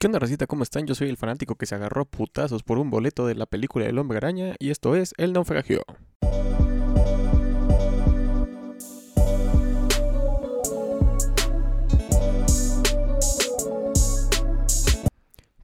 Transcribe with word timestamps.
¿Qué 0.00 0.06
onda, 0.06 0.18
racita? 0.18 0.46
¿Cómo 0.46 0.62
están? 0.62 0.86
Yo 0.86 0.94
soy 0.94 1.10
el 1.10 1.18
fanático 1.18 1.56
que 1.56 1.66
se 1.66 1.74
agarró 1.74 2.06
putazos 2.06 2.62
por 2.62 2.78
un 2.78 2.88
boleto 2.88 3.26
de 3.26 3.34
la 3.34 3.44
película 3.44 3.84
El 3.84 3.98
Hombre 3.98 4.16
Araña 4.16 4.54
y 4.58 4.70
esto 4.70 4.96
es 4.96 5.12
El 5.18 5.34
Naufragio. 5.34 5.82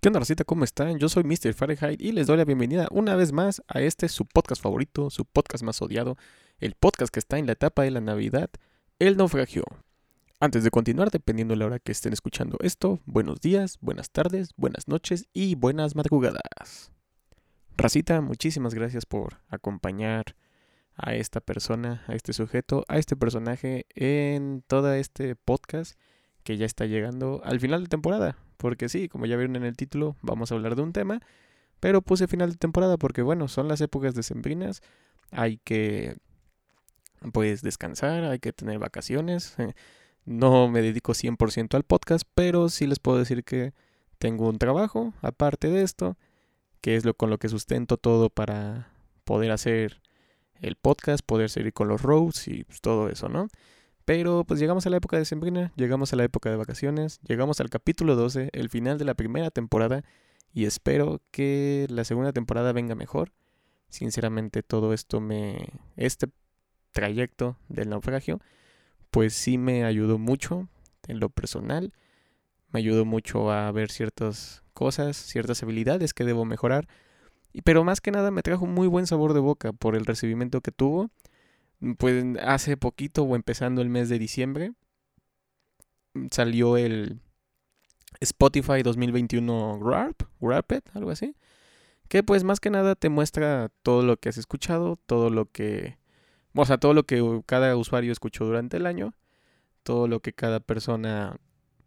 ¿Qué 0.02 0.08
onda, 0.10 0.18
racita? 0.18 0.44
¿Cómo 0.44 0.64
están? 0.64 0.98
Yo 0.98 1.08
soy 1.08 1.24
Mr. 1.24 1.54
Fahrenheit 1.54 2.02
y 2.02 2.12
les 2.12 2.26
doy 2.26 2.36
la 2.36 2.44
bienvenida 2.44 2.88
una 2.90 3.16
vez 3.16 3.32
más 3.32 3.62
a 3.68 3.80
este 3.80 4.06
su 4.10 4.26
podcast 4.26 4.62
favorito, 4.62 5.08
su 5.08 5.24
podcast 5.24 5.64
más 5.64 5.80
odiado, 5.80 6.18
el 6.58 6.74
podcast 6.74 7.10
que 7.10 7.20
está 7.20 7.38
en 7.38 7.46
la 7.46 7.52
etapa 7.52 7.84
de 7.84 7.90
la 7.90 8.02
Navidad, 8.02 8.50
El 8.98 9.16
Naufragio. 9.16 9.64
Antes 10.38 10.64
de 10.64 10.70
continuar, 10.70 11.10
dependiendo 11.10 11.52
de 11.52 11.58
la 11.58 11.64
hora 11.64 11.78
que 11.78 11.92
estén 11.92 12.12
escuchando 12.12 12.58
esto, 12.60 13.00
buenos 13.06 13.40
días, 13.40 13.78
buenas 13.80 14.10
tardes, 14.10 14.50
buenas 14.58 14.86
noches 14.86 15.26
y 15.32 15.54
buenas 15.54 15.96
madrugadas. 15.96 16.92
Racita, 17.74 18.20
muchísimas 18.20 18.74
gracias 18.74 19.06
por 19.06 19.38
acompañar 19.48 20.36
a 20.94 21.14
esta 21.14 21.40
persona, 21.40 22.04
a 22.06 22.14
este 22.14 22.34
sujeto, 22.34 22.84
a 22.86 22.98
este 22.98 23.16
personaje 23.16 23.86
en 23.94 24.62
todo 24.66 24.92
este 24.92 25.36
podcast 25.36 25.98
que 26.42 26.58
ya 26.58 26.66
está 26.66 26.84
llegando 26.84 27.40
al 27.42 27.58
final 27.58 27.84
de 27.84 27.88
temporada. 27.88 28.36
Porque 28.58 28.90
sí, 28.90 29.08
como 29.08 29.24
ya 29.24 29.36
vieron 29.38 29.56
en 29.56 29.64
el 29.64 29.74
título, 29.74 30.16
vamos 30.20 30.52
a 30.52 30.56
hablar 30.56 30.76
de 30.76 30.82
un 30.82 30.92
tema, 30.92 31.20
pero 31.80 32.02
puse 32.02 32.28
final 32.28 32.50
de 32.50 32.58
temporada 32.58 32.98
porque 32.98 33.22
bueno, 33.22 33.48
son 33.48 33.68
las 33.68 33.80
épocas 33.80 34.14
decembrinas, 34.14 34.82
hay 35.30 35.56
que 35.64 36.18
pues 37.32 37.62
descansar, 37.62 38.24
hay 38.24 38.38
que 38.38 38.52
tener 38.52 38.78
vacaciones. 38.78 39.56
No 40.26 40.68
me 40.68 40.82
dedico 40.82 41.12
100% 41.12 41.74
al 41.74 41.84
podcast, 41.84 42.28
pero 42.34 42.68
sí 42.68 42.86
les 42.86 42.98
puedo 42.98 43.18
decir 43.18 43.44
que 43.44 43.72
tengo 44.18 44.48
un 44.48 44.58
trabajo 44.58 45.14
aparte 45.22 45.68
de 45.68 45.82
esto, 45.82 46.16
que 46.80 46.96
es 46.96 47.04
lo 47.04 47.14
con 47.14 47.30
lo 47.30 47.38
que 47.38 47.48
sustento 47.48 47.96
todo 47.96 48.28
para 48.28 48.92
poder 49.24 49.52
hacer 49.52 50.02
el 50.60 50.74
podcast, 50.74 51.24
poder 51.24 51.48
seguir 51.48 51.72
con 51.72 51.86
los 51.86 52.02
roads 52.02 52.48
y 52.48 52.64
pues, 52.64 52.80
todo 52.80 53.08
eso, 53.08 53.28
¿no? 53.28 53.48
Pero 54.04 54.44
pues 54.44 54.58
llegamos 54.60 54.86
a 54.86 54.90
la 54.90 54.96
época 54.96 55.16
de 55.16 55.24
sembrina, 55.24 55.72
llegamos 55.76 56.12
a 56.12 56.16
la 56.16 56.24
época 56.24 56.50
de 56.50 56.56
vacaciones, 56.56 57.20
llegamos 57.26 57.60
al 57.60 57.70
capítulo 57.70 58.16
12, 58.16 58.50
el 58.52 58.68
final 58.68 58.98
de 58.98 59.04
la 59.04 59.14
primera 59.14 59.50
temporada, 59.50 60.04
y 60.52 60.64
espero 60.64 61.20
que 61.30 61.86
la 61.88 62.04
segunda 62.04 62.32
temporada 62.32 62.72
venga 62.72 62.94
mejor. 62.94 63.32
Sinceramente 63.90 64.62
todo 64.62 64.92
esto 64.92 65.20
me... 65.20 65.70
este 65.96 66.28
trayecto 66.92 67.58
del 67.68 67.90
naufragio 67.90 68.40
pues 69.16 69.32
sí 69.32 69.56
me 69.56 69.82
ayudó 69.86 70.18
mucho 70.18 70.68
en 71.08 71.20
lo 71.20 71.30
personal. 71.30 71.94
Me 72.70 72.80
ayudó 72.80 73.06
mucho 73.06 73.50
a 73.50 73.72
ver 73.72 73.90
ciertas 73.90 74.62
cosas, 74.74 75.16
ciertas 75.16 75.62
habilidades 75.62 76.12
que 76.12 76.24
debo 76.24 76.44
mejorar. 76.44 76.86
Pero 77.64 77.82
más 77.82 78.02
que 78.02 78.10
nada 78.10 78.30
me 78.30 78.42
trajo 78.42 78.66
muy 78.66 78.86
buen 78.88 79.06
sabor 79.06 79.32
de 79.32 79.40
boca 79.40 79.72
por 79.72 79.96
el 79.96 80.04
recibimiento 80.04 80.60
que 80.60 80.70
tuvo. 80.70 81.08
Pues 81.96 82.26
hace 82.42 82.76
poquito 82.76 83.22
o 83.22 83.36
empezando 83.36 83.80
el 83.80 83.88
mes 83.88 84.10
de 84.10 84.18
diciembre 84.18 84.72
salió 86.30 86.76
el 86.76 87.18
Spotify 88.20 88.82
2021 88.82 89.78
Wrap, 89.78 90.24
Wrapped, 90.42 90.82
algo 90.92 91.10
así. 91.10 91.36
Que 92.08 92.22
pues 92.22 92.44
más 92.44 92.60
que 92.60 92.68
nada 92.68 92.96
te 92.96 93.08
muestra 93.08 93.70
todo 93.82 94.02
lo 94.02 94.18
que 94.18 94.28
has 94.28 94.36
escuchado, 94.36 94.98
todo 95.06 95.30
lo 95.30 95.46
que 95.46 95.96
o 96.56 96.64
sea, 96.64 96.78
todo 96.78 96.94
lo 96.94 97.04
que 97.04 97.42
cada 97.46 97.76
usuario 97.76 98.12
escuchó 98.12 98.44
durante 98.44 98.76
el 98.76 98.86
año, 98.86 99.14
todo 99.82 100.08
lo 100.08 100.20
que 100.20 100.32
cada 100.32 100.60
persona 100.60 101.36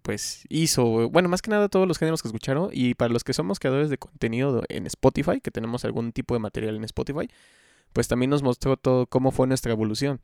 pues 0.01 0.45
hizo, 0.49 1.09
bueno, 1.09 1.29
más 1.29 1.41
que 1.41 1.51
nada 1.51 1.69
todos 1.69 1.87
los 1.87 1.97
géneros 1.97 2.21
que 2.21 2.29
escucharon 2.29 2.69
y 2.71 2.95
para 2.95 3.13
los 3.13 3.23
que 3.23 3.33
somos 3.33 3.59
creadores 3.59 3.89
de 3.89 3.97
contenido 3.97 4.63
en 4.69 4.87
Spotify, 4.87 5.41
que 5.41 5.51
tenemos 5.51 5.85
algún 5.85 6.13
tipo 6.13 6.33
de 6.33 6.39
material 6.39 6.75
en 6.75 6.83
Spotify, 6.85 7.29
pues 7.93 8.07
también 8.07 8.29
nos 8.29 8.43
mostró 8.43 8.77
todo 8.77 9.07
cómo 9.07 9.31
fue 9.31 9.47
nuestra 9.47 9.71
evolución. 9.71 10.21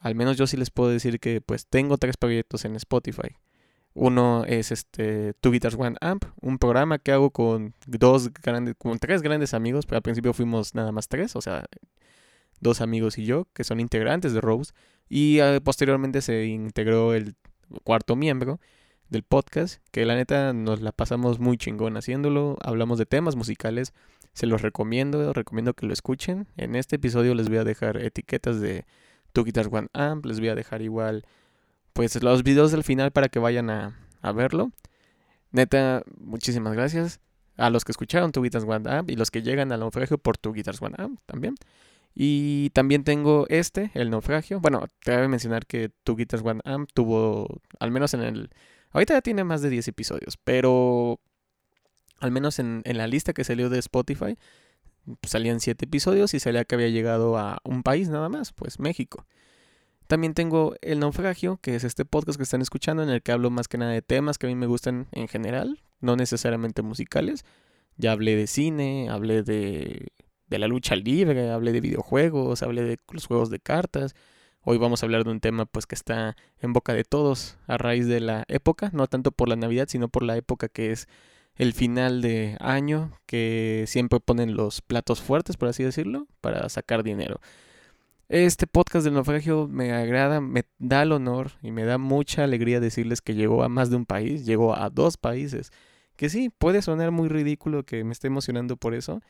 Al 0.00 0.14
menos 0.14 0.36
yo 0.36 0.46
sí 0.46 0.56
les 0.56 0.70
puedo 0.70 0.90
decir 0.90 1.18
que 1.18 1.40
pues 1.40 1.66
tengo 1.66 1.96
tres 1.98 2.16
proyectos 2.16 2.64
en 2.64 2.76
Spotify. 2.76 3.36
Uno 3.94 4.44
es 4.44 4.72
este 4.72 5.32
Two 5.40 5.52
Guitars 5.52 5.76
One 5.78 5.96
Amp, 6.02 6.26
un 6.42 6.58
programa 6.58 6.98
que 6.98 7.12
hago 7.12 7.30
con 7.30 7.74
dos 7.86 8.30
grandes, 8.32 8.74
con 8.76 8.98
tres 8.98 9.22
grandes 9.22 9.54
amigos, 9.54 9.86
pero 9.86 9.96
al 9.96 10.02
principio 10.02 10.34
fuimos 10.34 10.74
nada 10.74 10.92
más 10.92 11.08
tres, 11.08 11.34
o 11.34 11.40
sea, 11.40 11.64
dos 12.60 12.80
amigos 12.80 13.18
y 13.18 13.24
yo, 13.24 13.46
que 13.52 13.64
son 13.64 13.80
integrantes 13.80 14.32
de 14.32 14.40
Rose, 14.40 14.72
y 15.08 15.40
ah, 15.40 15.60
posteriormente 15.62 16.20
se 16.22 16.46
integró 16.46 17.14
el 17.14 17.34
cuarto 17.84 18.16
miembro 18.16 18.60
del 19.08 19.22
podcast, 19.22 19.80
que 19.92 20.04
la 20.04 20.14
neta 20.14 20.52
nos 20.52 20.80
la 20.80 20.92
pasamos 20.92 21.38
muy 21.38 21.56
chingón 21.56 21.96
haciéndolo, 21.96 22.56
hablamos 22.62 22.98
de 22.98 23.06
temas 23.06 23.36
musicales, 23.36 23.92
se 24.32 24.46
los 24.46 24.62
recomiendo, 24.62 25.32
recomiendo 25.32 25.74
que 25.74 25.86
lo 25.86 25.92
escuchen. 25.92 26.46
En 26.56 26.74
este 26.74 26.96
episodio 26.96 27.34
les 27.34 27.48
voy 27.48 27.58
a 27.58 27.64
dejar 27.64 27.96
etiquetas 27.96 28.60
de 28.60 28.84
Two 29.32 29.44
Guitars 29.44 29.68
One 29.70 29.88
Amp, 29.92 30.26
les 30.26 30.40
voy 30.40 30.48
a 30.48 30.54
dejar 30.54 30.82
igual 30.82 31.24
pues 31.92 32.22
los 32.22 32.42
videos 32.42 32.72
del 32.72 32.84
final 32.84 33.12
para 33.12 33.28
que 33.28 33.38
vayan 33.38 33.70
a, 33.70 33.98
a 34.20 34.32
verlo. 34.32 34.72
Neta, 35.52 36.02
muchísimas 36.18 36.74
gracias 36.74 37.20
a 37.56 37.70
los 37.70 37.84
que 37.84 37.92
escucharon 37.92 38.32
Two 38.32 38.42
Guitars 38.42 38.66
One 38.66 38.90
Amp 38.90 39.10
y 39.10 39.16
los 39.16 39.30
que 39.30 39.40
llegan 39.40 39.72
al 39.72 39.80
naufragio 39.80 40.18
por 40.18 40.36
Two 40.36 40.52
Guitars 40.52 40.82
One 40.82 40.96
Amp 40.98 41.20
también. 41.24 41.54
Y 42.18 42.70
también 42.70 43.04
tengo 43.04 43.44
este, 43.50 43.90
el 43.92 44.08
naufragio. 44.08 44.58
Bueno, 44.58 44.86
te 45.04 45.14
voy 45.14 45.26
a 45.26 45.28
mencionar 45.28 45.66
que 45.66 45.90
Two 46.02 46.16
Guitars 46.16 46.42
One 46.42 46.62
Amp 46.64 46.88
tuvo, 46.94 47.60
al 47.78 47.90
menos 47.90 48.14
en 48.14 48.22
el... 48.22 48.50
Ahorita 48.90 49.12
ya 49.12 49.20
tiene 49.20 49.44
más 49.44 49.60
de 49.60 49.68
10 49.68 49.88
episodios, 49.88 50.38
pero 50.42 51.20
al 52.18 52.30
menos 52.30 52.58
en, 52.58 52.80
en 52.86 52.96
la 52.96 53.06
lista 53.06 53.34
que 53.34 53.44
salió 53.44 53.68
de 53.68 53.78
Spotify, 53.80 54.38
pues, 55.04 55.30
salían 55.30 55.60
7 55.60 55.84
episodios 55.84 56.32
y 56.32 56.40
salía 56.40 56.64
que 56.64 56.74
había 56.74 56.88
llegado 56.88 57.36
a 57.36 57.58
un 57.64 57.82
país 57.82 58.08
nada 58.08 58.30
más, 58.30 58.54
pues 58.54 58.80
México. 58.80 59.26
También 60.06 60.32
tengo 60.32 60.74
El 60.80 61.00
Naufragio, 61.00 61.58
que 61.60 61.74
es 61.74 61.84
este 61.84 62.06
podcast 62.06 62.38
que 62.38 62.44
están 62.44 62.62
escuchando, 62.62 63.02
en 63.02 63.10
el 63.10 63.22
que 63.22 63.32
hablo 63.32 63.50
más 63.50 63.68
que 63.68 63.76
nada 63.76 63.92
de 63.92 64.00
temas 64.00 64.38
que 64.38 64.46
a 64.46 64.48
mí 64.48 64.54
me 64.54 64.66
gustan 64.66 65.08
en 65.12 65.28
general, 65.28 65.82
no 66.00 66.16
necesariamente 66.16 66.80
musicales. 66.80 67.44
Ya 67.98 68.12
hablé 68.12 68.36
de 68.36 68.46
cine, 68.46 69.10
hablé 69.10 69.42
de 69.42 70.12
de 70.48 70.58
la 70.58 70.68
lucha 70.68 70.96
libre, 70.96 71.50
hablé 71.50 71.72
de 71.72 71.80
videojuegos, 71.80 72.62
hablé 72.62 72.82
de 72.82 72.98
los 73.10 73.26
juegos 73.26 73.50
de 73.50 73.58
cartas. 73.58 74.14
Hoy 74.62 74.78
vamos 74.78 75.02
a 75.02 75.06
hablar 75.06 75.24
de 75.24 75.30
un 75.30 75.40
tema 75.40 75.66
pues 75.66 75.86
que 75.86 75.94
está 75.94 76.36
en 76.60 76.72
boca 76.72 76.92
de 76.94 77.04
todos 77.04 77.56
a 77.66 77.78
raíz 77.78 78.06
de 78.06 78.20
la 78.20 78.44
época, 78.48 78.90
no 78.92 79.06
tanto 79.06 79.32
por 79.32 79.48
la 79.48 79.56
Navidad, 79.56 79.86
sino 79.88 80.08
por 80.08 80.22
la 80.22 80.36
época 80.36 80.68
que 80.68 80.92
es 80.92 81.08
el 81.56 81.72
final 81.72 82.20
de 82.20 82.56
año, 82.60 83.12
que 83.26 83.84
siempre 83.86 84.20
ponen 84.20 84.56
los 84.56 84.82
platos 84.82 85.22
fuertes, 85.22 85.56
por 85.56 85.68
así 85.68 85.82
decirlo, 85.82 86.26
para 86.40 86.68
sacar 86.68 87.02
dinero. 87.02 87.40
Este 88.28 88.66
podcast 88.66 89.04
del 89.04 89.14
naufragio 89.14 89.68
me 89.68 89.92
agrada, 89.92 90.40
me 90.40 90.64
da 90.78 91.02
el 91.02 91.12
honor 91.12 91.52
y 91.62 91.70
me 91.70 91.84
da 91.84 91.96
mucha 91.96 92.42
alegría 92.42 92.80
decirles 92.80 93.20
que 93.20 93.34
llegó 93.34 93.62
a 93.62 93.68
más 93.68 93.88
de 93.88 93.96
un 93.96 94.04
país, 94.04 94.44
llegó 94.44 94.76
a 94.76 94.90
dos 94.90 95.16
países. 95.16 95.70
Que 96.16 96.28
sí, 96.28 96.50
puede 96.50 96.82
sonar 96.82 97.12
muy 97.12 97.28
ridículo 97.28 97.84
que 97.84 98.02
me 98.02 98.12
esté 98.12 98.26
emocionando 98.26 98.76
por 98.76 98.94
eso, 98.94 99.20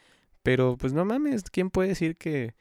pero 0.47 0.77
pues 0.77 0.93
no 0.93 1.05
mames, 1.05 1.43
¿quién 1.51 1.71
puede 1.71 1.89
decir 1.89 2.17
que, 2.17 2.55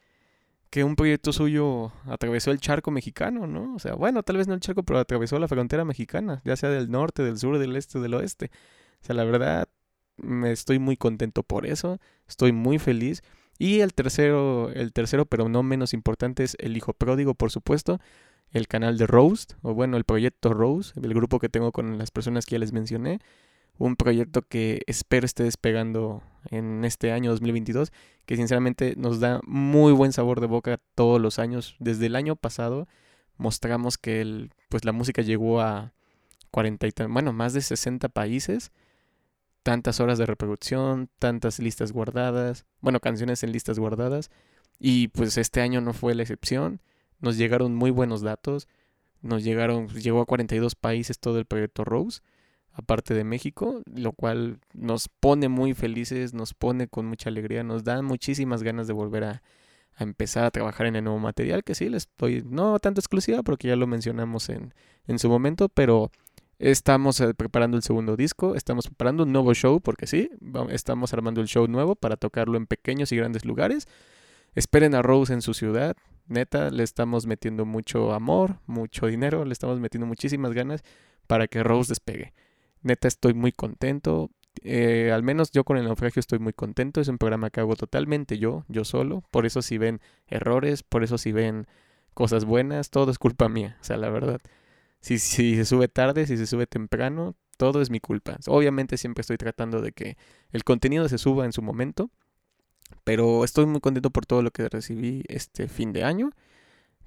que 0.72 0.84
un 0.84 0.96
proyecto 0.96 1.32
suyo 1.32 1.92
atravesó 2.06 2.50
el 2.50 2.60
charco 2.60 2.90
mexicano, 2.90 3.46
¿no? 3.46 3.76
O 3.76 3.80
sea, 3.80 3.94
bueno, 3.94 4.24
tal 4.24 4.38
vez 4.38 4.48
no 4.48 4.56
el 4.56 4.60
charco, 4.60 4.82
pero 4.82 4.98
atravesó 4.98 5.38
la 5.38 5.48
frontera 5.48 5.86
mexicana, 5.86 6.42
ya 6.46 6.56
sea 6.56 6.72
del 6.72 6.90
norte, 6.90 7.22
del 7.22 7.38
sur, 7.38 7.60
del 7.60 7.76
este, 7.76 8.00
del 8.00 8.16
oeste. 8.16 8.50
O 9.04 9.06
sea, 9.06 9.14
la 9.14 9.24
verdad, 9.24 9.70
me 10.18 10.52
estoy 10.52 10.80
muy 10.80 10.98
contento 10.98 11.44
por 11.44 11.68
eso, 11.68 12.00
estoy 12.28 12.54
muy 12.54 12.80
feliz. 12.80 13.22
Y 13.60 13.82
el 13.82 13.94
tercero, 13.94 14.72
el 14.72 14.92
tercero, 14.92 15.28
pero 15.28 15.48
no 15.48 15.62
menos 15.62 15.94
importante, 15.94 16.44
es 16.44 16.58
El 16.60 16.76
Hijo 16.78 16.94
Pródigo, 16.94 17.36
por 17.36 17.52
supuesto. 17.52 18.00
El 18.50 18.68
canal 18.68 18.98
de 18.98 19.06
Roast, 19.06 19.54
o 19.62 19.76
bueno, 19.76 19.96
el 19.96 20.06
proyecto 20.06 20.56
Rose, 20.56 20.92
el 21.00 21.14
grupo 21.14 21.38
que 21.38 21.50
tengo 21.50 21.72
con 21.72 22.00
las 22.00 22.10
personas 22.10 22.48
que 22.48 22.54
ya 22.54 22.60
les 22.60 22.74
mencioné 22.74 23.20
un 23.78 23.96
proyecto 23.96 24.42
que 24.42 24.82
espero 24.88 25.26
esté 25.26 25.44
despegando 25.44 26.24
en 26.50 26.86
este 26.86 27.12
año 27.12 27.32
2022, 27.32 27.92
que 28.26 28.36
sinceramente 28.36 28.96
nos 28.98 29.20
da 29.20 29.42
muy 29.46 29.94
buen 29.94 30.14
sabor 30.14 30.42
de 30.42 30.48
boca 30.48 30.80
todos 30.96 31.20
los 31.20 31.40
años. 31.40 31.76
Desde 31.80 32.06
el 32.08 32.16
año 32.16 32.36
pasado 32.36 32.88
mostramos 33.38 33.98
que 33.98 34.22
el, 34.22 34.52
pues 34.70 34.86
la 34.86 34.92
música 34.92 35.22
llegó 35.22 35.62
a 35.62 35.94
40 36.52 36.88
y 36.88 36.92
bueno, 37.10 37.34
más 37.34 37.54
de 37.54 37.62
60 37.62 38.10
países, 38.10 38.72
tantas 39.64 40.00
horas 40.00 40.18
de 40.18 40.26
reproducción, 40.26 41.10
tantas 41.20 41.60
listas 41.60 41.92
guardadas, 41.92 42.66
bueno, 42.82 43.00
canciones 43.00 43.44
en 43.44 43.52
listas 43.52 43.80
guardadas, 43.80 44.30
y 44.80 45.10
pues 45.10 45.38
este 45.38 45.62
año 45.62 45.82
no 45.82 45.94
fue 45.94 46.16
la 46.16 46.24
excepción. 46.24 46.82
Nos 47.20 47.38
llegaron 47.38 47.76
muy 47.76 47.92
buenos 47.92 48.22
datos, 48.22 48.68
nos 49.22 49.44
llegaron, 49.44 49.88
llegó 49.90 50.22
a 50.22 50.26
42 50.26 50.76
países 50.76 51.20
todo 51.20 51.40
el 51.40 51.46
proyecto 51.46 51.84
Rose 51.84 52.22
aparte 52.76 53.14
de 53.14 53.24
México, 53.24 53.82
lo 53.86 54.12
cual 54.12 54.60
nos 54.74 55.08
pone 55.08 55.50
muy 55.50 55.74
felices, 55.74 56.34
nos 56.34 56.54
pone 56.54 56.88
con 56.88 57.06
mucha 57.06 57.30
alegría, 57.30 57.64
nos 57.64 57.84
da 57.84 58.02
muchísimas 58.02 58.64
ganas 58.64 58.88
de 58.88 58.94
volver 58.94 59.24
a, 59.24 59.42
empezar 59.98 60.44
a 60.44 60.52
trabajar 60.52 60.88
en 60.88 60.98
el 60.98 61.06
nuevo 61.06 61.20
material, 61.20 61.64
que 61.64 61.74
sí, 61.74 61.88
les 61.88 62.04
estoy, 62.04 62.44
no 62.46 62.80
tanto 62.80 63.00
exclusiva, 63.00 63.44
porque 63.44 63.70
ya 63.70 63.78
lo 63.78 63.88
mencionamos 63.88 64.50
en, 64.50 64.74
en 65.08 65.20
su 65.20 65.30
momento, 65.30 65.70
pero 65.70 66.12
Estamos 66.58 67.20
eh, 67.20 67.34
preparando 67.34 67.76
el 67.76 67.84
segundo 67.84 68.16
disco, 68.16 68.56
estamos 68.56 68.88
preparando 68.88 69.24
un 69.24 69.34
nuevo 69.34 69.54
show, 69.54 69.82
porque 69.82 70.08
sí, 70.08 70.30
estamos 70.70 71.14
armando 71.14 71.42
el 71.42 71.48
show 71.48 71.68
nuevo 71.68 71.96
para 71.96 72.16
tocarlo 72.16 72.58
en 72.58 72.66
pequeños 72.66 73.12
y 73.12 73.18
grandes 73.18 73.44
lugares. 73.44 73.88
Esperen 74.54 74.96
a 74.96 75.02
Rose 75.02 75.34
en 75.34 75.42
su 75.42 75.54
ciudad, 75.54 75.98
neta, 76.28 76.70
le 76.70 76.84
estamos 76.84 77.26
metiendo 77.26 77.66
mucho 77.66 78.14
amor, 78.14 78.60
mucho 78.68 79.08
dinero, 79.08 79.44
le 79.44 79.52
estamos 79.52 79.82
metiendo 79.82 80.08
muchísimas 80.08 80.54
ganas 80.54 80.82
para 81.28 81.48
que 81.48 81.62
Rose 81.62 81.90
despegue. 81.90 82.34
Neta, 82.82 83.08
estoy 83.08 83.34
muy 83.34 83.52
contento. 83.52 84.32
Eh, 84.64 85.12
al 85.12 85.24
menos 85.24 85.52
yo 85.52 85.64
con 85.64 85.78
el 85.78 85.86
naufragio 85.86 86.20
estoy 86.20 86.40
muy 86.40 86.54
contento. 86.54 87.02
Es 87.02 87.08
un 87.08 87.18
programa 87.18 87.50
que 87.50 87.60
hago 87.60 87.76
totalmente 87.76 88.38
yo, 88.38 88.66
yo 88.68 88.86
solo. 88.86 89.24
Por 89.32 89.46
eso 89.46 89.62
si 89.62 89.78
ven 89.78 90.02
errores, 90.28 90.84
por 90.84 91.04
eso 91.04 91.18
si 91.18 91.32
ven 91.32 91.68
cosas 92.14 92.46
buenas, 92.46 92.90
todo 92.90 93.12
es 93.12 93.20
culpa 93.20 93.50
mía. 93.50 93.78
O 93.82 93.84
sea, 93.84 93.98
la 93.98 94.10
verdad. 94.10 94.42
Si, 95.02 95.20
si 95.20 95.56
se 95.56 95.66
sube 95.66 95.88
tarde, 95.88 96.26
si 96.28 96.38
se 96.38 96.48
sube 96.48 96.68
temprano, 96.68 97.36
todo 97.58 97.82
es 97.82 97.90
mi 97.90 98.00
culpa. 98.00 98.38
Obviamente 98.48 98.98
siempre 98.98 99.22
estoy 99.22 99.38
tratando 99.38 99.82
de 99.82 99.92
que 99.92 100.18
el 100.52 100.64
contenido 100.64 101.08
se 101.10 101.18
suba 101.18 101.46
en 101.46 101.54
su 101.54 101.62
momento. 101.62 102.10
Pero 103.04 103.44
estoy 103.44 103.66
muy 103.66 103.82
contento 103.82 104.10
por 104.12 104.26
todo 104.26 104.42
lo 104.42 104.52
que 104.52 104.70
recibí 104.70 105.24
este 105.28 105.68
fin 105.68 105.94
de 105.94 106.04
año 106.04 106.32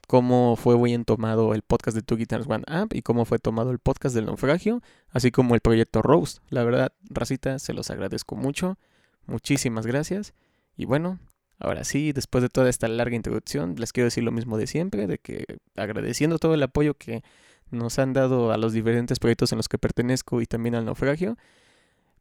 cómo 0.08 0.56
fue 0.56 0.82
bien 0.82 1.04
tomado 1.04 1.52
el 1.52 1.60
podcast 1.60 1.94
de 1.94 2.02
Two 2.02 2.16
Guitars 2.16 2.46
One 2.48 2.64
App 2.66 2.94
y 2.94 3.02
cómo 3.02 3.26
fue 3.26 3.38
tomado 3.38 3.70
el 3.70 3.78
podcast 3.78 4.14
del 4.14 4.24
naufragio, 4.24 4.82
así 5.10 5.30
como 5.30 5.54
el 5.54 5.60
proyecto 5.60 6.00
Rose. 6.00 6.40
La 6.48 6.64
verdad, 6.64 6.92
Racita, 7.10 7.58
se 7.58 7.74
los 7.74 7.90
agradezco 7.90 8.34
mucho. 8.34 8.78
Muchísimas 9.26 9.86
gracias. 9.86 10.32
Y 10.78 10.86
bueno, 10.86 11.18
ahora 11.58 11.84
sí, 11.84 12.12
después 12.12 12.40
de 12.40 12.48
toda 12.48 12.70
esta 12.70 12.88
larga 12.88 13.16
introducción, 13.16 13.74
les 13.76 13.92
quiero 13.92 14.06
decir 14.06 14.24
lo 14.24 14.32
mismo 14.32 14.56
de 14.56 14.66
siempre, 14.66 15.06
de 15.06 15.18
que 15.18 15.44
agradeciendo 15.76 16.38
todo 16.38 16.54
el 16.54 16.62
apoyo 16.62 16.94
que 16.94 17.22
nos 17.70 17.98
han 17.98 18.14
dado 18.14 18.50
a 18.50 18.56
los 18.56 18.72
diferentes 18.72 19.18
proyectos 19.18 19.52
en 19.52 19.58
los 19.58 19.68
que 19.68 19.76
pertenezco 19.76 20.40
y 20.40 20.46
también 20.46 20.74
al 20.74 20.86
naufragio. 20.86 21.36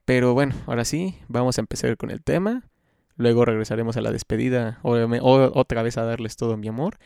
Pero 0.03 0.33
bueno, 0.33 0.55
ahora 0.65 0.83
sí, 0.83 1.17
vamos 1.29 1.57
a 1.57 1.61
empezar 1.61 1.95
con 1.95 2.11
el 2.11 2.21
tema. 2.21 2.63
Luego 3.15 3.45
regresaremos 3.45 3.95
a 3.95 4.01
la 4.01 4.11
despedida, 4.11 4.79
o 4.83 4.91
otra 5.53 5.83
vez 5.83 5.97
a 5.97 6.03
darles 6.03 6.35
todo 6.35 6.57
mi 6.57 6.67
amor. 6.67 6.97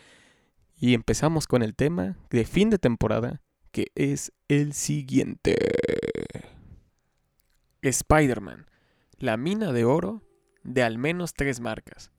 Y 0.82 0.96
empezamos 0.96 1.46
con 1.46 1.62
el 1.62 1.76
tema 1.76 2.18
de 2.32 2.44
fin 2.44 2.72
de 2.72 2.80
temporada, 2.80 3.44
que 3.72 3.92
es 3.94 4.34
el 4.48 4.74
siguiente. 4.74 5.56
Spider-Man, 7.84 8.66
la 9.20 9.38
mina 9.38 9.74
de 9.74 9.86
oro 9.86 10.24
de 10.64 10.82
al 10.82 10.98
menos 10.98 11.36
tres 11.36 11.60
marcas. 11.60 12.12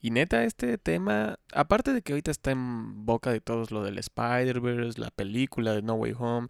Y 0.00 0.10
neta, 0.10 0.44
este 0.44 0.78
tema, 0.78 1.38
aparte 1.52 1.92
de 1.92 2.00
que 2.00 2.14
ahorita 2.14 2.30
está 2.30 2.50
en 2.50 3.04
boca 3.04 3.30
de 3.30 3.42
todos 3.42 3.70
lo 3.70 3.82
del 3.82 3.98
Spider-Verse, 3.98 4.98
la 4.98 5.10
película 5.10 5.74
de 5.74 5.82
No 5.82 5.92
Way 5.92 6.14
Home, 6.18 6.48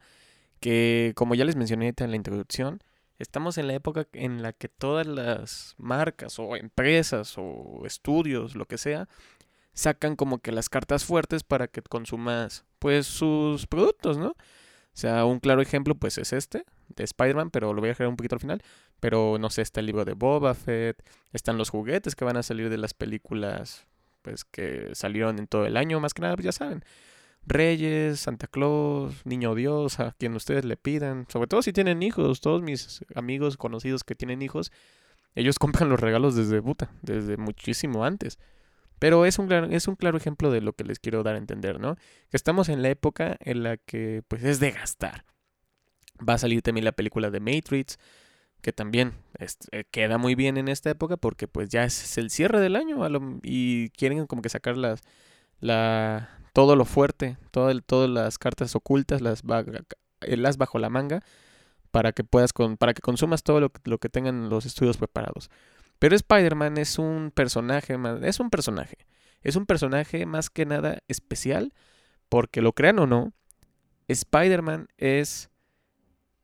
que 0.60 1.12
como 1.16 1.34
ya 1.34 1.44
les 1.44 1.56
mencioné 1.56 1.92
en 1.96 2.10
la 2.10 2.16
introducción, 2.16 2.84
estamos 3.18 3.58
en 3.58 3.66
la 3.66 3.74
época 3.74 4.06
en 4.12 4.42
la 4.42 4.52
que 4.52 4.68
todas 4.68 5.08
las 5.08 5.74
marcas 5.76 6.38
o 6.38 6.54
empresas 6.54 7.34
o 7.36 7.82
estudios, 7.84 8.54
lo 8.54 8.66
que 8.66 8.78
sea, 8.78 9.08
sacan 9.74 10.16
como 10.16 10.38
que 10.38 10.52
las 10.52 10.68
cartas 10.68 11.04
fuertes 11.04 11.44
para 11.44 11.68
que 11.68 11.82
consumas 11.82 12.64
pues 12.78 13.06
sus 13.06 13.66
productos, 13.66 14.18
¿no? 14.18 14.28
O 14.28 14.94
sea, 14.94 15.24
un 15.24 15.40
claro 15.40 15.62
ejemplo 15.62 15.94
pues 15.94 16.18
es 16.18 16.32
este, 16.32 16.64
de 16.88 17.04
Spider-Man, 17.04 17.50
pero 17.50 17.72
lo 17.72 17.80
voy 17.80 17.88
a 17.88 17.92
dejar 17.92 18.08
un 18.08 18.16
poquito 18.16 18.36
al 18.36 18.40
final. 18.40 18.62
Pero 19.00 19.38
no 19.40 19.50
sé, 19.50 19.62
está 19.62 19.80
el 19.80 19.86
libro 19.86 20.04
de 20.04 20.12
Boba 20.12 20.54
Fett, 20.54 21.02
están 21.32 21.58
los 21.58 21.70
juguetes 21.70 22.14
que 22.14 22.24
van 22.24 22.36
a 22.36 22.42
salir 22.42 22.70
de 22.70 22.78
las 22.78 22.94
películas 22.94 23.86
pues 24.22 24.44
que 24.44 24.90
salieron 24.94 25.38
en 25.38 25.48
todo 25.48 25.66
el 25.66 25.76
año, 25.76 25.98
más 25.98 26.14
que 26.14 26.22
nada, 26.22 26.36
pues 26.36 26.44
ya 26.44 26.52
saben. 26.52 26.84
Reyes, 27.44 28.20
Santa 28.20 28.46
Claus, 28.46 29.26
Niño 29.26 29.54
Dios, 29.54 29.98
a 29.98 30.12
quien 30.12 30.34
ustedes 30.36 30.64
le 30.64 30.76
pidan. 30.76 31.26
Sobre 31.28 31.48
todo 31.48 31.62
si 31.62 31.72
tienen 31.72 32.02
hijos, 32.02 32.40
todos 32.40 32.62
mis 32.62 33.04
amigos 33.16 33.56
conocidos 33.56 34.04
que 34.04 34.14
tienen 34.14 34.42
hijos, 34.42 34.70
ellos 35.34 35.58
compran 35.58 35.88
los 35.88 36.00
regalos 36.00 36.36
desde 36.36 36.62
puta, 36.62 36.90
desde 37.02 37.36
muchísimo 37.36 38.04
antes. 38.04 38.38
Pero 39.02 39.26
es 39.26 39.40
un, 39.40 39.48
claro, 39.48 39.66
es 39.66 39.88
un 39.88 39.96
claro 39.96 40.16
ejemplo 40.16 40.52
de 40.52 40.60
lo 40.60 40.74
que 40.74 40.84
les 40.84 41.00
quiero 41.00 41.24
dar 41.24 41.34
a 41.34 41.38
entender, 41.38 41.80
¿no? 41.80 41.96
Que 41.96 42.36
estamos 42.36 42.68
en 42.68 42.82
la 42.82 42.88
época 42.90 43.36
en 43.40 43.64
la 43.64 43.76
que 43.76 44.22
pues 44.28 44.44
es 44.44 44.60
de 44.60 44.70
gastar. 44.70 45.24
Va 46.20 46.34
a 46.34 46.38
salir 46.38 46.62
también 46.62 46.84
la 46.84 46.92
película 46.92 47.28
de 47.28 47.40
Matrix, 47.40 47.98
que 48.60 48.72
también 48.72 49.14
eh, 49.40 49.82
queda 49.90 50.18
muy 50.18 50.36
bien 50.36 50.56
en 50.56 50.68
esta 50.68 50.88
época 50.88 51.16
porque 51.16 51.48
pues 51.48 51.68
ya 51.68 51.82
es 51.82 52.16
el 52.16 52.30
cierre 52.30 52.60
del 52.60 52.76
año 52.76 53.00
y 53.42 53.90
quieren 53.90 54.24
como 54.28 54.40
que 54.40 54.50
sacar 54.50 54.76
las, 54.76 55.00
la, 55.58 56.38
todo 56.52 56.76
lo 56.76 56.84
fuerte, 56.84 57.38
todo 57.50 57.76
todas 57.80 58.08
las 58.08 58.38
cartas 58.38 58.76
ocultas, 58.76 59.20
las, 59.20 59.42
eh, 60.20 60.36
las 60.36 60.58
bajo 60.58 60.78
la 60.78 60.90
manga 60.90 61.24
para 61.90 62.12
que 62.12 62.22
puedas 62.22 62.52
con, 62.52 62.76
para 62.76 62.94
que 62.94 63.02
consumas 63.02 63.42
todo 63.42 63.58
lo, 63.58 63.72
lo 63.82 63.98
que 63.98 64.08
tengan 64.08 64.48
los 64.48 64.64
estudios 64.64 64.96
preparados. 64.96 65.50
Pero 66.02 66.16
Spider-Man 66.16 66.78
es 66.78 66.98
un 66.98 67.30
personaje, 67.32 67.96
es 68.24 68.40
un 68.40 68.50
personaje. 68.50 68.96
Es 69.40 69.54
un 69.54 69.66
personaje 69.66 70.26
más 70.26 70.50
que 70.50 70.66
nada 70.66 70.98
especial 71.06 71.72
porque 72.28 72.60
lo 72.60 72.72
crean 72.72 72.98
o 72.98 73.06
no, 73.06 73.32
Spider-Man 74.08 74.88
es 74.98 75.48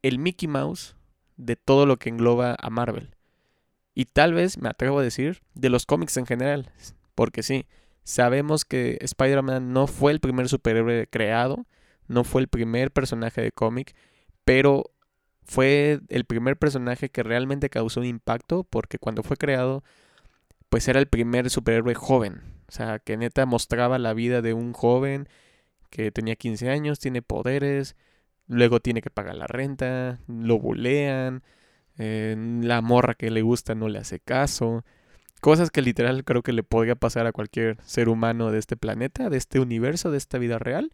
el 0.02 0.20
Mickey 0.20 0.46
Mouse 0.46 0.94
de 1.36 1.56
todo 1.56 1.86
lo 1.86 1.96
que 1.96 2.08
engloba 2.08 2.54
a 2.56 2.70
Marvel. 2.70 3.16
Y 3.96 4.04
tal 4.04 4.32
vez, 4.32 4.58
me 4.58 4.68
atrevo 4.68 5.00
a 5.00 5.02
decir, 5.02 5.42
de 5.54 5.70
los 5.70 5.86
cómics 5.86 6.16
en 6.18 6.26
general. 6.26 6.70
Porque 7.16 7.42
sí, 7.42 7.66
sabemos 8.04 8.64
que 8.64 8.98
Spider-Man 9.00 9.72
no 9.72 9.88
fue 9.88 10.12
el 10.12 10.20
primer 10.20 10.48
superhéroe 10.48 11.08
creado, 11.08 11.66
no 12.06 12.22
fue 12.22 12.42
el 12.42 12.48
primer 12.48 12.92
personaje 12.92 13.40
de 13.40 13.50
cómic, 13.50 13.96
pero 14.44 14.92
fue 15.48 16.00
el 16.08 16.24
primer 16.26 16.58
personaje 16.58 17.08
que 17.08 17.22
realmente 17.22 17.70
causó 17.70 18.00
un 18.00 18.06
impacto 18.06 18.64
porque 18.64 18.98
cuando 18.98 19.22
fue 19.22 19.38
creado, 19.38 19.82
pues 20.68 20.86
era 20.88 21.00
el 21.00 21.08
primer 21.08 21.48
superhéroe 21.48 21.94
joven. 21.94 22.42
O 22.68 22.72
sea, 22.72 22.98
que 22.98 23.16
neta 23.16 23.46
mostraba 23.46 23.98
la 23.98 24.12
vida 24.12 24.42
de 24.42 24.52
un 24.52 24.74
joven 24.74 25.26
que 25.88 26.12
tenía 26.12 26.36
15 26.36 26.68
años, 26.68 26.98
tiene 26.98 27.22
poderes, 27.22 27.96
luego 28.46 28.80
tiene 28.80 29.00
que 29.00 29.08
pagar 29.08 29.36
la 29.36 29.46
renta, 29.46 30.20
lo 30.28 30.58
bulean, 30.58 31.42
la 31.96 32.82
morra 32.82 33.14
que 33.14 33.30
le 33.30 33.40
gusta 33.40 33.74
no 33.74 33.88
le 33.88 33.98
hace 33.98 34.20
caso. 34.20 34.84
Cosas 35.40 35.70
que 35.70 35.80
literal 35.80 36.24
creo 36.24 36.42
que 36.42 36.52
le 36.52 36.62
podría 36.62 36.94
pasar 36.94 37.26
a 37.26 37.32
cualquier 37.32 37.78
ser 37.84 38.10
humano 38.10 38.50
de 38.50 38.58
este 38.58 38.76
planeta, 38.76 39.30
de 39.30 39.38
este 39.38 39.60
universo, 39.60 40.10
de 40.10 40.18
esta 40.18 40.36
vida 40.36 40.58
real. 40.58 40.92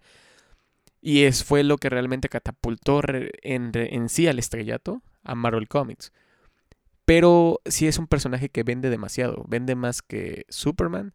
Y 1.06 1.25
es, 1.25 1.45
fue 1.45 1.65
lo 1.65 1.77
que 1.77 1.91
realmente 1.91 2.31
catapultó 2.31 3.03
en, 3.43 3.73
en 3.75 4.09
sí 4.09 4.27
al 4.27 4.39
estrellato 4.39 5.03
a 5.23 5.35
Marvel 5.35 5.69
Comics. 5.69 6.15
Pero 7.05 7.61
sí 7.67 7.87
es 7.87 7.99
un 7.99 8.06
personaje 8.06 8.49
que 8.49 8.63
vende 8.63 8.89
demasiado. 8.89 9.44
Vende 9.46 9.75
más 9.75 10.01
que 10.01 10.46
Superman, 10.49 11.13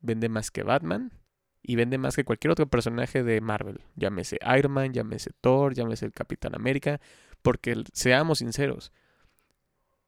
vende 0.00 0.30
más 0.30 0.50
que 0.50 0.62
Batman 0.62 1.12
y 1.62 1.76
vende 1.76 1.98
más 1.98 2.16
que 2.16 2.24
cualquier 2.24 2.52
otro 2.52 2.66
personaje 2.66 3.22
de 3.22 3.42
Marvel. 3.42 3.82
Llámese 3.94 4.38
Iron 4.56 4.72
Man, 4.72 4.94
llámese 4.94 5.32
Thor, 5.38 5.74
llámese 5.74 6.06
el 6.06 6.12
Capitán 6.12 6.54
América. 6.54 6.98
Porque 7.42 7.84
seamos 7.92 8.38
sinceros, 8.38 8.90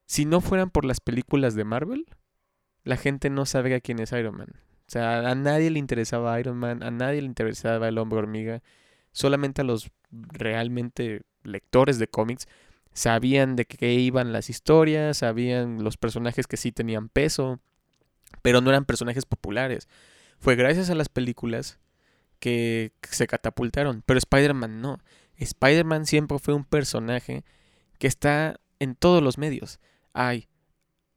si 0.06 0.24
no 0.24 0.40
fueran 0.40 0.70
por 0.70 0.86
las 0.86 1.00
películas 1.00 1.54
de 1.54 1.64
Marvel, 1.64 2.06
la 2.82 2.96
gente 2.96 3.28
no 3.28 3.44
sabría 3.44 3.80
quién 3.80 3.98
es 3.98 4.12
Iron 4.12 4.38
Man. 4.38 4.54
O 4.54 4.90
sea, 4.90 5.28
a 5.28 5.34
nadie 5.34 5.68
le 5.68 5.78
interesaba 5.78 6.40
Iron 6.40 6.56
Man, 6.56 6.82
a 6.82 6.90
nadie 6.90 7.20
le 7.20 7.26
interesaba 7.26 7.88
el 7.88 7.98
hombre 7.98 8.20
hormiga 8.20 8.62
solamente 9.16 9.62
a 9.62 9.64
los 9.64 9.90
realmente 10.10 11.22
lectores 11.42 11.98
de 11.98 12.06
cómics 12.06 12.46
sabían 12.92 13.56
de 13.56 13.64
qué 13.64 13.94
iban 13.94 14.32
las 14.32 14.50
historias, 14.50 15.18
sabían 15.18 15.82
los 15.82 15.96
personajes 15.96 16.46
que 16.46 16.58
sí 16.58 16.70
tenían 16.70 17.08
peso, 17.08 17.60
pero 18.42 18.60
no 18.60 18.68
eran 18.68 18.84
personajes 18.84 19.24
populares. 19.24 19.88
Fue 20.38 20.54
gracias 20.54 20.90
a 20.90 20.94
las 20.94 21.08
películas 21.08 21.78
que 22.40 22.92
se 23.10 23.26
catapultaron, 23.26 24.02
pero 24.04 24.18
Spider-Man 24.18 24.82
no. 24.82 24.98
Spider-Man 25.36 26.04
siempre 26.04 26.38
fue 26.38 26.52
un 26.52 26.64
personaje 26.64 27.42
que 27.98 28.06
está 28.06 28.60
en 28.80 28.94
todos 28.94 29.22
los 29.22 29.38
medios. 29.38 29.80
Hay 30.12 30.48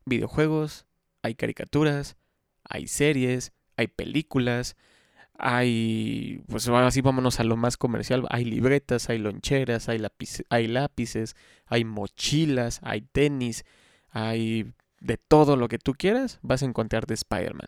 videojuegos, 0.05 0.85
hay 1.21 1.35
caricaturas, 1.35 2.15
hay 2.63 2.87
series, 2.87 3.51
hay 3.75 3.87
películas, 3.87 4.77
hay, 5.39 6.43
pues 6.47 6.67
así 6.67 7.01
vámonos 7.01 7.39
a 7.39 7.43
lo 7.43 7.55
más 7.55 7.77
comercial, 7.77 8.25
hay 8.29 8.43
libretas, 8.43 9.09
hay 9.09 9.17
loncheras, 9.19 9.87
hay, 9.87 10.05
hay 10.49 10.67
lápices, 10.67 11.35
hay 11.65 11.85
mochilas, 11.85 12.79
hay 12.83 13.01
tenis, 13.01 13.63
hay 14.09 14.73
de 14.99 15.17
todo 15.17 15.55
lo 15.55 15.69
que 15.69 15.79
tú 15.79 15.93
quieras, 15.93 16.39
vas 16.41 16.61
a 16.61 16.65
encontrar 16.65 17.05
de 17.05 17.13
Spider-Man. 17.13 17.67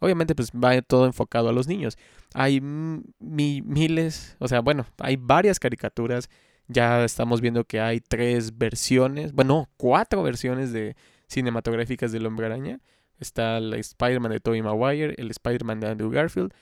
Obviamente 0.00 0.34
pues 0.34 0.50
va 0.50 0.82
todo 0.82 1.06
enfocado 1.06 1.48
a 1.48 1.52
los 1.52 1.68
niños. 1.68 1.96
Hay 2.34 2.60
miles, 2.60 4.36
o 4.40 4.48
sea, 4.48 4.60
bueno, 4.60 4.84
hay 4.98 5.16
varias 5.16 5.60
caricaturas. 5.60 6.28
Ya 6.66 7.04
estamos 7.04 7.40
viendo 7.40 7.64
que 7.64 7.80
hay 7.80 8.00
tres 8.00 8.58
versiones, 8.58 9.32
bueno, 9.32 9.68
cuatro 9.76 10.24
versiones 10.24 10.72
de 10.72 10.96
cinematográficas 11.28 12.10
del 12.10 12.26
Hombre 12.26 12.46
Araña. 12.46 12.80
Está 13.20 13.58
el 13.58 13.74
Spider-Man 13.74 14.32
de 14.32 14.40
Tobey 14.40 14.60
Maguire, 14.60 15.14
el 15.18 15.30
Spider-Man 15.30 15.78
de 15.78 15.88
Andrew 15.88 16.10
Garfield, 16.10 16.52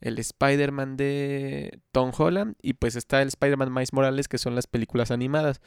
el 0.00 0.18
Spider-Man 0.18 0.96
de 0.96 1.80
Tom 1.92 2.12
Holland 2.16 2.56
y 2.60 2.74
pues 2.74 2.96
está 2.96 3.22
el 3.22 3.28
Spider-Man 3.28 3.72
Miles 3.72 3.92
Morales 3.92 4.28
que 4.28 4.38
son 4.38 4.54
las 4.54 4.66
películas 4.66 5.10
animadas 5.10 5.60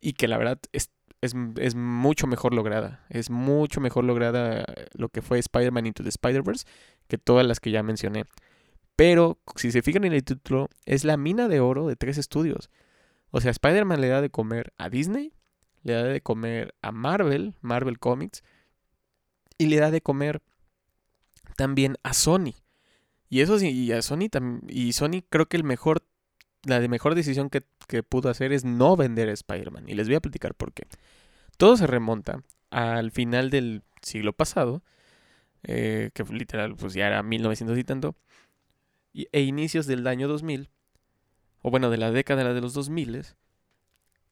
y 0.00 0.12
que 0.12 0.28
la 0.28 0.38
verdad 0.38 0.58
es, 0.72 0.90
es, 1.20 1.34
es 1.56 1.74
mucho 1.74 2.26
mejor 2.26 2.54
lograda. 2.54 3.04
Es 3.08 3.30
mucho 3.30 3.80
mejor 3.80 4.04
lograda 4.04 4.64
lo 4.92 5.08
que 5.08 5.22
fue 5.22 5.38
Spider-Man 5.38 5.86
Into 5.86 6.02
the 6.02 6.10
Spider-Verse 6.10 6.66
que 7.08 7.18
todas 7.18 7.46
las 7.46 7.60
que 7.60 7.70
ya 7.70 7.82
mencioné. 7.82 8.24
Pero 8.96 9.38
si 9.54 9.70
se 9.70 9.82
fijan 9.82 10.04
en 10.04 10.12
el 10.12 10.24
título, 10.24 10.68
es 10.84 11.04
la 11.04 11.16
mina 11.16 11.46
de 11.46 11.60
oro 11.60 11.86
de 11.86 11.94
tres 11.94 12.18
estudios. 12.18 12.68
O 13.30 13.40
sea, 13.40 13.50
Spider-Man 13.50 14.00
le 14.00 14.08
da 14.08 14.20
de 14.20 14.30
comer 14.30 14.72
a 14.76 14.88
Disney, 14.88 15.32
le 15.82 15.92
da 15.92 16.02
de 16.02 16.20
comer 16.20 16.74
a 16.82 16.90
Marvel, 16.92 17.54
Marvel 17.60 17.98
Comics, 17.98 18.42
y 19.56 19.66
le 19.66 19.76
da 19.76 19.90
de 19.90 20.00
comer 20.00 20.42
también 21.56 21.96
a 22.02 22.12
Sony. 22.12 22.54
Y 23.28 23.40
eso 23.40 23.58
sí, 23.58 23.70
y 23.70 23.92
a 23.92 24.02
Sony. 24.02 24.28
Y 24.68 24.92
Sony 24.92 25.22
creo 25.28 25.46
que 25.46 25.56
el 25.56 25.64
mejor. 25.64 26.02
La 26.64 26.80
mejor 26.80 27.14
decisión 27.14 27.50
que, 27.50 27.62
que 27.86 28.02
pudo 28.02 28.30
hacer 28.30 28.52
es 28.52 28.64
no 28.64 28.96
vender 28.96 29.28
a 29.28 29.32
Spider-Man. 29.32 29.88
Y 29.88 29.94
les 29.94 30.08
voy 30.08 30.16
a 30.16 30.20
platicar 30.20 30.54
por 30.54 30.72
qué. 30.72 30.86
Todo 31.56 31.76
se 31.76 31.86
remonta 31.86 32.42
al 32.70 33.10
final 33.12 33.50
del 33.50 33.82
siglo 34.02 34.32
pasado. 34.32 34.82
Eh, 35.62 36.10
que 36.14 36.24
literal, 36.24 36.76
pues 36.76 36.94
ya 36.94 37.06
era 37.06 37.22
1900 37.22 37.78
y 37.78 37.84
tanto. 37.84 38.16
e 39.14 39.40
inicios 39.42 39.86
del 39.86 40.06
año 40.06 40.28
2000. 40.28 40.68
O 41.62 41.70
bueno, 41.70 41.90
de 41.90 41.98
la 41.98 42.10
década 42.10 42.52
de 42.52 42.60
los 42.60 42.74
2000. 42.74 43.24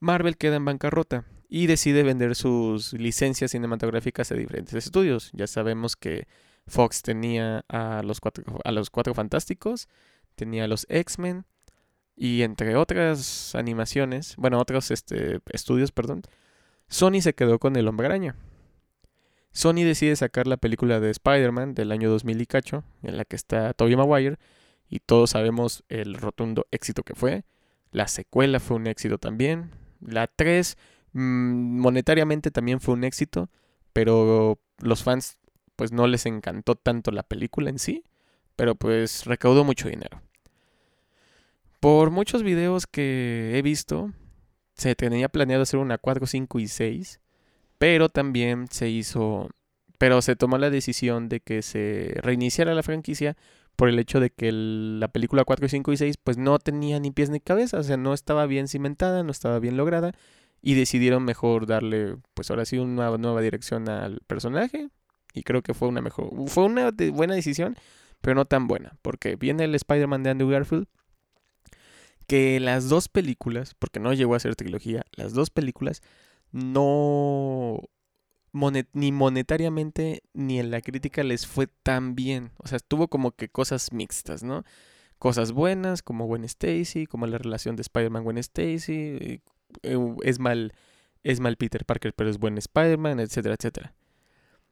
Marvel 0.00 0.36
queda 0.36 0.56
en 0.56 0.64
bancarrota 0.64 1.24
y 1.48 1.66
decide 1.66 2.02
vender 2.02 2.34
sus 2.34 2.92
licencias 2.92 3.52
cinematográficas 3.52 4.30
a 4.32 4.34
diferentes 4.34 4.74
estudios. 4.74 5.30
Ya 5.32 5.46
sabemos 5.46 5.96
que 5.96 6.26
Fox 6.66 7.02
tenía 7.02 7.64
a 7.68 8.02
los 8.02 8.20
cuatro, 8.20 8.44
a 8.64 8.72
los 8.72 8.90
cuatro 8.90 9.14
fantásticos, 9.14 9.88
tenía 10.34 10.64
a 10.64 10.68
los 10.68 10.86
X-Men 10.88 11.44
y 12.16 12.42
entre 12.42 12.76
otras 12.76 13.54
animaciones, 13.54 14.34
bueno, 14.36 14.58
otros 14.58 14.90
este, 14.90 15.40
estudios, 15.52 15.92
perdón, 15.92 16.22
Sony 16.88 17.20
se 17.20 17.34
quedó 17.34 17.58
con 17.58 17.76
el 17.76 17.88
hombre 17.88 18.06
araña. 18.06 18.36
Sony 19.52 19.84
decide 19.84 20.16
sacar 20.16 20.46
la 20.46 20.58
película 20.58 21.00
de 21.00 21.10
Spider-Man 21.10 21.74
del 21.74 21.92
año 21.92 22.10
2000 22.10 22.40
y 22.42 22.46
cacho, 22.46 22.84
en 23.02 23.16
la 23.16 23.24
que 23.24 23.36
está 23.36 23.72
Tobey 23.72 23.96
Maguire, 23.96 24.38
y 24.88 25.00
todos 25.00 25.30
sabemos 25.30 25.84
el 25.88 26.14
rotundo 26.14 26.66
éxito 26.70 27.02
que 27.02 27.14
fue. 27.14 27.44
La 27.90 28.08
secuela 28.08 28.60
fue 28.60 28.76
un 28.76 28.86
éxito 28.86 29.18
también. 29.18 29.70
La 30.00 30.26
3 30.26 30.76
mm, 31.12 31.80
monetariamente 31.80 32.50
también 32.50 32.80
fue 32.80 32.94
un 32.94 33.04
éxito, 33.04 33.50
pero 33.92 34.60
los 34.78 35.02
fans 35.02 35.38
pues 35.76 35.92
no 35.92 36.06
les 36.06 36.26
encantó 36.26 36.74
tanto 36.74 37.10
la 37.10 37.22
película 37.22 37.70
en 37.70 37.78
sí, 37.78 38.04
pero 38.56 38.74
pues 38.74 39.24
recaudó 39.26 39.64
mucho 39.64 39.88
dinero. 39.88 40.22
Por 41.80 42.10
muchos 42.10 42.42
videos 42.42 42.86
que 42.86 43.52
he 43.54 43.62
visto, 43.62 44.12
se 44.74 44.94
tenía 44.94 45.28
planeado 45.28 45.62
hacer 45.62 45.78
una 45.78 45.98
4, 45.98 46.26
5 46.26 46.58
y 46.58 46.68
6, 46.68 47.20
pero 47.78 48.08
también 48.08 48.66
se 48.70 48.88
hizo, 48.88 49.50
pero 49.98 50.22
se 50.22 50.36
tomó 50.36 50.58
la 50.58 50.70
decisión 50.70 51.28
de 51.28 51.40
que 51.40 51.62
se 51.62 52.14
reiniciara 52.22 52.74
la 52.74 52.82
franquicia 52.82 53.36
por 53.76 53.88
el 53.88 53.98
hecho 53.98 54.20
de 54.20 54.30
que 54.30 54.50
la 54.52 55.08
película 55.08 55.44
4, 55.44 55.68
5 55.68 55.92
y 55.92 55.96
6 55.98 56.16
pues 56.22 56.38
no 56.38 56.58
tenía 56.58 56.98
ni 56.98 57.10
pies 57.10 57.30
ni 57.30 57.40
cabeza, 57.40 57.78
o 57.78 57.82
sea, 57.82 57.96
no 57.98 58.14
estaba 58.14 58.46
bien 58.46 58.68
cimentada, 58.68 59.22
no 59.22 59.30
estaba 59.30 59.58
bien 59.58 59.76
lograda 59.76 60.12
y 60.62 60.74
decidieron 60.74 61.24
mejor 61.24 61.66
darle 61.66 62.16
pues 62.34 62.50
ahora 62.50 62.64
sí 62.64 62.78
una 62.78 63.16
nueva 63.18 63.40
dirección 63.42 63.88
al 63.88 64.20
personaje, 64.26 64.88
y 65.36 65.42
creo 65.42 65.62
que 65.62 65.74
fue 65.74 65.86
una 65.88 66.00
mejor. 66.00 66.30
Fue 66.48 66.64
una 66.64 66.90
buena 67.12 67.34
decisión, 67.34 67.76
pero 68.22 68.34
no 68.34 68.46
tan 68.46 68.66
buena. 68.66 68.96
Porque 69.02 69.36
viene 69.36 69.64
el 69.64 69.74
Spider-Man 69.74 70.22
de 70.22 70.30
Andrew 70.30 70.48
Garfield. 70.48 70.86
Que 72.26 72.58
las 72.58 72.88
dos 72.88 73.08
películas, 73.08 73.74
porque 73.78 74.00
no 74.00 74.14
llegó 74.14 74.34
a 74.34 74.40
ser 74.40 74.56
trilogía, 74.56 75.04
las 75.12 75.32
dos 75.32 75.50
películas 75.50 76.02
no. 76.50 77.82
ni 78.94 79.12
monetariamente 79.12 80.22
ni 80.32 80.58
en 80.58 80.70
la 80.70 80.80
crítica 80.80 81.22
les 81.22 81.46
fue 81.46 81.66
tan 81.66 82.14
bien. 82.16 82.50
O 82.56 82.66
sea, 82.66 82.78
tuvo 82.78 83.08
como 83.08 83.32
que 83.32 83.50
cosas 83.50 83.92
mixtas, 83.92 84.42
¿no? 84.42 84.64
Cosas 85.18 85.52
buenas, 85.52 86.02
como 86.02 86.26
Gwen 86.26 86.44
Stacy, 86.44 87.06
como 87.06 87.26
la 87.26 87.38
relación 87.38 87.76
de 87.76 87.82
Spider-Man 87.82 88.24
Gwen 88.24 88.38
Stacy. 88.38 89.40
Eh, 89.82 89.98
es 90.22 90.38
mal, 90.38 90.72
es 91.22 91.40
mal 91.40 91.56
Peter 91.58 91.84
Parker, 91.84 92.14
pero 92.14 92.30
es 92.30 92.38
buen 92.38 92.56
Spider-Man, 92.56 93.20
etcétera, 93.20 93.54
etcétera. 93.54 93.94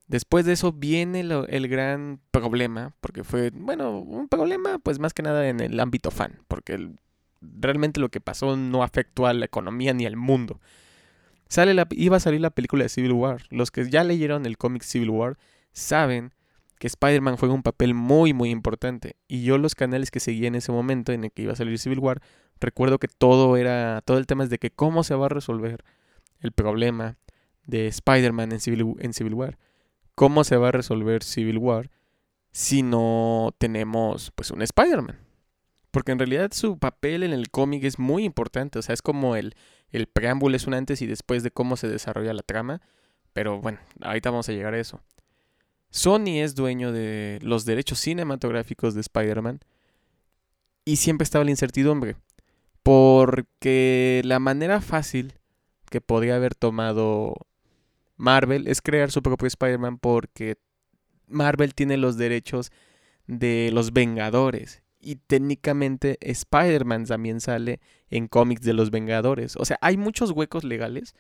Después 0.07 0.45
de 0.45 0.53
eso 0.53 0.73
viene 0.73 1.21
el 1.21 1.69
gran 1.69 2.21
problema, 2.31 2.95
porque 3.01 3.25
fue, 3.25 3.51
bueno, 3.55 4.01
un 4.01 4.29
problema 4.29 4.79
pues 4.79 4.99
más 4.99 5.15
que 5.15 5.23
nada 5.23 5.49
en 5.49 5.61
el 5.61 5.81
ámbito 5.81 6.11
fan, 6.11 6.41
porque 6.47 6.91
realmente 7.41 8.01
lo 8.01 8.11
que 8.11 8.21
pasó 8.21 8.57
no 8.57 8.83
afectó 8.83 9.27
a 9.27 9.33
la 9.33 9.47
economía 9.47 9.95
ni 9.95 10.05
al 10.05 10.17
mundo. 10.17 10.61
Sale 11.49 11.73
la, 11.73 11.87
iba 11.91 12.19
a 12.19 12.21
salir 12.21 12.41
la 12.41 12.51
película 12.51 12.85
de 12.85 12.91
Civil 12.91 13.13
War. 13.13 13.43
Los 13.51 13.71
que 13.71 13.89
ya 13.89 14.05
leyeron 14.05 14.45
el 14.45 14.59
cómic 14.59 14.83
Civil 14.83 15.11
War 15.11 15.39
saben 15.73 16.33
que 16.79 16.87
Spider-Man 16.87 17.37
juega 17.37 17.55
un 17.55 17.63
papel 17.63 17.95
muy 17.95 18.35
muy 18.35 18.51
importante. 18.51 19.17
Y 19.27 19.43
yo 19.43 19.57
los 19.57 19.75
canales 19.75 20.11
que 20.11 20.21
seguía 20.21 20.49
en 20.49 20.55
ese 20.55 20.73
momento 20.73 21.13
en 21.13 21.25
el 21.25 21.33
que 21.33 21.43
iba 21.43 21.53
a 21.53 21.57
salir 21.57 21.79
Civil 21.79 22.01
War, 22.01 22.21
recuerdo 22.61 22.99
que 22.99 23.09
todo 23.09 23.57
era, 23.57 24.03
todo 24.05 24.19
el 24.19 24.27
tema 24.27 24.45
es 24.45 24.51
de 24.51 24.59
que 24.59 24.71
cómo 24.71 25.03
se 25.03 25.15
va 25.15 25.27
a 25.27 25.31
resolver 25.31 25.83
el 26.41 26.53
problema 26.53 27.17
de 27.67 27.87
Spider-Man 27.87 28.53
en 28.53 28.61
Civil, 28.61 28.97
en 28.99 29.15
Civil 29.15 29.35
War 29.35 29.59
cómo 30.15 30.45
se 30.45 30.57
va 30.57 30.69
a 30.69 30.73
resolver 30.73 31.23
Civil 31.23 31.59
War 31.59 31.91
si 32.53 32.83
no 32.83 33.55
tenemos 33.59 34.31
pues 34.35 34.51
un 34.51 34.63
Spider-Man. 34.63 35.19
Porque 35.91 36.13
en 36.13 36.19
realidad 36.19 36.53
su 36.53 36.79
papel 36.79 37.23
en 37.23 37.33
el 37.33 37.51
cómic 37.51 37.85
es 37.85 37.99
muy 37.99 38.25
importante. 38.25 38.79
O 38.79 38.83
sea, 38.83 38.95
es 38.95 39.03
como 39.03 39.37
el, 39.37 39.55
el 39.91 40.07
preámbulo 40.07 40.57
es 40.57 40.67
un 40.67 40.75
antes 40.75 41.03
y 41.03 41.07
después 41.07 41.43
de 41.43 41.51
cómo 41.51 41.77
se 41.77 41.89
desarrolla 41.89 42.33
la 42.33 42.43
trama. 42.43 42.81
Pero 43.33 43.61
bueno, 43.61 43.79
ahorita 44.01 44.31
vamos 44.31 44.49
a 44.49 44.53
llegar 44.53 44.75
a 44.75 44.81
eso. 44.81 45.01
Sony 45.91 46.41
es 46.43 46.55
dueño 46.57 46.91
de 46.91 47.39
los 47.43 47.65
derechos 47.65 48.01
cinematográficos 48.01 48.95
de 48.95 49.01
Spider-Man. 49.03 49.61
Y 50.85 50.97
siempre 50.97 51.25
estaba 51.25 51.45
la 51.45 51.53
incertidumbre. 51.53 52.17
Porque 52.83 54.21
la 54.25 54.39
manera 54.39 54.81
fácil 54.81 55.35
que 55.91 56.01
podría 56.01 56.37
haber 56.37 56.55
tomado 56.55 57.35
Marvel 58.17 58.69
es 58.69 58.81
crear 58.81 59.11
su 59.11 59.23
propio 59.23 59.47
Spider-Man 59.47 59.99
porque 59.99 60.57
Marvel 61.27 61.75
tiene 61.75 61.97
los 61.97 62.17
derechos 62.17 62.71
de 63.27 63.71
los 63.73 63.93
Vengadores. 63.93 64.83
Y 65.01 65.17
técnicamente 65.17 66.17
Spider-Man 66.21 67.05
también 67.05 67.41
sale 67.41 67.81
en 68.09 68.27
cómics 68.27 68.63
de 68.63 68.73
los 68.73 68.91
Vengadores. 68.91 69.57
O 69.57 69.65
sea, 69.65 69.79
hay 69.83 69.97
muchos 69.97 70.31
huecos 70.31 70.65
legales, 70.65 71.15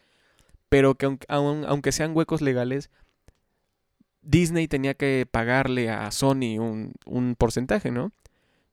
pero 0.68 0.94
que 0.94 1.18
aunque 1.28 1.92
sean 1.92 2.16
huecos 2.16 2.40
legales, 2.40 2.90
Disney 4.22 4.68
tenía 4.68 4.94
que 4.94 5.26
pagarle 5.30 5.90
a 5.90 6.10
Sony 6.10 6.58
un, 6.58 6.94
un 7.04 7.34
porcentaje, 7.36 7.90
¿no? 7.90 8.12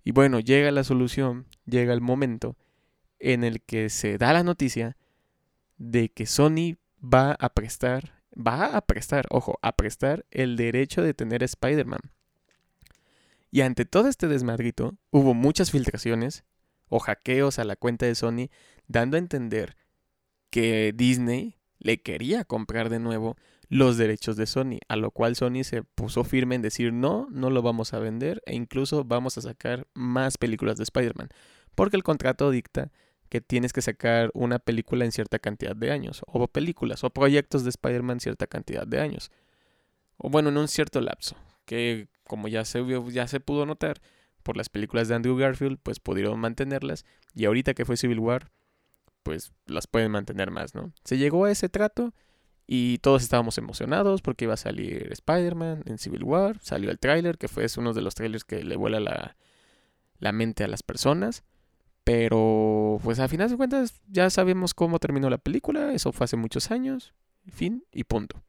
Y 0.04 0.14
bueno, 0.14 0.40
llega 0.40 0.72
la 0.72 0.84
solución, 0.84 1.46
llega 1.66 1.94
el 1.94 2.02
momento 2.02 2.56
en 3.20 3.44
el 3.44 3.62
que 3.62 3.90
se 3.90 4.18
da 4.18 4.34
la 4.34 4.44
noticia 4.44 4.98
de 5.78 6.10
que 6.10 6.26
Sony 6.26 6.78
va 7.02 7.36
a 7.40 7.50
prestar, 7.54 8.24
va 8.36 8.78
a 8.78 8.82
prestar, 8.82 9.26
ojo, 9.30 9.58
a 9.62 9.76
prestar 9.76 10.26
el 10.32 10.56
derecho 10.56 11.02
de 11.02 11.14
tener 11.14 11.44
Spider-Man. 11.44 12.02
Y 13.50 13.62
ante 13.62 13.86
todo 13.86 14.08
este 14.08 14.28
desmadrito, 14.28 14.96
hubo 15.10 15.34
muchas 15.34 15.72
filtraciones 15.72 16.46
o 16.88 17.00
hackeos 17.00 17.60
a 17.60 17.64
la 17.64 17.76
cuenta 17.76 18.06
de 18.06 18.16
Sony, 18.16 18.50
dando 18.88 19.18
a 19.18 19.20
entender 19.20 19.76
que 20.50 20.94
Disney 20.96 21.58
le 21.80 22.02
quería 22.02 22.46
comprar 22.46 22.90
de 22.90 23.00
nuevo 23.00 23.38
los 23.70 23.98
derechos 23.98 24.36
de 24.36 24.46
Sony, 24.46 24.80
a 24.90 24.98
lo 24.98 25.12
cual 25.12 25.36
Sony 25.36 25.64
se 25.64 25.84
puso 25.84 26.26
firme 26.26 26.56
en 26.56 26.62
decir 26.62 26.92
no, 26.92 27.28
no 27.32 27.50
lo 27.50 27.62
vamos 27.62 27.94
a 27.94 28.00
vender 28.00 28.44
e 28.46 28.54
incluso 28.54 29.06
vamos 29.06 29.38
a 29.38 29.42
sacar 29.42 29.88
más 29.94 30.38
películas 30.38 30.78
de 30.78 30.84
Spider-Man, 30.84 31.30
porque 31.74 31.96
el 31.96 32.04
contrato 32.04 32.52
dicta 32.52 32.92
que 33.32 33.40
tienes 33.40 33.72
que 33.72 33.82
sacar 33.82 34.30
una 34.34 34.60
película 34.60 35.06
en 35.06 35.14
cierta 35.14 35.40
cantidad 35.40 35.74
de 35.74 35.90
años, 35.90 36.22
o 36.28 36.50
películas, 36.50 37.06
o 37.06 37.10
proyectos 37.12 37.64
de 37.64 37.70
Spider-Man 37.70 38.20
cierta 38.20 38.46
cantidad 38.46 38.86
de 38.86 39.00
años, 39.00 39.32
o 40.18 40.30
bueno, 40.30 40.50
en 40.50 40.58
un 40.58 40.68
cierto 40.68 41.00
lapso, 41.00 41.38
que 41.64 42.10
como 42.26 42.50
ya 42.50 42.66
se, 42.66 42.84
ya 43.10 43.28
se 43.28 43.40
pudo 43.40 43.66
notar 43.66 44.02
por 44.44 44.58
las 44.58 44.68
películas 44.68 45.08
de 45.08 45.16
Andrew 45.16 45.38
Garfield, 45.38 45.80
pues 45.82 46.02
pudieron 46.02 46.42
mantenerlas, 46.42 47.06
y 47.34 47.46
ahorita 47.46 47.74
que 47.74 47.86
fue 47.86 47.96
Civil 47.96 48.20
War, 48.20 48.52
pues 49.24 49.54
las 49.66 49.88
pueden 49.88 50.12
mantener 50.12 50.52
más, 50.52 50.76
¿no? 50.76 50.92
Se 51.06 51.18
llegó 51.18 51.46
a 51.46 51.52
ese 51.52 51.70
trato 51.70 52.14
y 52.68 52.98
todos 52.98 53.24
estábamos 53.24 53.58
emocionados 53.58 54.22
porque 54.22 54.44
iba 54.44 54.56
a 54.56 54.58
salir 54.58 55.08
Spider-Man 55.10 55.84
en 55.86 55.98
Civil 56.00 56.26
War, 56.26 56.60
salió 56.62 56.92
el 56.92 57.00
tráiler, 57.00 57.38
que 57.38 57.48
fue 57.48 57.66
uno 57.78 57.94
de 57.94 58.02
los 58.02 58.14
trailers 58.14 58.44
que 58.44 58.62
le 58.66 58.76
vuela 58.76 59.00
la, 59.00 59.38
la 60.20 60.34
mente 60.34 60.66
a 60.66 60.68
las 60.68 60.84
personas. 60.84 61.46
Pero, 62.04 63.00
pues 63.04 63.20
a 63.20 63.28
final 63.28 63.50
de 63.50 63.58
cuentas, 63.58 64.02
ya 64.08 64.30
sabemos 64.30 64.74
cómo 64.74 65.00
terminó 65.00 65.30
la 65.30 65.38
película. 65.38 65.94
Eso 65.94 66.12
fue 66.12 66.26
hace 66.26 66.38
muchos 66.38 66.72
años. 66.72 67.14
Fin 67.48 67.84
y 67.92 68.04
punto. 68.04 68.42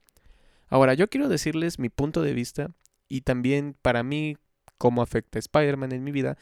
Ahora, 0.69 0.95
yo 0.95 1.09
quiero 1.09 1.29
decirles 1.29 1.79
mi 1.79 1.89
punto 1.91 2.23
de 2.23 2.33
vista 2.33 2.71
y 3.09 3.23
también 3.23 3.77
para 3.83 4.03
mí 4.03 4.37
cómo 4.79 5.03
afecta 5.03 5.39
Spider-Man 5.39 5.93
en 5.93 6.03
mi 6.03 6.13
vida, 6.13 6.37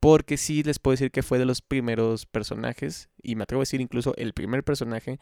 porque 0.00 0.36
sí 0.36 0.62
les 0.62 0.78
puedo 0.78 0.92
decir 0.92 1.10
que 1.10 1.22
fue 1.22 1.38
de 1.38 1.46
los 1.46 1.62
primeros 1.62 2.26
personajes, 2.26 3.08
y 3.22 3.36
me 3.36 3.44
atrevo 3.44 3.60
a 3.60 3.62
decir 3.62 3.80
incluso 3.80 4.14
el 4.16 4.34
primer 4.34 4.64
personaje 4.64 5.18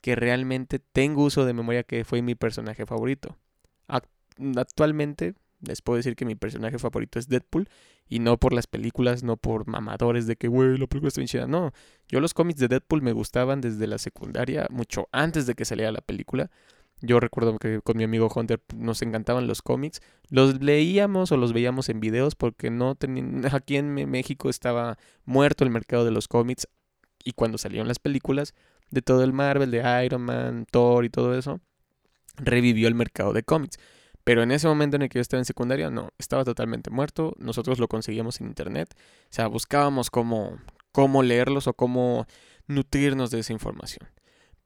que 0.00 0.14
realmente 0.14 0.78
tengo 0.78 1.24
uso 1.24 1.44
de 1.44 1.54
memoria 1.54 1.82
que 1.82 2.04
fue 2.04 2.22
mi 2.22 2.34
personaje 2.34 2.86
favorito. 2.86 3.36
Actualmente 3.88 5.34
les 5.66 5.82
puedo 5.82 5.96
decir 5.96 6.16
que 6.16 6.24
mi 6.24 6.34
personaje 6.34 6.78
favorito 6.78 7.18
es 7.18 7.28
Deadpool 7.28 7.68
y 8.08 8.18
no 8.18 8.38
por 8.38 8.52
las 8.52 8.66
películas, 8.66 9.22
no 9.22 9.36
por 9.36 9.66
mamadores 9.66 10.26
de 10.26 10.36
que, 10.36 10.48
güey, 10.48 10.76
la 10.78 10.86
película 10.86 11.08
está 11.08 11.20
bien 11.20 11.28
chida. 11.28 11.46
No, 11.46 11.72
yo 12.08 12.20
los 12.20 12.34
cómics 12.34 12.60
de 12.60 12.68
Deadpool 12.68 13.02
me 13.02 13.12
gustaban 13.12 13.60
desde 13.60 13.86
la 13.86 13.98
secundaria, 13.98 14.66
mucho 14.70 15.08
antes 15.12 15.46
de 15.46 15.54
que 15.54 15.64
saliera 15.64 15.92
la 15.92 16.00
película. 16.00 16.50
Yo 17.00 17.20
recuerdo 17.20 17.58
que 17.58 17.80
con 17.82 17.96
mi 17.96 18.04
amigo 18.04 18.30
Hunter 18.34 18.62
nos 18.74 19.02
encantaban 19.02 19.46
los 19.46 19.62
cómics. 19.62 20.00
Los 20.30 20.62
leíamos 20.62 21.32
o 21.32 21.36
los 21.36 21.52
veíamos 21.52 21.88
en 21.88 22.00
videos 22.00 22.34
porque 22.34 22.70
no 22.70 22.94
tenían... 22.94 23.44
Aquí 23.52 23.76
en 23.76 23.94
México 24.10 24.48
estaba 24.48 24.98
muerto 25.24 25.64
el 25.64 25.70
mercado 25.70 26.04
de 26.04 26.10
los 26.12 26.28
cómics 26.28 26.68
y 27.24 27.32
cuando 27.32 27.58
salieron 27.58 27.88
las 27.88 27.98
películas 27.98 28.54
de 28.90 29.02
todo 29.02 29.24
el 29.24 29.32
Marvel, 29.32 29.70
de 29.70 30.04
Iron 30.04 30.22
Man, 30.22 30.66
Thor 30.70 31.04
y 31.04 31.10
todo 31.10 31.36
eso, 31.36 31.60
revivió 32.36 32.88
el 32.88 32.94
mercado 32.94 33.32
de 33.32 33.42
cómics. 33.42 33.78
Pero 34.24 34.42
en 34.42 34.50
ese 34.50 34.66
momento 34.66 34.96
en 34.96 35.02
el 35.02 35.08
que 35.10 35.18
yo 35.18 35.22
estaba 35.22 35.40
en 35.40 35.44
secundaria, 35.44 35.90
no, 35.90 36.10
estaba 36.18 36.44
totalmente 36.44 36.90
muerto. 36.90 37.34
Nosotros 37.38 37.78
lo 37.78 37.88
conseguíamos 37.88 38.40
en 38.40 38.46
internet. 38.46 38.94
O 38.96 39.26
sea, 39.28 39.46
buscábamos 39.48 40.10
cómo, 40.10 40.58
cómo 40.92 41.22
leerlos 41.22 41.66
o 41.66 41.74
cómo 41.74 42.26
nutrirnos 42.66 43.30
de 43.30 43.40
esa 43.40 43.52
información. 43.52 44.08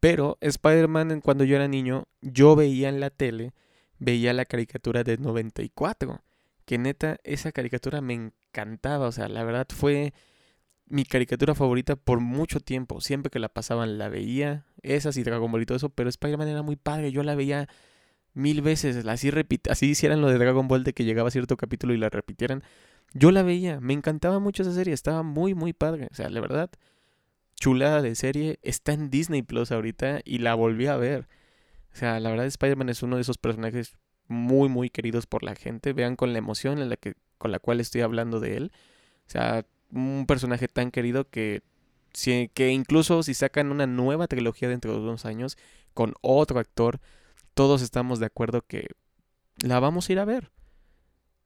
Pero 0.01 0.39
Spider-Man, 0.41 1.21
cuando 1.21 1.43
yo 1.43 1.57
era 1.57 1.67
niño, 1.67 2.07
yo 2.21 2.55
veía 2.55 2.89
en 2.89 3.01
la 3.01 3.11
tele, 3.11 3.53
veía 3.99 4.33
la 4.33 4.45
caricatura 4.45 5.03
de 5.03 5.19
94. 5.19 6.23
Que 6.65 6.79
neta, 6.79 7.19
esa 7.25 7.51
caricatura 7.51 8.01
me 8.01 8.15
encantaba. 8.15 9.09
O 9.09 9.13
sea, 9.13 9.29
la 9.29 9.43
verdad 9.43 9.67
fue 9.75 10.15
mi 10.87 11.05
caricatura 11.05 11.57
favorita 11.57 11.97
por 11.97 12.21
mucho 12.21 12.61
tiempo. 12.61 13.01
Siempre 13.01 13.31
que 13.31 13.41
la 13.41 13.49
pasaban 13.49 13.99
la 13.99 14.09
veía. 14.09 14.67
Esas 14.83 15.17
y 15.17 15.25
Dragon 15.25 15.51
Ball 15.51 15.63
y 15.63 15.67
todo 15.67 15.77
eso. 15.77 15.89
Pero 15.89 16.09
Spider-Man 16.09 16.47
era 16.47 16.63
muy 16.63 16.77
padre. 16.77 17.11
Yo 17.11 17.25
la 17.25 17.35
veía 17.35 17.69
mil 18.35 18.63
veces, 18.63 19.05
así, 19.07 19.31
así 19.71 19.87
hicieran 19.87 20.21
lo 20.21 20.29
de 20.29 20.39
Dragon 20.39 20.69
Ball 20.69 20.85
de 20.85 20.93
que 20.93 21.05
llegaba 21.05 21.31
cierto 21.31 21.57
capítulo 21.57 21.95
y 21.95 21.99
la 21.99 22.09
repitieran. 22.09 22.63
Yo 23.15 23.31
la 23.33 23.43
veía, 23.43 23.81
me 23.81 23.95
encantaba 23.95 24.39
mucho 24.39 24.63
esa 24.63 24.73
serie, 24.73 24.93
estaba 24.93 25.23
muy, 25.23 25.55
muy 25.55 25.73
padre. 25.73 26.09
O 26.11 26.15
sea, 26.15 26.29
la 26.29 26.41
verdad, 26.41 26.71
chulada 27.59 28.03
de 28.03 28.15
serie, 28.15 28.59
está 28.63 28.93
en 28.93 29.11
Disney 29.11 29.43
Plus 29.43 29.73
ahorita 29.73 30.21
y 30.25 30.39
la 30.39 30.55
volví 30.55 30.87
a 30.87 30.97
ver. 30.97 31.29
O 31.93 31.97
sea, 31.97 32.21
la 32.21 32.31
verdad 32.31 32.47
Spider-Man 32.47 32.91
es 32.91 33.03
uno 33.03 33.17
de 33.17 33.23
esos 33.23 33.39
personajes 33.39 33.97
muy, 34.29 34.69
muy 34.69 34.91
queridos 34.91 35.27
por 35.27 35.43
la 35.43 35.55
gente. 35.55 35.93
Vean 35.93 36.17
con 36.17 36.33
la 36.33 36.39
emoción 36.39 36.79
en 36.79 36.91
la 36.91 36.97
que, 36.97 37.15
con 37.39 37.51
la 37.51 37.59
cual 37.59 37.81
estoy 37.81 38.03
hablando 38.03 38.41
de 38.41 38.57
él. 38.57 38.73
O 39.27 39.31
sea, 39.31 39.65
un 39.91 40.27
personaje 40.27 40.69
tan 40.69 40.91
querido 40.91 41.29
que, 41.29 41.63
que 42.55 42.71
incluso 42.71 43.23
si 43.23 43.35
sacan 43.35 43.73
una 43.73 43.87
nueva 43.87 44.27
trilogía 44.27 44.69
dentro 44.69 44.93
de 44.93 45.01
unos 45.01 45.25
años 45.25 45.57
con 45.95 46.15
otro 46.21 46.61
actor, 46.61 47.01
todos 47.59 47.83
estamos 47.83 48.21
de 48.21 48.27
acuerdo 48.27 48.63
que 48.63 48.87
la 49.65 49.81
vamos 49.81 50.09
a 50.09 50.13
ir 50.13 50.21
a 50.21 50.25
ver. 50.25 50.53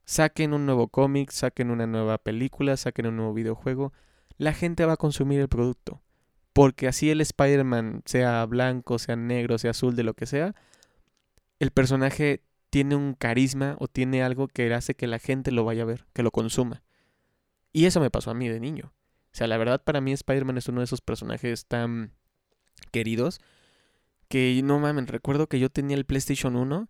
Saquen 0.05 0.53
un 0.53 0.67
nuevo 0.67 0.89
cómic, 0.89 1.31
saquen 1.31 1.71
una 1.71 1.87
nueva 1.87 2.19
película, 2.19 2.77
saquen 2.77 3.07
un 3.07 3.17
nuevo 3.17 3.33
videojuego, 3.33 3.95
la 4.37 4.53
gente 4.53 4.85
va 4.85 4.93
a 4.93 4.97
consumir 4.99 5.41
el 5.41 5.49
producto. 5.49 6.03
Porque 6.53 6.87
así 6.87 7.09
el 7.09 7.23
Spider-Man, 7.23 8.03
sea 8.05 8.45
blanco, 8.45 8.99
sea 8.99 9.17
negro, 9.17 9.57
sea 9.57 9.71
azul, 9.71 9.97
de 9.97 10.03
lo 10.03 10.13
que 10.13 10.27
sea, 10.27 10.55
el 11.59 11.71
personaje 11.71 12.45
tiene 12.69 12.95
un 12.95 13.15
carisma 13.15 13.77
o 13.79 13.89
tiene 13.89 14.23
algo 14.23 14.49
que 14.49 14.71
hace 14.75 14.95
que 14.95 15.07
la 15.07 15.19
gente 15.19 15.51
lo 15.51 15.65
vaya 15.65 15.85
a 15.85 15.87
ver, 15.87 16.05
que 16.13 16.23
lo 16.23 16.31
consuma. 16.31 16.83
Y 17.73 17.87
eso 17.87 18.01
me 18.01 18.11
pasó 18.11 18.33
a 18.33 18.35
mí 18.35 18.51
de 18.51 18.61
niño. 18.61 18.93
O 19.33 19.35
sea, 19.35 19.47
la 19.47 19.57
verdad 19.57 19.83
para 19.83 20.03
mí 20.03 20.13
Spider-Man 20.13 20.59
es 20.59 20.69
uno 20.69 20.83
de 20.83 20.85
esos 20.85 21.01
personajes 21.01 21.65
tan 21.65 22.13
queridos 22.91 23.41
que 24.33 24.59
no 24.65 24.79
mames, 24.79 25.09
recuerdo 25.09 25.47
que 25.47 25.61
yo 25.61 25.69
tenía 25.69 25.95
el 25.95 26.07
PlayStation 26.07 26.57
1 26.57 26.89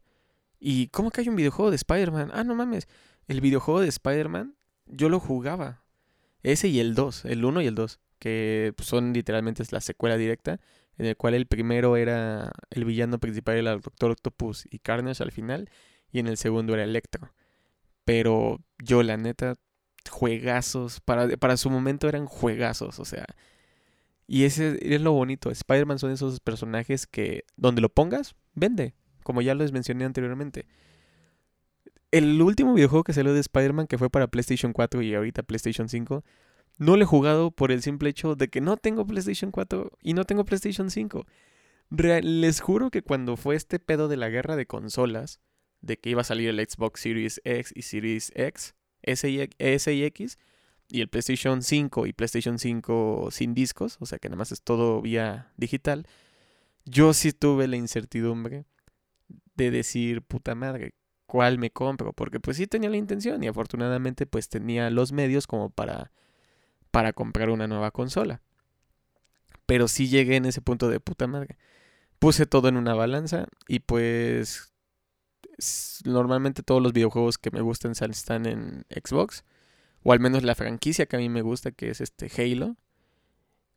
y 0.61 0.87
¿cómo 0.91 1.11
que 1.11 1.23
hay 1.23 1.29
un 1.29 1.35
videojuego 1.35 1.73
de 1.73 1.75
Spider-Man? 1.77 2.31
Ah, 2.33 2.45
no 2.45 2.55
mames, 2.55 2.87
el 3.27 3.41
videojuego 3.41 3.81
de 3.81 3.89
Spider-Man 3.89 4.55
yo 4.87 5.09
lo 5.09 5.19
jugaba. 5.19 5.83
Ese 6.45 6.69
y 6.69 6.79
el 6.79 6.95
2, 6.95 7.25
el 7.25 7.45
1 7.45 7.63
y 7.63 7.67
el 7.67 7.75
2, 7.75 7.99
que 8.21 8.73
son 8.79 9.13
literalmente 9.13 9.65
la 9.73 9.81
secuela 9.81 10.17
directa, 10.17 10.61
en 10.97 11.07
el 11.07 11.17
cual 11.17 11.35
el 11.35 11.47
primero 11.47 11.97
era 11.97 12.53
el 12.71 12.85
villano 12.85 13.19
principal 13.19 13.57
el 13.57 13.65
Doctor 13.65 14.13
Octopus 14.13 14.65
y 14.71 14.79
Carnage 14.79 15.25
al 15.25 15.33
final, 15.33 15.69
y 16.13 16.21
en 16.21 16.29
el 16.29 16.37
segundo 16.37 16.75
era 16.75 16.85
Electro. 16.85 17.35
Pero 18.05 18.61
yo 18.79 19.03
la 19.03 19.17
neta, 19.17 19.55
juegazos, 20.09 21.01
para, 21.01 21.27
para 21.39 21.57
su 21.57 21.71
momento 21.71 22.09
eran 22.09 22.27
juegazos, 22.27 23.01
o 23.01 23.05
sea, 23.05 23.27
y 24.33 24.45
ese 24.45 24.79
es 24.81 25.03
lo 25.03 25.13
bonito. 25.13 25.51
Spider-Man 25.51 25.99
son 25.99 26.11
esos 26.11 26.41
personajes 26.41 27.07
que 27.07 27.45
donde 27.59 27.83
lo 27.83 27.91
pongas, 27.91 28.35
vende. 28.55 28.95
Como 29.25 29.43
ya 29.43 29.55
les 29.55 29.73
mencioné 29.73 30.07
anteriormente. 30.07 30.65
El 32.11 32.41
último 32.41 32.73
videojuego 32.73 33.05
que 33.05 33.13
salió 33.13 33.35
de 33.35 33.41
Spider-Man, 33.41 33.89
que 33.89 33.99
fue 33.99 34.09
para 34.09 34.29
PlayStation 34.29 34.73
4 34.73 35.03
y 35.03 35.15
ahorita 35.15 35.43
PlayStation 35.43 35.91
5, 35.91 36.25
no 36.79 36.97
lo 36.97 37.03
he 37.03 37.05
jugado 37.05 37.51
por 37.51 37.73
el 37.73 37.83
simple 37.83 38.09
hecho 38.09 38.35
de 38.35 38.49
que 38.49 38.63
no 38.63 38.79
tengo 38.79 39.07
PlayStation 39.07 39.51
4 39.51 39.99
y 40.01 40.15
no 40.15 40.25
tengo 40.25 40.47
PlayStation 40.47 40.89
5. 40.89 41.27
les 41.91 42.61
juro 42.63 42.91
que 42.91 43.03
cuando 43.03 43.37
fue 43.37 43.55
este 43.55 43.81
pedo 43.81 44.09
de 44.09 44.17
la 44.17 44.31
guerra 44.31 44.57
de 44.57 44.65
consolas, 44.65 45.41
de 45.83 45.99
que 45.99 46.09
iba 46.09 46.23
a 46.23 46.25
salir 46.25 46.49
el 46.49 46.67
Xbox 46.67 47.03
Series 47.03 47.43
X 47.45 47.75
y 47.77 47.83
Series 47.83 48.33
X, 48.35 48.75
S 49.03 49.29
y 49.29 50.05
X, 50.05 50.39
y 50.93 51.01
el 51.01 51.09
PlayStation 51.09 51.63
5 51.63 52.07
y 52.07 52.13
PlayStation 52.13 52.59
5 52.59 53.31
sin 53.31 53.55
discos, 53.55 53.97
o 54.01 54.05
sea 54.05 54.19
que 54.19 54.29
nada 54.29 54.37
más 54.37 54.53
es 54.53 54.61
todo 54.61 55.01
vía 55.01 55.51
digital, 55.57 56.07
yo 56.85 57.15
sí 57.15 57.33
tuve 57.33 57.67
la 57.67 57.77
incertidumbre 57.77 58.67
de 59.55 59.71
decir, 59.71 60.21
puta 60.21 60.55
madre, 60.55 60.93
¿cuál 61.25 61.57
me 61.57 61.71
compro? 61.71 62.13
Porque 62.13 62.41
pues 62.41 62.59
sí 62.59 62.67
tenía 62.67 62.91
la 62.91 62.99
intención 62.99 63.43
y 63.43 63.49
afortunadamente 63.49 64.27
pues 64.27 64.51
tenía 64.51 64.91
los 64.91 65.13
medios 65.13 65.47
como 65.47 65.71
para, 65.71 66.13
para 66.91 67.15
comprar 67.15 67.49
una 67.49 67.67
nueva 67.67 67.91
consola. 67.91 68.43
Pero 69.65 69.89
sí 69.89 70.09
llegué 70.09 70.37
en 70.37 70.45
ese 70.45 70.61
punto 70.61 70.91
de 70.91 71.01
puta 71.01 71.27
madre. 71.27 71.57
Puse 72.19 72.45
todo 72.45 72.69
en 72.69 72.77
una 72.77 72.93
balanza 72.93 73.47
y 73.67 73.81
pues 73.81 74.75
normalmente 76.05 76.63
todos 76.63 76.83
los 76.83 76.93
videojuegos 76.93 77.39
que 77.39 77.51
me 77.51 77.63
gustan 77.63 77.93
están 77.93 78.45
en 78.45 78.85
Xbox 78.91 79.43
o 80.03 80.13
al 80.13 80.21
menos 80.21 80.43
la 80.43 80.55
franquicia 80.55 81.07
que 81.07 81.17
a 81.17 81.19
mí 81.19 81.29
me 81.29 81.43
gusta, 81.43 81.73
que 81.73 81.91
es 81.91 82.01
este 82.01 82.31
Halo, 82.37 82.77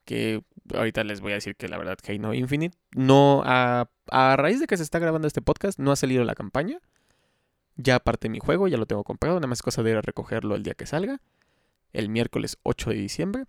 que 0.05 0.43
ahorita 0.73 1.03
les 1.03 1.21
voy 1.21 1.31
a 1.31 1.35
decir 1.35 1.55
que 1.55 1.67
la 1.67 1.77
verdad 1.77 1.97
Halo 2.07 2.33
Infinite, 2.33 2.77
no, 2.95 3.43
a, 3.45 3.89
a 4.09 4.35
raíz 4.35 4.59
de 4.59 4.67
que 4.67 4.77
se 4.77 4.83
está 4.83 4.99
grabando 4.99 5.27
este 5.27 5.41
podcast, 5.41 5.79
no 5.79 5.91
ha 5.91 5.95
salido 5.95 6.23
la 6.23 6.35
campaña, 6.35 6.79
ya 7.75 7.95
aparte 7.95 8.29
mi 8.29 8.39
juego, 8.39 8.67
ya 8.67 8.77
lo 8.77 8.85
tengo 8.85 9.03
comprado, 9.03 9.35
nada 9.35 9.47
más 9.47 9.61
cosa 9.61 9.83
de 9.83 9.91
ir 9.91 9.97
a 9.97 10.01
recogerlo 10.01 10.55
el 10.55 10.63
día 10.63 10.73
que 10.75 10.85
salga, 10.85 11.21
el 11.93 12.09
miércoles 12.09 12.57
8 12.63 12.91
de 12.91 12.95
diciembre, 12.95 13.45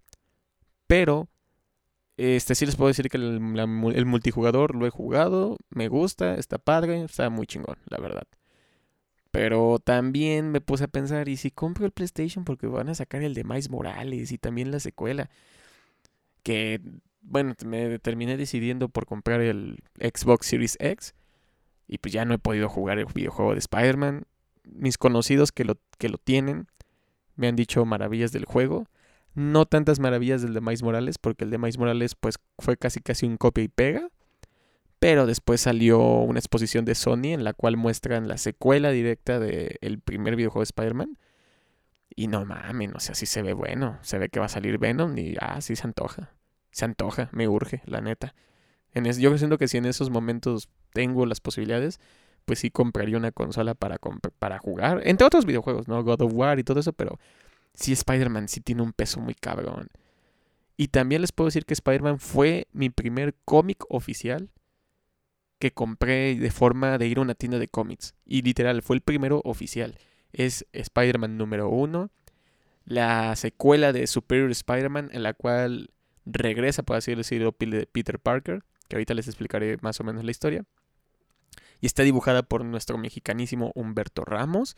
pero 0.86 1.28
este 2.16 2.54
sí 2.54 2.64
les 2.64 2.76
puedo 2.76 2.88
decir 2.88 3.08
que 3.10 3.18
el, 3.18 3.58
el 3.94 4.06
multijugador 4.06 4.74
lo 4.74 4.86
he 4.86 4.90
jugado, 4.90 5.58
me 5.68 5.88
gusta, 5.88 6.34
está 6.34 6.58
padre, 6.58 7.04
está 7.04 7.28
muy 7.28 7.46
chingón, 7.46 7.76
la 7.86 7.98
verdad. 7.98 8.26
Pero 9.36 9.78
también 9.78 10.50
me 10.50 10.62
puse 10.62 10.84
a 10.84 10.88
pensar, 10.88 11.28
¿y 11.28 11.36
si 11.36 11.50
compro 11.50 11.84
el 11.84 11.92
PlayStation? 11.92 12.46
Porque 12.46 12.66
van 12.68 12.88
a 12.88 12.94
sacar 12.94 13.22
el 13.22 13.34
de 13.34 13.44
Miles 13.44 13.68
Morales 13.68 14.32
y 14.32 14.38
también 14.38 14.70
la 14.70 14.80
secuela. 14.80 15.28
Que, 16.42 16.80
bueno, 17.20 17.52
me 17.66 17.98
terminé 17.98 18.38
decidiendo 18.38 18.88
por 18.88 19.04
comprar 19.04 19.42
el 19.42 19.80
Xbox 20.00 20.46
Series 20.46 20.78
X. 20.80 21.14
Y 21.86 21.98
pues 21.98 22.14
ya 22.14 22.24
no 22.24 22.32
he 22.32 22.38
podido 22.38 22.70
jugar 22.70 22.98
el 22.98 23.04
videojuego 23.12 23.52
de 23.52 23.58
Spider-Man. 23.58 24.22
Mis 24.64 24.96
conocidos 24.96 25.52
que 25.52 25.66
lo, 25.66 25.76
que 25.98 26.08
lo 26.08 26.16
tienen 26.16 26.66
me 27.34 27.46
han 27.46 27.56
dicho 27.56 27.84
maravillas 27.84 28.32
del 28.32 28.46
juego. 28.46 28.86
No 29.34 29.66
tantas 29.66 30.00
maravillas 30.00 30.40
del 30.40 30.54
de 30.54 30.62
Miles 30.62 30.82
Morales, 30.82 31.18
porque 31.18 31.44
el 31.44 31.50
de 31.50 31.58
Miles 31.58 31.76
Morales 31.76 32.14
pues 32.14 32.36
fue 32.58 32.78
casi 32.78 33.00
casi 33.00 33.26
un 33.26 33.36
copia 33.36 33.64
y 33.64 33.68
pega. 33.68 34.08
Pero 34.98 35.26
después 35.26 35.60
salió 35.60 36.00
una 36.00 36.38
exposición 36.38 36.84
de 36.84 36.94
Sony 36.94 37.32
en 37.32 37.44
la 37.44 37.52
cual 37.52 37.76
muestran 37.76 38.28
la 38.28 38.38
secuela 38.38 38.90
directa 38.90 39.38
del 39.38 40.00
primer 40.00 40.36
videojuego 40.36 40.62
de 40.62 40.64
Spider-Man. 40.64 41.18
Y 42.14 42.28
no 42.28 42.46
mames, 42.46 42.92
o 42.94 43.00
sea, 43.00 43.14
sí 43.14 43.26
se 43.26 43.42
ve 43.42 43.52
bueno. 43.52 43.98
Se 44.02 44.18
ve 44.18 44.30
que 44.30 44.40
va 44.40 44.46
a 44.46 44.50
salir 44.50 44.78
Venom 44.78 45.16
y 45.18 45.34
ah, 45.40 45.60
sí 45.60 45.76
se 45.76 45.86
antoja. 45.86 46.32
Se 46.70 46.86
antoja, 46.86 47.28
me 47.32 47.46
urge, 47.46 47.82
la 47.84 48.00
neta. 48.00 48.34
En 48.94 49.04
yo 49.04 49.36
siento 49.36 49.58
que 49.58 49.68
si 49.68 49.76
en 49.76 49.84
esos 49.84 50.08
momentos 50.08 50.70
tengo 50.94 51.26
las 51.26 51.40
posibilidades, 51.40 52.00
pues 52.46 52.60
sí 52.60 52.70
compraría 52.70 53.18
una 53.18 53.32
consola 53.32 53.74
para, 53.74 53.98
para 54.38 54.58
jugar. 54.58 55.02
Entre 55.04 55.26
otros 55.26 55.44
videojuegos, 55.44 55.88
¿no? 55.88 56.02
God 56.02 56.22
of 56.22 56.32
War 56.32 56.58
y 56.58 56.64
todo 56.64 56.80
eso, 56.80 56.94
pero 56.94 57.18
sí 57.74 57.92
Spider-Man 57.92 58.48
sí 58.48 58.60
tiene 58.60 58.80
un 58.80 58.94
peso 58.94 59.20
muy 59.20 59.34
cabrón. 59.34 59.88
Y 60.78 60.88
también 60.88 61.20
les 61.20 61.32
puedo 61.32 61.48
decir 61.48 61.66
que 61.66 61.74
Spider-Man 61.74 62.18
fue 62.18 62.66
mi 62.72 62.88
primer 62.88 63.34
cómic 63.44 63.84
oficial 63.90 64.48
que 65.58 65.72
compré 65.72 66.36
de 66.36 66.50
forma 66.50 66.98
de 66.98 67.06
ir 67.06 67.18
a 67.18 67.22
una 67.22 67.34
tienda 67.34 67.58
de 67.58 67.68
cómics. 67.68 68.14
Y 68.24 68.42
literal, 68.42 68.82
fue 68.82 68.96
el 68.96 69.02
primero 69.02 69.40
oficial. 69.44 69.98
es 70.32 70.66
Spider-Man 70.72 71.38
número 71.38 71.68
1, 71.68 72.10
la 72.84 73.34
secuela 73.36 73.92
de 73.92 74.06
Superior 74.06 74.50
Spider-Man, 74.50 75.10
en 75.12 75.22
la 75.22 75.32
cual 75.34 75.90
regresa, 76.26 76.82
por 76.82 76.96
así 76.96 77.14
decirlo, 77.14 77.52
Peter 77.52 78.18
Parker, 78.18 78.64
que 78.88 78.96
ahorita 78.96 79.14
les 79.14 79.28
explicaré 79.28 79.78
más 79.80 79.98
o 80.00 80.04
menos 80.04 80.24
la 80.24 80.30
historia. 80.30 80.64
Y 81.80 81.86
está 81.86 82.02
dibujada 82.02 82.42
por 82.42 82.64
nuestro 82.64 82.98
mexicanísimo 82.98 83.72
Humberto 83.74 84.24
Ramos. 84.24 84.76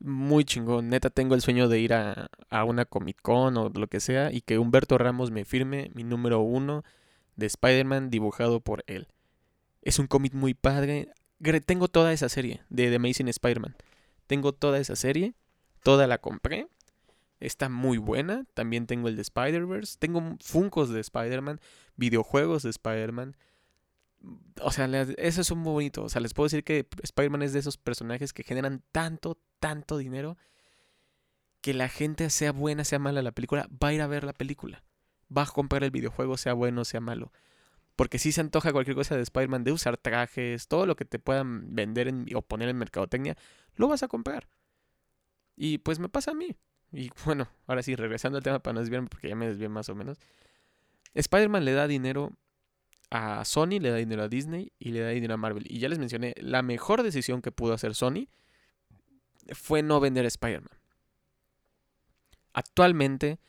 Muy 0.00 0.44
chingón, 0.44 0.88
neta 0.88 1.10
tengo 1.10 1.34
el 1.34 1.42
sueño 1.42 1.68
de 1.68 1.78
ir 1.78 1.92
a, 1.92 2.30
a 2.48 2.64
una 2.64 2.86
Comic 2.86 3.20
Con 3.20 3.56
o 3.58 3.68
lo 3.68 3.86
que 3.86 4.00
sea 4.00 4.32
y 4.32 4.40
que 4.40 4.58
Humberto 4.58 4.96
Ramos 4.96 5.30
me 5.30 5.44
firme 5.44 5.90
mi 5.94 6.04
número 6.04 6.40
uno 6.40 6.84
de 7.36 7.46
Spider-Man 7.46 8.10
dibujado 8.10 8.60
por 8.60 8.82
él. 8.86 9.08
Es 9.82 9.98
un 9.98 10.06
cómic 10.06 10.34
muy 10.34 10.54
padre. 10.54 11.12
Tengo 11.64 11.88
toda 11.88 12.12
esa 12.12 12.28
serie 12.28 12.62
de 12.68 12.88
The 12.90 12.96
Amazing 12.96 13.28
Spider-Man. 13.28 13.76
Tengo 14.26 14.52
toda 14.52 14.78
esa 14.78 14.96
serie. 14.96 15.34
Toda 15.82 16.06
la 16.06 16.18
compré. 16.18 16.68
Está 17.40 17.68
muy 17.68 17.98
buena. 17.98 18.44
También 18.54 18.86
tengo 18.86 19.08
el 19.08 19.16
de 19.16 19.22
Spider-Verse. 19.22 19.96
Tengo 19.98 20.36
Funcos 20.42 20.90
de 20.90 21.00
Spider-Man. 21.00 21.60
Videojuegos 21.96 22.62
de 22.62 22.70
Spider-Man. 22.70 23.36
O 24.60 24.70
sea, 24.70 24.84
eso 25.16 25.40
es 25.40 25.50
muy 25.54 25.72
bonito. 25.72 26.04
O 26.04 26.08
sea, 26.10 26.20
les 26.20 26.34
puedo 26.34 26.46
decir 26.46 26.62
que 26.64 26.86
Spider-Man 27.02 27.42
es 27.42 27.54
de 27.54 27.60
esos 27.60 27.78
personajes 27.78 28.34
que 28.34 28.42
generan 28.42 28.82
tanto, 28.92 29.38
tanto 29.58 29.96
dinero 29.96 30.36
que 31.60 31.74
la 31.74 31.88
gente, 31.88 32.28
sea 32.30 32.52
buena, 32.52 32.84
sea 32.84 32.98
mala 32.98 33.22
la 33.22 33.32
película, 33.32 33.68
va 33.82 33.88
a 33.88 33.92
ir 33.92 34.02
a 34.02 34.06
ver 34.06 34.24
la 34.24 34.32
película. 34.32 34.82
Va 35.34 35.42
a 35.42 35.46
comprar 35.46 35.84
el 35.84 35.90
videojuego, 35.90 36.36
sea 36.36 36.54
bueno, 36.54 36.84
sea 36.84 37.00
malo. 37.00 37.32
Porque 38.00 38.18
si 38.18 38.32
se 38.32 38.40
antoja 38.40 38.72
cualquier 38.72 38.96
cosa 38.96 39.14
de 39.14 39.20
Spider-Man, 39.20 39.62
de 39.62 39.72
usar 39.72 39.98
trajes, 39.98 40.68
todo 40.68 40.86
lo 40.86 40.96
que 40.96 41.04
te 41.04 41.18
puedan 41.18 41.74
vender 41.74 42.10
o 42.34 42.40
poner 42.40 42.70
en 42.70 42.78
mercadotecnia, 42.78 43.36
lo 43.74 43.88
vas 43.88 44.02
a 44.02 44.08
comprar. 44.08 44.48
Y 45.54 45.76
pues 45.76 45.98
me 45.98 46.08
pasa 46.08 46.30
a 46.30 46.34
mí. 46.34 46.56
Y 46.92 47.10
bueno, 47.26 47.46
ahora 47.66 47.82
sí, 47.82 47.94
regresando 47.96 48.38
al 48.38 48.42
tema 48.42 48.58
para 48.60 48.72
no 48.72 48.80
desviarme, 48.80 49.08
porque 49.08 49.28
ya 49.28 49.36
me 49.36 49.48
desvié 49.48 49.68
más 49.68 49.90
o 49.90 49.94
menos. 49.94 50.16
Spider-Man 51.12 51.66
le 51.66 51.74
da 51.74 51.86
dinero 51.86 52.32
a 53.10 53.44
Sony, 53.44 53.78
le 53.78 53.90
da 53.90 53.96
dinero 53.96 54.22
a 54.22 54.28
Disney 54.28 54.72
y 54.78 54.92
le 54.92 55.00
da 55.00 55.10
dinero 55.10 55.34
a 55.34 55.36
Marvel. 55.36 55.66
Y 55.68 55.78
ya 55.78 55.90
les 55.90 55.98
mencioné, 55.98 56.34
la 56.38 56.62
mejor 56.62 57.02
decisión 57.02 57.42
que 57.42 57.52
pudo 57.52 57.74
hacer 57.74 57.94
Sony 57.94 58.28
fue 59.52 59.82
no 59.82 60.00
vender 60.00 60.24
Spider-Man. 60.24 60.78
Actualmente 62.54 63.40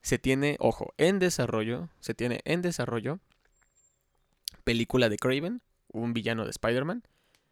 se 0.00 0.20
tiene, 0.20 0.58
ojo, 0.60 0.94
en 0.96 1.18
desarrollo, 1.18 1.88
se 1.98 2.14
tiene 2.14 2.40
en 2.44 2.62
desarrollo 2.62 3.18
película 4.60 5.08
de 5.08 5.16
Craven, 5.16 5.62
un 5.88 6.12
villano 6.12 6.44
de 6.44 6.50
Spider-Man, 6.50 7.02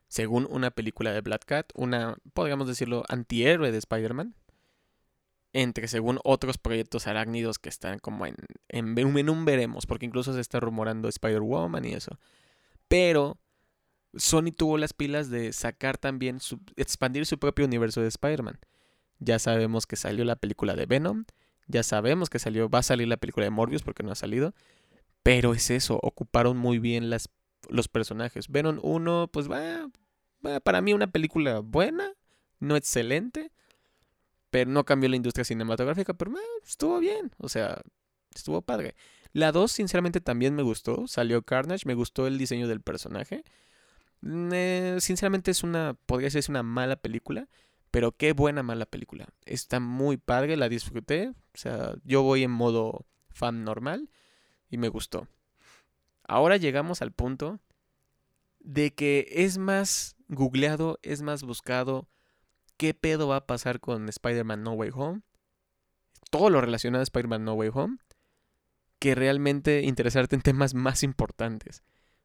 según 0.08 0.46
una 0.50 0.70
película 0.70 1.12
de 1.12 1.20
Black 1.20 1.44
Cat, 1.44 1.72
una, 1.74 2.16
podríamos 2.32 2.66
decirlo, 2.66 3.04
antihéroe 3.08 3.70
de 3.70 3.78
Spider-Man, 3.78 4.34
entre 5.52 5.88
según 5.88 6.18
otros 6.24 6.58
proyectos 6.58 7.06
arácnidos 7.06 7.58
que 7.58 7.68
están 7.68 7.98
como 7.98 8.26
en, 8.26 8.36
en, 8.68 8.96
en 8.98 9.30
un 9.30 9.44
veremos, 9.44 9.86
porque 9.86 10.06
incluso 10.06 10.32
se 10.34 10.40
está 10.40 10.60
rumorando 10.60 11.08
Spider-Woman 11.08 11.84
y 11.84 11.94
eso. 11.94 12.18
Pero 12.88 13.38
Sony 14.14 14.52
tuvo 14.56 14.78
las 14.78 14.92
pilas 14.92 15.30
de 15.30 15.52
sacar 15.52 15.98
también, 15.98 16.40
su, 16.40 16.60
expandir 16.76 17.26
su 17.26 17.38
propio 17.38 17.66
universo 17.66 18.00
de 18.00 18.08
Spider-Man. 18.08 18.58
Ya 19.18 19.38
sabemos 19.38 19.86
que 19.86 19.96
salió 19.96 20.24
la 20.24 20.36
película 20.36 20.74
de 20.74 20.86
Venom, 20.86 21.24
ya 21.66 21.82
sabemos 21.82 22.30
que 22.30 22.38
salió, 22.38 22.70
va 22.70 22.78
a 22.78 22.82
salir 22.82 23.08
la 23.08 23.18
película 23.18 23.44
de 23.44 23.50
Morbius 23.50 23.82
porque 23.82 24.02
no 24.02 24.10
ha 24.10 24.14
salido, 24.14 24.54
pero 25.22 25.52
es 25.54 25.70
eso, 25.70 25.98
ocuparon 26.02 26.56
muy 26.56 26.78
bien 26.78 27.10
las, 27.10 27.28
los 27.68 27.88
personajes. 27.88 28.48
Venom 28.48 28.78
1, 28.82 29.30
pues 29.32 29.50
va, 29.50 29.88
para 30.62 30.80
mí 30.80 30.92
una 30.92 31.10
película 31.10 31.60
buena, 31.60 32.12
no 32.60 32.76
excelente, 32.76 33.52
pero 34.50 34.70
no 34.70 34.84
cambió 34.84 35.08
la 35.08 35.16
industria 35.16 35.44
cinematográfica, 35.44 36.14
pero 36.14 36.32
estuvo 36.64 36.98
bien, 36.98 37.30
o 37.38 37.48
sea, 37.48 37.82
estuvo 38.34 38.62
padre. 38.62 38.94
La 39.32 39.52
2, 39.52 39.70
sinceramente, 39.70 40.20
también 40.20 40.54
me 40.54 40.62
gustó. 40.62 41.06
Salió 41.06 41.42
Carnage, 41.42 41.86
me 41.86 41.94
gustó 41.94 42.26
el 42.26 42.38
diseño 42.38 42.66
del 42.66 42.80
personaje. 42.80 43.44
Eh, 44.22 44.96
sinceramente, 45.00 45.50
es 45.50 45.62
una, 45.62 45.94
podría 46.06 46.30
ser 46.30 46.44
una 46.48 46.62
mala 46.62 46.96
película, 46.96 47.48
pero 47.90 48.12
qué 48.12 48.32
buena 48.32 48.62
mala 48.62 48.86
película. 48.86 49.28
Está 49.44 49.80
muy 49.80 50.16
padre, 50.16 50.56
la 50.56 50.68
disfruté. 50.68 51.28
O 51.28 51.58
sea, 51.58 51.94
yo 52.04 52.22
voy 52.22 52.42
en 52.42 52.50
modo 52.50 53.06
fan 53.30 53.64
normal 53.64 54.08
y 54.70 54.78
me 54.78 54.88
gustó. 54.88 55.28
Ahora 56.24 56.56
llegamos 56.56 57.02
al 57.02 57.12
punto 57.12 57.60
de 58.60 58.94
que 58.94 59.26
es 59.30 59.58
más 59.58 60.16
googleado, 60.28 60.98
es 61.02 61.22
más 61.22 61.42
buscado 61.42 62.06
qué 62.76 62.94
pedo 62.94 63.28
va 63.28 63.36
a 63.36 63.46
pasar 63.46 63.80
con 63.80 64.08
Spider-Man 64.08 64.62
No 64.62 64.72
Way 64.72 64.90
Home, 64.94 65.22
todo 66.30 66.50
lo 66.50 66.60
relacionado 66.60 67.00
a 67.00 67.04
Spider-Man 67.04 67.44
No 67.44 67.54
Way 67.54 67.70
Home, 67.72 67.98
que 68.98 69.14
realmente 69.14 69.82
interesarte 69.82 70.36
en 70.36 70.42
temas 70.42 70.74
más 70.74 71.02
importantes, 71.02 71.82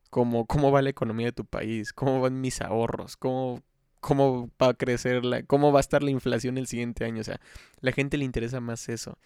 como 0.09 0.45
cómo 0.45 0.71
va 0.71 0.81
la 0.81 0.89
economía 0.89 1.27
de 1.27 1.31
tu 1.31 1.45
país, 1.45 1.93
cómo 1.93 2.21
van 2.21 2.41
mis 2.41 2.61
ahorros, 2.61 3.17
cómo, 3.17 3.61
cómo 3.99 4.49
va 4.61 4.69
a 4.69 4.73
crecer, 4.73 5.23
la, 5.23 5.43
cómo 5.43 5.71
va 5.71 5.79
a 5.79 5.81
estar 5.81 6.03
la 6.03 6.11
inflación 6.11 6.57
el 6.57 6.67
siguiente 6.67 7.05
año. 7.05 7.21
O 7.21 7.23
sea, 7.23 7.39
la 7.79 7.91
gente 7.91 8.17
le 8.17 8.25
interesa 8.25 8.59
más 8.59 8.89
eso. 8.89 9.17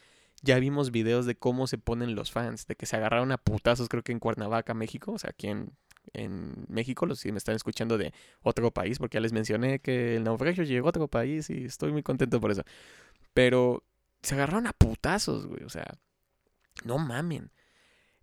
Ya 0.44 0.60
vimos 0.60 0.92
videos 0.92 1.26
de 1.26 1.36
cómo 1.36 1.68
se 1.68 1.78
ponen 1.78 2.16
los 2.16 2.32
fans, 2.32 2.68
de 2.68 2.76
que 2.76 2.86
se 2.86 2.96
agarraron 2.96 3.32
a 3.32 3.38
putazos, 3.38 3.90
creo 3.90 4.04
que 4.04 4.12
en 4.12 4.20
Cuernavaca, 4.20 4.74
México, 4.74 5.14
o 5.14 5.18
sea, 5.18 5.32
aquí 5.32 5.48
en, 5.48 5.76
México, 6.70 7.06
los 7.06 7.20
si 7.20 7.32
me 7.32 7.38
están 7.38 7.56
escuchando 7.56 7.98
de 7.98 8.14
otro 8.42 8.72
país, 8.72 8.98
porque 8.98 9.16
ya 9.16 9.22
les 9.22 9.34
mencioné 9.34 9.80
que 9.80 10.16
el 10.16 10.24
naufragio 10.24 10.64
llegó 10.64 10.88
a 10.88 10.90
otro 10.90 11.08
país 11.10 11.50
y 11.50 11.66
estoy 11.66 11.92
muy 11.92 12.02
contento 12.02 12.40
por 12.40 12.50
eso. 12.52 12.64
Pero 13.34 13.84
se 14.22 14.36
agarraron 14.36 14.68
a 14.68 14.74
putazos, 14.74 15.48
güey, 15.48 15.64
o 15.64 15.70
sea, 15.70 15.98
no 16.86 16.98
mamen. 16.98 17.52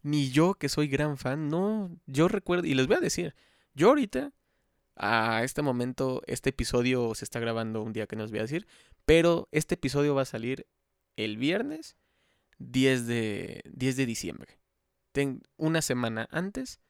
Ni 0.02 0.30
yo, 0.30 0.54
que 0.54 0.68
soy 0.68 0.88
gran 0.88 1.18
fan, 1.18 1.48
no, 1.48 1.90
yo 2.06 2.28
recuerdo, 2.28 2.66
y 2.66 2.74
les 2.74 2.86
voy 2.86 2.96
a 2.96 3.00
decir, 3.00 3.34
yo 3.74 3.88
ahorita, 3.88 4.32
a 4.96 5.42
este 5.44 5.62
momento, 5.62 6.22
este 6.26 6.50
episodio 6.50 7.14
se 7.14 7.24
está 7.24 7.40
grabando 7.40 7.82
un 7.82 7.92
día 7.92 8.06
que 8.06 8.16
nos 8.16 8.30
voy 8.30 8.40
a 8.40 8.42
decir, 8.42 8.66
pero 9.04 9.48
este 9.52 9.74
episodio 9.74 10.14
va 10.14 10.22
a 10.22 10.26
salir 10.26 10.66
el 11.16 11.36
viernes 11.36 11.96
10 12.70 13.06
de, 13.06 13.62
10 13.72 13.96
de 13.96 14.06
diciembre. 14.06 14.58
una 15.56 15.82
semana 15.82 16.28
antes 16.30 16.80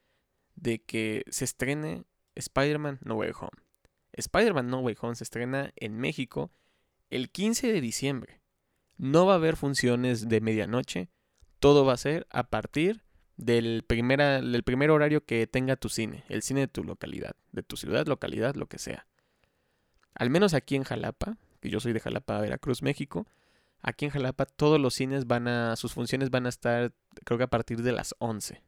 de 0.54 0.82
que 0.82 1.24
se 1.28 1.44
estrene 1.44 2.04
Spider-Man 2.34 3.00
No 3.02 3.16
Way 3.16 3.32
Home. 3.38 3.62
Spider-Man 4.12 4.68
No 4.68 4.80
Way 4.80 4.96
Home 5.00 5.16
se 5.16 5.24
estrena 5.24 5.72
en 5.76 5.96
México 5.96 6.52
el 7.10 7.30
15 7.30 7.72
de 7.72 7.80
diciembre. 7.80 8.40
No 8.96 9.26
va 9.26 9.32
a 9.32 9.36
haber 9.36 9.56
funciones 9.56 10.28
de 10.28 10.40
medianoche. 10.40 11.10
Todo 11.58 11.84
va 11.84 11.94
a 11.94 11.98
ser 11.98 12.26
a 12.30 12.48
partir 12.48 13.02
del, 13.36 13.82
primera, 13.86 14.40
del 14.40 14.62
primer 14.62 14.90
horario 14.90 15.24
que 15.24 15.46
tenga 15.46 15.76
tu 15.76 15.88
cine. 15.88 16.24
El 16.28 16.42
cine 16.42 16.60
de 16.60 16.68
tu 16.68 16.84
localidad. 16.84 17.34
De 17.50 17.62
tu 17.62 17.76
ciudad, 17.76 18.06
localidad, 18.06 18.54
lo 18.54 18.66
que 18.66 18.78
sea. 18.78 19.06
Al 20.14 20.30
menos 20.30 20.54
aquí 20.54 20.76
en 20.76 20.84
Jalapa, 20.84 21.36
que 21.60 21.70
yo 21.70 21.80
soy 21.80 21.92
de 21.92 22.00
Jalapa, 22.00 22.40
Veracruz, 22.40 22.82
México 22.82 23.26
Aquí 23.86 24.06
en 24.06 24.10
Jalapa 24.10 24.46
todos 24.46 24.80
los 24.80 24.94
cines 24.94 25.26
van 25.26 25.46
a, 25.46 25.76
sus 25.76 25.92
funciones 25.92 26.30
van 26.30 26.46
a 26.46 26.48
estar, 26.48 26.94
creo 27.22 27.36
que 27.36 27.44
a 27.44 27.48
partir 27.48 27.82
de 27.82 27.92
las 27.92 28.14
11. 28.18 28.62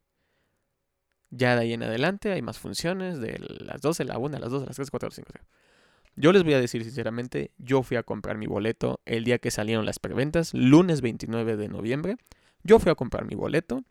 Ya 1.30 1.54
de 1.54 1.62
ahí 1.62 1.72
en 1.72 1.82
adelante 1.82 2.32
hay 2.32 2.42
más 2.42 2.58
funciones, 2.58 3.18
de 3.18 3.38
las 3.38 3.80
12, 3.80 4.04
la 4.04 4.18
1, 4.18 4.38
las 4.38 4.50
2, 4.50 4.66
las 4.66 4.76
3, 4.76 4.90
4, 4.90 5.10
5. 5.10 5.32
Yo 6.16 6.32
les 6.32 6.44
voy 6.44 6.52
a 6.52 6.60
decir 6.60 6.84
sinceramente, 6.84 7.50
yo 7.56 7.82
fui 7.82 7.96
a 7.96 8.02
comprar 8.02 8.36
mi 8.36 8.46
boleto 8.46 9.00
el 9.06 9.24
día 9.24 9.38
que 9.38 9.50
salieron 9.50 9.86
las 9.86 9.98
preventas, 9.98 10.52
lunes 10.52 11.00
29 11.00 11.56
de 11.56 11.68
noviembre. 11.68 12.16
Yo 12.62 12.78
fui 12.78 12.92
a 12.92 12.94
comprar 12.94 13.24
mi 13.24 13.34
boleto, 13.34 13.84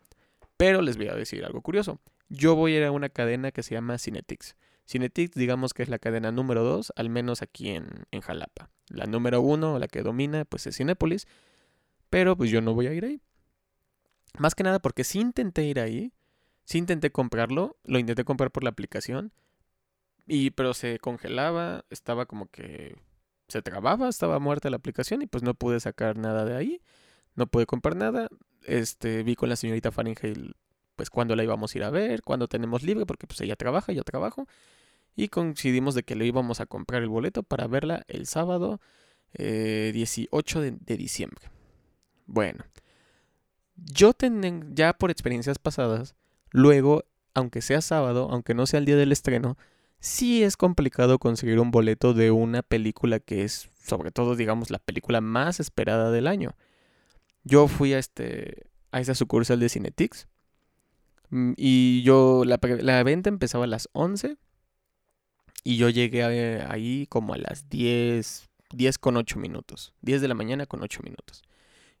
pero 0.56 0.80
les 0.80 0.96
voy 0.96 1.08
a 1.08 1.16
decir 1.16 1.44
algo 1.44 1.60
curioso. 1.60 1.98
Yo 2.28 2.56
voy 2.56 2.74
a 2.74 2.78
ir 2.78 2.84
a 2.84 2.92
una 2.92 3.08
cadena 3.08 3.52
que 3.52 3.62
se 3.62 3.74
llama 3.74 3.98
Cinetix. 3.98 4.56
Cinetix, 4.88 5.34
digamos 5.34 5.74
que 5.74 5.82
es 5.82 5.88
la 5.88 5.98
cadena 5.98 6.32
número 6.32 6.62
2, 6.64 6.92
al 6.96 7.10
menos 7.10 7.42
aquí 7.42 7.70
en, 7.70 8.06
en 8.10 8.20
Jalapa. 8.20 8.70
La 8.88 9.06
número 9.06 9.40
1, 9.40 9.78
la 9.78 9.88
que 9.88 10.02
domina, 10.02 10.44
pues 10.44 10.66
es 10.66 10.76
Cinépolis. 10.76 11.26
Pero 12.10 12.36
pues 12.36 12.50
yo 12.50 12.60
no 12.60 12.74
voy 12.74 12.86
a 12.86 12.92
ir 12.92 13.04
ahí. 13.04 13.20
Más 14.38 14.54
que 14.54 14.62
nada 14.62 14.78
porque 14.80 15.04
sí 15.04 15.20
intenté 15.20 15.64
ir 15.64 15.80
ahí. 15.80 16.12
Sí 16.64 16.78
intenté 16.78 17.10
comprarlo. 17.10 17.76
Lo 17.84 17.98
intenté 17.98 18.24
comprar 18.24 18.50
por 18.50 18.64
la 18.64 18.70
aplicación. 18.70 19.32
Y 20.26 20.50
pero 20.50 20.74
se 20.74 20.98
congelaba. 20.98 21.84
Estaba 21.90 22.26
como 22.26 22.48
que 22.50 22.96
se 23.48 23.62
trababa. 23.62 24.08
Estaba 24.08 24.38
muerta 24.38 24.70
la 24.70 24.76
aplicación. 24.76 25.22
Y 25.22 25.26
pues 25.26 25.42
no 25.42 25.54
pude 25.54 25.80
sacar 25.80 26.16
nada 26.16 26.44
de 26.44 26.56
ahí. 26.56 26.80
No 27.34 27.46
pude 27.46 27.66
comprar 27.66 27.96
nada. 27.96 28.28
Este, 28.62 29.22
vi 29.22 29.36
con 29.36 29.48
la 29.48 29.56
señorita 29.56 29.90
Fahrenheit 29.90 30.54
pues 30.96 31.10
cuándo 31.10 31.36
la 31.36 31.44
íbamos 31.44 31.74
a 31.74 31.78
ir 31.78 31.84
a 31.84 31.90
ver, 31.90 32.22
cuándo 32.22 32.48
tenemos 32.48 32.82
libre, 32.82 33.06
porque 33.06 33.26
pues 33.26 33.40
ella 33.42 33.56
trabaja, 33.56 33.92
yo 33.92 34.02
trabajo 34.02 34.46
y 35.16 35.28
coincidimos 35.28 35.94
de 35.94 36.02
que 36.02 36.14
le 36.14 36.26
íbamos 36.26 36.60
a 36.60 36.66
comprar 36.66 37.02
el 37.02 37.08
boleto 37.08 37.42
para 37.42 37.66
verla 37.66 38.04
el 38.06 38.26
sábado 38.26 38.80
18 39.32 40.62
eh, 40.62 40.76
de, 40.78 40.96
diciembre. 40.96 41.50
Bueno, 42.26 42.64
yo 43.76 44.12
tengo, 44.12 44.66
ya 44.72 44.92
por 44.92 45.10
experiencias 45.10 45.58
pasadas, 45.58 46.14
luego, 46.50 47.04
aunque 47.34 47.62
sea 47.62 47.80
sábado, 47.80 48.28
aunque 48.30 48.54
no 48.54 48.66
sea 48.66 48.78
el 48.78 48.84
día 48.84 48.96
del 48.96 49.12
estreno, 49.12 49.56
sí 50.00 50.42
es 50.42 50.56
complicado 50.56 51.18
conseguir 51.18 51.60
un 51.60 51.70
boleto 51.70 52.12
de 52.14 52.30
una 52.30 52.62
película 52.62 53.18
que 53.18 53.44
es, 53.44 53.70
sobre 53.82 54.10
todo, 54.10 54.36
digamos, 54.36 54.70
la 54.70 54.78
película 54.78 55.20
más 55.20 55.60
esperada 55.60 56.10
del 56.10 56.26
año. 56.26 56.54
Yo 57.42 57.68
fui 57.68 57.94
a, 57.94 57.98
este, 57.98 58.66
a 58.90 59.00
esa 59.00 59.14
sucursal 59.14 59.60
de 59.60 59.68
Cinetix 59.68 60.28
y 61.30 62.02
yo, 62.02 62.44
la, 62.44 63.02
venta 63.02 63.28
empezaba 63.28 63.64
a 63.64 63.68
las 63.68 63.88
11 63.92 64.36
y 65.64 65.76
yo 65.76 65.88
llegué 65.88 66.22
ahí 66.68 67.06
como 67.08 67.34
a 67.34 67.38
las 67.38 67.68
10, 67.68 68.48
10 68.72 68.98
con 68.98 69.16
8 69.16 69.38
minutos. 69.38 69.94
10 70.02 70.20
de 70.20 70.28
la 70.28 70.34
mañana 70.34 70.66
con 70.66 70.82
8 70.82 71.00
minutos. 71.02 71.42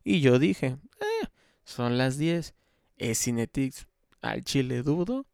Y 0.04 0.20
yo 0.20 0.38
dije, 0.38 0.76
eh, 1.00 1.26
son 1.64 1.98
las 1.98 2.16
10. 2.16 2.54
Es 2.96 3.22
Cinetix. 3.22 3.86
Al 4.20 4.44
chile 4.44 4.82
dudo 4.82 5.26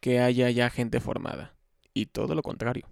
que 0.00 0.20
haya 0.20 0.50
ya 0.50 0.70
gente 0.70 1.00
formada. 1.00 1.56
Y 1.92 2.06
todo 2.06 2.34
lo 2.34 2.42
contrario. 2.42 2.86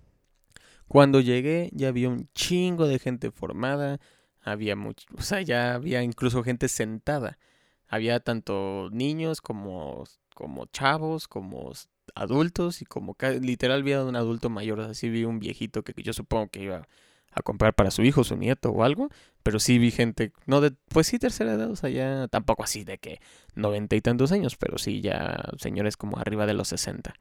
Cuando 0.89 1.21
llegué 1.21 1.71
ya 1.73 1.89
había 1.89 2.09
un 2.09 2.29
chingo 2.35 2.89
de 2.89 2.99
gente 2.99 3.31
formada. 3.31 4.01
Había 4.41 4.77
mucho, 4.77 5.07
o 5.17 5.23
sea, 5.23 5.41
ya 5.41 5.75
había 5.75 6.03
incluso 6.03 6.43
gente 6.43 6.69
sentada. 6.69 7.39
Había 7.89 8.21
tanto 8.21 8.89
niños 8.93 9.41
como, 9.41 10.05
como 10.35 10.67
chavos, 10.67 11.29
como 11.29 11.73
adultos 12.15 12.83
y 12.83 12.85
como 12.85 13.17
literal 13.41 13.81
había 13.81 14.05
un 14.05 14.17
adulto 14.17 14.51
mayor. 14.51 14.81
Así 14.81 15.09
vi 15.09 15.25
un 15.25 15.39
viejito 15.39 15.83
que 15.83 15.95
yo 16.03 16.13
supongo 16.13 16.49
que 16.49 16.63
iba 16.63 16.89
a 17.35 17.43
comprar 17.43 17.75
para 17.75 17.91
su 17.91 18.03
hijo, 18.03 18.25
su 18.25 18.37
nieto 18.37 18.71
o 18.71 18.85
algo, 18.85 19.09
pero 19.43 19.59
sí 19.59 19.79
vi 19.79 19.91
gente, 19.91 20.33
no 20.47 20.61
de, 20.61 20.73
pues 20.89 21.09
sí 21.09 21.19
tercera 21.19 21.55
edad, 21.55 21.71
o 21.71 21.77
sea, 21.77 21.91
ya 21.91 22.29
tampoco 22.29 22.63
así 22.63 22.85
de 22.85 22.99
que 22.99 23.21
noventa 23.55 23.97
y 23.97 24.01
tantos 24.01 24.31
años, 24.33 24.57
pero 24.57 24.79
sí 24.79 25.01
ya 25.01 25.51
señores 25.59 25.97
como 25.97 26.19
arriba 26.19 26.47
de 26.47 26.55
los 26.55 26.69
sesenta. 26.69 27.15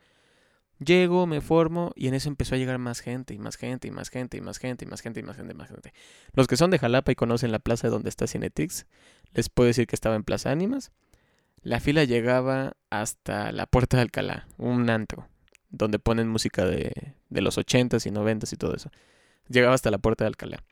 Llego, 0.80 1.28
me 1.28 1.42
formo 1.42 1.92
y 1.96 2.08
en 2.08 2.14
eso 2.14 2.30
empezó 2.30 2.56
a 2.56 2.58
llegar 2.58 2.78
más 2.78 3.00
gente 3.00 3.34
y 3.34 3.40
más 3.40 3.56
gente 3.56 3.88
y 3.88 3.92
más 3.92 4.10
gente 4.10 4.38
y 4.38 4.42
más 4.42 4.58
gente 4.58 4.86
y 4.86 4.88
más 4.88 5.02
gente 5.02 5.20
y 5.20 5.24
más 5.24 5.38
gente 5.38 5.54
y 5.54 5.56
más 5.56 5.70
gente. 5.70 5.94
Los 6.34 6.48
que 6.48 6.58
son 6.58 6.72
de 6.72 6.80
Jalapa 6.80 7.12
y 7.12 7.16
conocen 7.16 7.52
la 7.52 7.60
plaza 7.60 7.90
donde 7.90 8.10
está 8.10 8.28
Cinetix, 8.28 8.86
les 9.34 9.50
puedo 9.50 9.68
decir 9.68 9.88
que 9.88 9.96
estaba 9.96 10.16
en 10.16 10.24
Plaza 10.24 10.52
Ánimas. 10.52 10.92
La 11.62 11.80
fila 11.80 12.04
llegaba 12.04 12.74
hasta 12.90 13.52
la 13.52 13.66
Puerta 13.66 13.98
de 13.98 14.04
Alcalá, 14.04 14.48
un 14.58 14.90
antro, 14.90 15.28
donde 15.70 16.00
ponen 16.00 16.28
música 16.28 16.66
de, 16.66 17.14
de 17.30 17.42
los 17.42 17.58
ochentas 17.58 18.06
y 18.06 18.12
noventas 18.12 18.52
y 18.52 18.58
todo 18.58 18.76
eso 18.76 18.90
llegaba 19.48 19.74
hasta 19.74 19.92
la 19.92 19.98
puerta 19.98 20.24
de 20.24 20.30
Alcalá. 20.30 20.64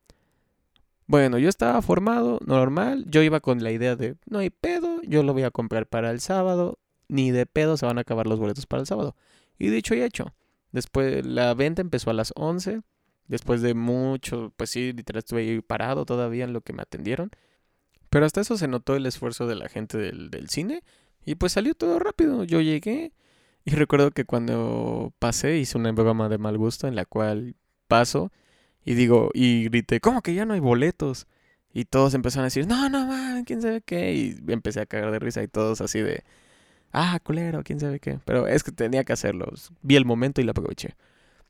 Bueno, 1.07 1.37
yo 1.37 1.49
estaba 1.49 1.81
formado, 1.81 2.39
normal, 2.45 3.05
yo 3.07 3.21
iba 3.21 3.41
con 3.41 3.63
la 3.63 3.71
idea 3.71 3.95
de, 3.95 4.15
no 4.25 4.39
hay 4.39 4.49
pedo, 4.49 5.01
yo 5.03 5.23
lo 5.23 5.33
voy 5.33 5.43
a 5.43 5.51
comprar 5.51 5.85
para 5.85 6.09
el 6.11 6.21
sábado, 6.21 6.79
ni 7.09 7.31
de 7.31 7.45
pedo 7.45 7.75
se 7.75 7.85
van 7.85 7.97
a 7.97 8.01
acabar 8.01 8.27
los 8.27 8.39
boletos 8.39 8.65
para 8.65 8.81
el 8.81 8.87
sábado. 8.87 9.15
Y 9.61 9.69
dicho 9.69 9.93
y 9.93 10.01
hecho, 10.01 10.33
después 10.71 11.23
la 11.23 11.53
venta 11.53 11.81
empezó 11.81 12.09
a 12.09 12.13
las 12.13 12.33
11, 12.35 12.81
después 13.27 13.61
de 13.61 13.75
mucho, 13.75 14.51
pues 14.57 14.71
sí, 14.71 14.91
literal 14.91 15.19
estuve 15.19 15.41
ahí 15.41 15.61
parado 15.61 16.03
todavía 16.03 16.45
en 16.45 16.53
lo 16.53 16.61
que 16.61 16.73
me 16.73 16.81
atendieron. 16.81 17.29
Pero 18.09 18.25
hasta 18.25 18.41
eso 18.41 18.57
se 18.57 18.67
notó 18.67 18.95
el 18.95 19.05
esfuerzo 19.05 19.45
de 19.45 19.55
la 19.55 19.69
gente 19.69 19.99
del, 19.99 20.49
cine 20.49 20.83
y 21.25 21.35
pues 21.35 21.51
salió 21.53 21.75
todo 21.75 21.99
rápido. 21.99 22.43
Yo 22.43 22.59
llegué 22.59 23.13
y 23.63 23.71
recuerdo 23.71 24.09
que 24.09 24.25
cuando 24.25 25.13
pasé 25.19 25.57
hice 25.57 25.77
una 25.77 25.91
broma 25.91 26.27
de 26.27 26.39
mal 26.39 26.57
gusto 26.57 26.87
en 26.87 26.95
la 26.95 27.05
cual 27.05 27.55
paso 27.87 28.31
y 28.83 28.95
digo, 28.95 29.29
y 29.35 29.65
grité, 29.65 29.99
¿cómo 29.99 30.23
que 30.23 30.33
ya 30.33 30.45
no 30.45 30.55
hay 30.55 30.59
boletos? 30.59 31.27
Y 31.71 31.85
todos 31.85 32.15
empezaron 32.15 32.45
a 32.45 32.47
decir, 32.47 32.67
no, 32.67 32.89
no, 32.89 33.05
man, 33.05 33.43
quién 33.45 33.61
sabe 33.61 33.81
qué. 33.81 34.13
Y 34.15 34.37
empecé 34.51 34.81
a 34.81 34.87
cagar 34.87 35.11
de 35.11 35.19
risa 35.19 35.43
y 35.43 35.47
todos 35.47 35.81
así 35.81 36.01
de, 36.01 36.23
ah, 36.91 37.19
culero, 37.23 37.63
quién 37.63 37.79
sabe 37.79 37.99
qué. 37.99 38.19
Pero 38.25 38.47
es 38.47 38.63
que 38.63 38.71
tenía 38.71 39.03
que 39.03 39.13
hacerlo. 39.13 39.51
Vi 39.81 39.95
el 39.95 40.05
momento 40.05 40.41
y 40.41 40.43
lo 40.43 40.51
aproveché. 40.51 40.95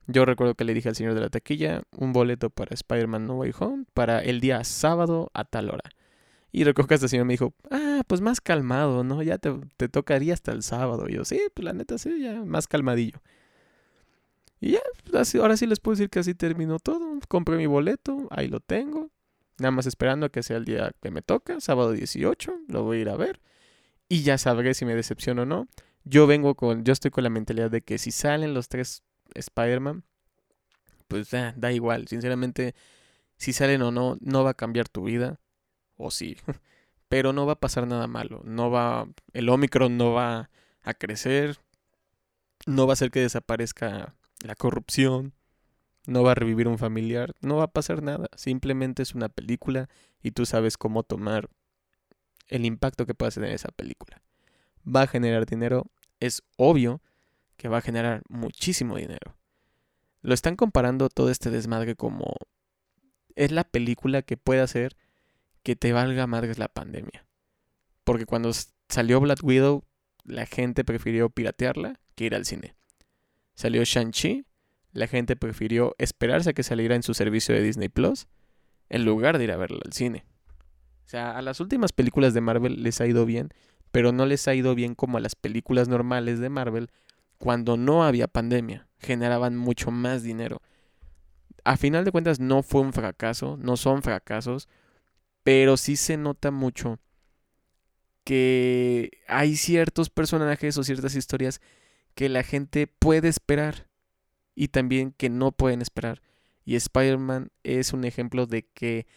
Yo 0.08 0.26
recuerdo 0.26 0.56
que 0.56 0.64
le 0.64 0.74
dije 0.74 0.90
al 0.90 0.96
señor 0.96 1.14
de 1.14 1.22
la 1.22 1.30
taquilla 1.30 1.84
un 1.96 2.12
boleto 2.12 2.50
para 2.50 2.74
Spider-Man 2.74 3.28
No 3.28 3.36
Way 3.36 3.54
Home 3.60 3.86
para 3.94 4.20
el 4.20 4.42
día 4.42 4.64
sábado 4.64 5.30
a 5.34 5.46
tal 5.46 5.70
hora. 5.70 5.90
Y 6.52 6.64
recuerdo 6.66 6.90
que 6.90 6.96
este 6.96 7.08
señor 7.08 7.26
me 7.26 7.34
dijo, 7.34 7.54
ah, 7.70 8.02
pues 8.08 8.20
más 8.20 8.42
calmado, 8.42 9.04
¿no? 9.04 9.24
Ya 9.24 9.38
te, 9.38 9.54
te 9.78 9.88
tocaría 9.88 10.34
hasta 10.34 10.52
el 10.52 10.64
sábado. 10.64 11.08
Y 11.08 11.14
yo, 11.14 11.24
sí, 11.24 11.40
pues 11.54 11.64
la 11.64 11.74
neta, 11.74 11.98
sí, 11.98 12.22
ya 12.22 12.44
más 12.44 12.68
calmadillo. 12.68 13.22
Y 14.60 14.72
ya, 14.74 14.82
así, 15.14 15.38
ahora 15.38 15.58
sí 15.58 15.66
les 15.66 15.80
puedo 15.80 15.96
decir 15.96 16.10
que 16.10 16.20
así 16.20 16.36
terminó 16.36 16.78
todo. 16.80 17.20
Compré 17.28 17.58
mi 17.58 17.68
boleto, 17.68 18.28
ahí 18.32 18.48
lo 18.48 18.60
tengo. 18.60 19.10
Nada 19.58 19.72
más 19.72 19.86
esperando 19.86 20.26
a 20.26 20.30
que 20.30 20.44
sea 20.44 20.58
el 20.58 20.66
día 20.66 20.92
que 21.02 21.10
me 21.10 21.22
toca, 21.22 21.60
sábado 21.62 21.94
18, 21.94 22.54
lo 22.68 22.84
voy 22.84 22.98
a 22.98 23.02
ir 23.02 23.10
a 23.10 23.16
ver. 23.16 23.40
Y 24.12 24.24
ya 24.24 24.38
sabré 24.38 24.74
si 24.74 24.84
me 24.84 24.94
decepciono 24.94 25.44
o 25.44 25.46
no. 25.46 25.70
Yo 26.04 26.28
vengo 26.28 26.56
con, 26.56 26.84
yo 26.84 26.92
estoy 26.92 27.12
con 27.12 27.24
la 27.24 27.30
mentalidad 27.30 27.72
de 27.72 27.82
que 27.82 27.98
si 27.98 28.12
salen 28.12 28.54
los 28.54 28.68
tres 28.68 29.04
Spider-Man, 29.36 30.04
pues 31.08 31.30
da 31.32 31.72
igual. 31.72 32.10
Sinceramente, 32.10 32.76
si 33.38 33.54
salen 33.54 33.82
o 33.84 33.90
no, 33.90 34.18
no 34.20 34.44
va 34.44 34.50
a 34.50 34.54
cambiar 34.54 34.90
tu 34.90 35.06
vida. 35.06 35.40
O 35.96 36.12
sí. 36.12 36.36
Pero 37.08 37.32
no 37.32 37.46
va 37.46 37.54
a 37.54 37.60
pasar 37.62 37.88
nada 37.88 38.08
malo. 38.08 38.42
No 38.44 38.70
va, 38.70 39.08
el 39.32 39.48
Omicron 39.48 39.96
no 39.96 40.12
va 40.12 40.50
a 40.82 40.94
crecer. 40.94 41.60
No 42.66 42.88
va 42.88 42.92
a 42.92 42.96
hacer 42.96 43.12
que 43.12 43.22
desaparezca 43.22 44.14
la 44.44 44.56
corrupción, 44.56 45.32
no 46.06 46.22
va 46.22 46.34
a 46.34 46.36
revivir 46.36 46.68
un 46.68 46.78
familiar, 46.78 47.34
no 47.40 47.56
va 47.56 47.64
a 47.64 47.72
pasar 47.72 48.04
nada. 48.04 48.28
Simplemente 48.36 49.04
es 49.04 49.16
una 49.16 49.30
película 49.30 49.88
y 50.22 50.32
tú 50.32 50.46
sabes 50.46 50.78
cómo 50.78 51.04
tomar 51.04 51.50
el 52.52 52.66
impacto 52.66 53.08
que 53.08 53.16
puede 53.16 53.32
tener 53.32 53.52
esa 53.52 53.70
película. 53.70 54.22
Va 54.86 55.04
a 55.04 55.08
generar 55.08 55.48
dinero, 55.48 55.88
es 56.20 56.44
obvio 56.58 57.02
que 57.58 57.68
va 57.68 57.80
a 57.80 57.82
generar 57.82 58.22
muchísimo 58.30 58.98
dinero. 58.98 59.36
Lo 60.22 60.36
están 60.36 60.56
comparando 60.56 61.10
todo 61.10 61.32
este 61.32 61.50
desmadre 61.50 61.96
como 61.96 62.36
es 63.36 63.52
la 63.52 63.64
película 63.64 64.22
que 64.22 64.38
puede 64.38 64.62
hacer 64.62 64.96
que 65.64 65.76
te 65.76 65.94
valga 65.94 66.28
madres 66.28 66.60
la 66.60 66.68
pandemia. 66.68 67.26
Porque 68.04 68.26
cuando 68.26 68.52
salió 68.90 69.20
Black 69.20 69.44
Widow, 69.44 69.84
la 70.24 70.46
gente 70.46 70.84
prefirió 70.84 71.30
piratearla 71.30 72.00
que 72.16 72.26
ir 72.26 72.36
al 72.36 72.46
cine. 72.46 72.76
Salió 73.56 73.84
Shang-Chi, 73.84 74.46
la 74.92 75.08
gente 75.08 75.36
prefirió 75.36 75.96
esperarse 75.98 76.52
a 76.52 76.54
que 76.54 76.64
saliera 76.64 76.96
en 76.96 77.04
su 77.04 77.14
servicio 77.14 77.56
de 77.56 77.62
Disney 77.62 77.90
Plus 77.90 78.28
en 78.90 79.06
lugar 79.06 79.38
de 79.38 79.46
ir 79.46 79.52
a 79.52 79.58
verla 79.58 79.80
al 79.86 79.94
cine. 79.94 80.26
O 81.12 81.18
sea, 81.20 81.38
a 81.38 81.42
las 81.42 81.60
últimas 81.60 81.92
películas 81.92 82.34
de 82.34 82.40
Marvel 82.40 82.84
les 82.84 83.02
ha 83.02 83.06
ido 83.06 83.26
bien, 83.26 83.50
pero 83.92 84.14
no 84.14 84.26
les 84.26 84.48
ha 84.48 84.56
ido 84.56 84.76
bien 84.76 84.96
como 84.96 85.18
a 85.18 85.20
las 85.20 85.36
películas 85.36 85.90
normales 85.90 86.40
de 86.40 86.48
Marvel 86.48 86.90
cuando 87.38 87.76
no 87.76 88.06
había 88.06 88.30
pandemia. 88.30 88.88
Generaban 88.98 89.58
mucho 89.58 89.92
más 89.92 90.24
dinero. 90.24 90.62
A 91.66 91.76
final 91.76 92.06
de 92.06 92.14
cuentas 92.14 92.40
no 92.40 92.64
fue 92.64 92.80
un 92.80 92.94
fracaso, 92.94 93.58
no 93.58 93.76
son 93.76 94.04
fracasos, 94.04 94.70
pero 95.44 95.76
sí 95.76 95.98
se 95.98 96.16
nota 96.16 96.50
mucho 96.50 96.98
que 98.24 99.12
hay 99.28 99.58
ciertos 99.58 100.10
personajes 100.10 100.78
o 100.78 100.84
ciertas 100.86 101.16
historias 101.16 101.60
que 102.16 102.30
la 102.30 102.44
gente 102.44 102.88
puede 102.88 103.28
esperar 103.28 103.86
y 104.56 104.70
también 104.70 105.12
que 105.12 105.30
no 105.30 105.52
pueden 105.52 105.82
esperar. 105.82 106.22
Y 106.64 106.78
Spider-Man 106.78 107.52
es 107.64 107.92
un 107.92 108.06
ejemplo 108.06 108.46
de 108.46 108.64
que 108.64 109.08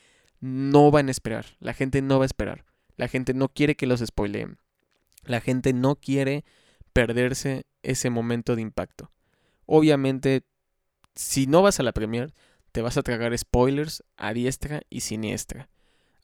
no 0.45 0.91
van 0.91 1.09
a 1.09 1.11
esperar. 1.11 1.47
La 1.59 1.73
gente 1.73 2.03
no 2.03 2.19
va 2.19 2.25
a 2.25 2.27
esperar. 2.27 2.67
La 2.97 3.09
gente 3.09 3.33
no 3.33 3.49
quiere 3.49 3.77
que 3.77 3.87
los 3.87 4.01
spoileen. 4.01 4.59
La 5.25 5.41
gente 5.41 5.73
no 5.73 5.97
quiere 5.97 6.45
perderse 6.93 7.65
ese 7.83 8.11
momento 8.11 8.55
de 8.55 8.61
impacto. 8.61 9.11
Obviamente, 9.65 10.45
si 11.15 11.47
no 11.47 11.63
vas 11.63 11.81
a 11.81 11.83
la 11.83 11.93
premier, 11.93 12.35
te 12.73 12.83
vas 12.83 12.99
a 12.99 13.03
tragar 13.03 13.37
spoilers 13.39 14.05
a 14.19 14.35
diestra 14.35 14.83
y 14.91 15.01
siniestra. 15.01 15.71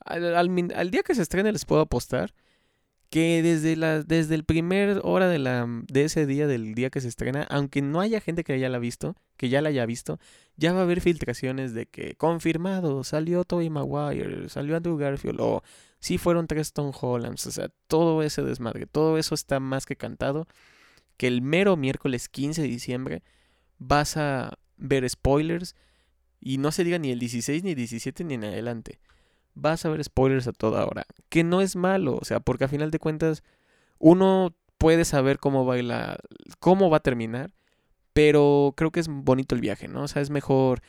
Al, 0.04 0.37
al 0.37 0.90
día 0.90 1.02
que 1.02 1.14
se 1.14 1.22
estrene 1.22 1.50
les 1.50 1.64
puedo 1.64 1.80
apostar 1.80 2.35
que 3.10 3.42
desde 3.42 3.76
la 3.76 4.02
desde 4.02 4.36
el 4.36 4.44
primer 4.44 5.00
hora 5.02 5.28
de 5.28 5.40
la 5.40 5.66
de 5.88 6.04
ese 6.04 6.26
día 6.26 6.46
del 6.46 6.74
día 6.74 6.90
que 6.90 7.00
se 7.00 7.08
estrena, 7.08 7.42
aunque 7.50 7.82
no 7.82 8.00
haya 8.00 8.20
gente 8.20 8.44
que 8.44 8.58
ya 8.58 8.68
la 8.68 8.78
visto, 8.78 9.16
que 9.36 9.48
ya 9.48 9.60
la 9.60 9.70
haya 9.70 9.84
visto, 9.84 10.18
ya 10.56 10.72
va 10.72 10.80
a 10.80 10.82
haber 10.82 11.00
filtraciones 11.00 11.74
de 11.74 11.86
que 11.86 12.14
confirmado, 12.14 13.02
salió 13.04 13.44
Tobey 13.44 13.68
Maguire, 13.68 14.48
salió 14.48 14.76
Andrew 14.76 14.96
Garfield 14.96 15.40
o 15.40 15.62
sí 15.98 16.18
fueron 16.18 16.46
tres 16.46 16.72
Tom 16.72 16.92
Hollands, 16.98 17.46
o 17.46 17.50
sea, 17.50 17.70
todo 17.88 18.22
ese 18.22 18.42
desmadre, 18.42 18.86
todo 18.86 19.18
eso 19.18 19.34
está 19.34 19.58
más 19.60 19.86
que 19.86 19.96
cantado 19.96 20.46
que 21.16 21.26
el 21.26 21.42
mero 21.42 21.76
miércoles 21.76 22.28
15 22.28 22.62
de 22.62 22.68
diciembre 22.68 23.22
vas 23.78 24.16
a 24.16 24.56
ver 24.76 25.08
spoilers 25.08 25.74
y 26.40 26.58
no 26.58 26.72
se 26.72 26.84
diga 26.84 26.98
ni 26.98 27.10
el 27.10 27.18
16 27.18 27.64
ni 27.64 27.70
el 27.70 27.76
17 27.76 28.24
ni 28.24 28.34
en 28.34 28.44
adelante 28.44 29.00
vas 29.60 29.84
a 29.84 29.90
ver 29.90 30.02
spoilers 30.02 30.46
a 30.46 30.52
toda 30.52 30.84
hora. 30.86 31.06
Que 31.28 31.44
no 31.44 31.60
es 31.60 31.76
malo, 31.76 32.16
o 32.20 32.24
sea, 32.24 32.40
porque 32.40 32.64
a 32.64 32.68
final 32.68 32.90
de 32.90 32.98
cuentas 32.98 33.42
uno 33.98 34.54
puede 34.78 35.04
saber 35.04 35.38
cómo 35.38 35.66
va, 35.66 35.76
la, 35.76 36.18
cómo 36.58 36.90
va 36.90 36.98
a 36.98 37.02
terminar, 37.02 37.52
pero 38.12 38.74
creo 38.76 38.90
que 38.90 39.00
es 39.00 39.08
bonito 39.08 39.54
el 39.54 39.60
viaje, 39.60 39.88
¿no? 39.88 40.04
O 40.04 40.08
sea, 40.08 40.22
es 40.22 40.30
mejor. 40.30 40.82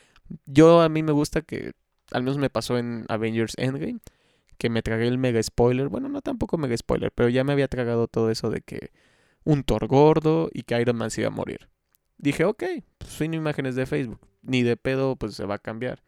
Yo 0.46 0.80
a 0.80 0.88
mí 0.88 1.02
me 1.02 1.12
gusta 1.12 1.42
que, 1.42 1.72
al 2.10 2.22
menos 2.22 2.38
me 2.38 2.50
pasó 2.50 2.78
en 2.78 3.04
Avengers 3.08 3.54
Endgame, 3.58 4.00
que 4.58 4.70
me 4.70 4.82
tragué 4.82 5.06
el 5.08 5.18
mega 5.18 5.42
spoiler. 5.42 5.88
Bueno, 5.88 6.08
no 6.08 6.22
tampoco 6.22 6.56
mega 6.58 6.76
spoiler, 6.76 7.12
pero 7.12 7.28
ya 7.28 7.44
me 7.44 7.52
había 7.52 7.68
tragado 7.68 8.08
todo 8.08 8.30
eso 8.30 8.50
de 8.50 8.62
que 8.62 8.90
un 9.44 9.64
Thor 9.64 9.86
gordo 9.88 10.48
y 10.52 10.62
que 10.62 10.80
Iron 10.80 10.96
Man 10.96 11.10
se 11.10 11.22
iba 11.22 11.28
a 11.28 11.32
morir. 11.32 11.68
dije, 12.18 12.44
ok, 12.44 12.62
pues 12.98 13.12
son 13.12 13.34
imágenes 13.34 13.74
de 13.74 13.86
Facebook. 13.86 14.20
Ni 14.42 14.62
de 14.62 14.76
pedo, 14.76 15.16
pues 15.16 15.34
se 15.34 15.44
va 15.44 15.56
a 15.56 15.58
cambiar. 15.58 16.02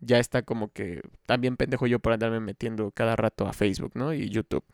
Ya 0.00 0.18
está 0.18 0.42
como 0.42 0.72
que 0.72 1.02
también 1.26 1.56
pendejo 1.56 1.86
yo 1.86 1.98
por 1.98 2.12
andarme 2.12 2.40
metiendo 2.40 2.90
cada 2.90 3.16
rato 3.16 3.46
a 3.46 3.52
Facebook, 3.52 3.92
¿no? 3.94 4.14
Y 4.14 4.28
YouTube. 4.30 4.64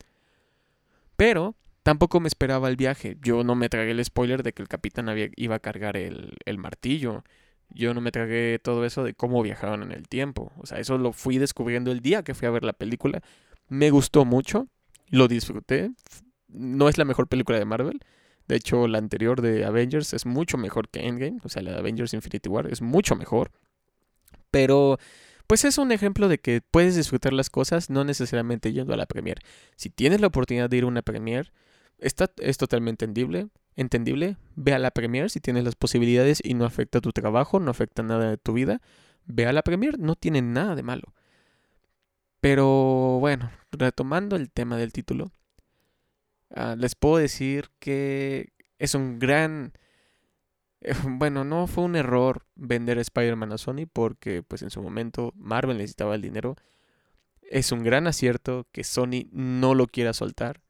Pero 1.15 1.55
tampoco 1.83 2.19
me 2.19 2.27
esperaba 2.27 2.69
el 2.69 2.75
viaje. 2.75 3.17
Yo 3.21 3.43
no 3.43 3.55
me 3.55 3.69
tragué 3.69 3.91
el 3.91 4.03
spoiler 4.03 4.43
de 4.43 4.53
que 4.53 4.61
el 4.61 4.67
capitán 4.67 5.07
iba 5.35 5.55
a 5.55 5.59
cargar 5.59 5.97
el, 5.97 6.35
el 6.45 6.57
martillo. 6.57 7.23
Yo 7.69 7.93
no 7.93 8.01
me 8.01 8.11
tragué 8.11 8.59
todo 8.59 8.85
eso 8.85 9.03
de 9.03 9.13
cómo 9.13 9.41
viajaban 9.41 9.83
en 9.83 9.91
el 9.91 10.07
tiempo. 10.07 10.51
O 10.57 10.65
sea, 10.65 10.79
eso 10.79 10.97
lo 10.97 11.11
fui 11.13 11.37
descubriendo 11.37 11.91
el 11.91 12.01
día 12.01 12.23
que 12.23 12.33
fui 12.33 12.47
a 12.47 12.51
ver 12.51 12.63
la 12.63 12.73
película. 12.73 13.21
Me 13.67 13.89
gustó 13.89 14.25
mucho, 14.25 14.67
lo 15.09 15.27
disfruté. 15.27 15.91
No 16.47 16.87
es 16.87 16.97
la 16.97 17.05
mejor 17.05 17.27
película 17.27 17.59
de 17.59 17.65
Marvel. 17.65 17.99
De 18.47 18.55
hecho, 18.55 18.87
la 18.87 18.97
anterior 18.97 19.41
de 19.41 19.65
Avengers 19.65 20.13
es 20.13 20.25
mucho 20.25 20.57
mejor 20.57 20.87
que 20.89 21.05
Endgame. 21.05 21.39
O 21.43 21.49
sea, 21.49 21.61
la 21.61 21.71
de 21.71 21.79
Avengers 21.79 22.13
Infinity 22.13 22.47
War 22.47 22.67
es 22.67 22.81
mucho 22.81 23.15
mejor. 23.15 23.51
Pero, 24.51 24.99
pues 25.47 25.65
es 25.65 25.77
un 25.77 25.91
ejemplo 25.91 26.27
de 26.27 26.39
que 26.39 26.61
puedes 26.61 26.95
disfrutar 26.95 27.33
las 27.33 27.49
cosas 27.49 27.89
no 27.89 28.03
necesariamente 28.03 28.73
yendo 28.73 28.93
a 28.93 28.97
la 28.97 29.05
premiere. 29.05 29.41
Si 29.75 29.89
tienes 29.89 30.21
la 30.21 30.27
oportunidad 30.27 30.69
de 30.69 30.77
ir 30.77 30.83
a 30.83 30.87
una 30.87 31.01
premiere, 31.01 31.51
está, 31.99 32.31
es 32.37 32.57
totalmente 32.57 33.05
entendible 33.05 33.49
entendible, 33.77 34.37
ve 34.55 34.73
a 34.73 34.79
la 34.79 34.91
premier 34.91 35.29
si 35.29 35.39
tienes 35.39 35.63
las 35.63 35.75
posibilidades 35.75 36.41
y 36.43 36.55
no 36.55 36.65
afecta 36.65 36.99
tu 36.99 37.11
trabajo, 37.11 37.59
no 37.59 37.71
afecta 37.71 38.03
nada 38.03 38.31
de 38.31 38.37
tu 38.37 38.53
vida. 38.53 38.81
Ve 39.25 39.45
a 39.45 39.53
la 39.53 39.61
premier, 39.61 39.99
no 39.99 40.15
tiene 40.15 40.41
nada 40.41 40.75
de 40.75 40.83
malo. 40.83 41.13
Pero 42.41 43.19
bueno, 43.19 43.51
retomando 43.71 44.35
el 44.35 44.49
tema 44.49 44.77
del 44.77 44.91
título, 44.91 45.31
ah, 46.55 46.75
les 46.77 46.95
puedo 46.95 47.17
decir 47.17 47.69
que 47.79 48.51
es 48.79 48.95
un 48.95 49.19
gran... 49.19 49.73
Eh, 50.81 50.93
bueno, 51.07 51.43
no 51.43 51.67
fue 51.67 51.83
un 51.83 51.95
error 51.95 52.45
vender 52.55 52.97
Spider-Man 52.97 53.53
a 53.53 53.57
Sony 53.57 53.85
porque 53.91 54.43
pues 54.43 54.61
en 54.61 54.69
su 54.69 54.81
momento 54.81 55.33
Marvel 55.35 55.77
necesitaba 55.77 56.15
el 56.15 56.21
dinero. 56.21 56.55
Es 57.41 57.71
un 57.71 57.83
gran 57.83 58.07
acierto 58.07 58.67
que 58.71 58.83
Sony 58.83 59.27
no 59.31 59.73
lo 59.73 59.87
quiera 59.87 60.13
soltar 60.13 60.61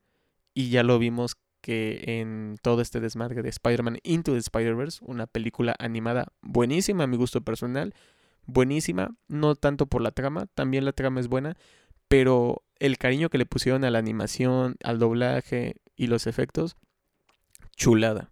y 0.53 0.69
ya 0.69 0.83
lo 0.83 0.99
vimos 0.99 1.37
que 1.61 2.19
en 2.19 2.57
todo 2.61 2.81
este 2.81 2.99
desmadre 2.99 3.41
de 3.41 3.49
Spider-Man 3.49 3.97
Into 4.03 4.31
the 4.31 4.37
Spider-Verse, 4.37 4.99
una 5.05 5.27
película 5.27 5.75
animada 5.79 6.27
buenísima 6.41 7.03
a 7.03 7.07
mi 7.07 7.17
gusto 7.17 7.41
personal, 7.41 7.93
buenísima, 8.45 9.15
no 9.27 9.55
tanto 9.55 9.87
por 9.87 10.01
la 10.01 10.11
trama, 10.11 10.45
también 10.53 10.85
la 10.85 10.93
trama 10.93 11.19
es 11.19 11.27
buena, 11.27 11.57
pero 12.07 12.63
el 12.79 12.97
cariño 12.97 13.29
que 13.29 13.37
le 13.37 13.45
pusieron 13.45 13.83
a 13.83 13.91
la 13.91 13.99
animación, 13.99 14.77
al 14.83 14.99
doblaje 14.99 15.75
y 15.95 16.07
los 16.07 16.27
efectos, 16.27 16.77
chulada. 17.75 18.31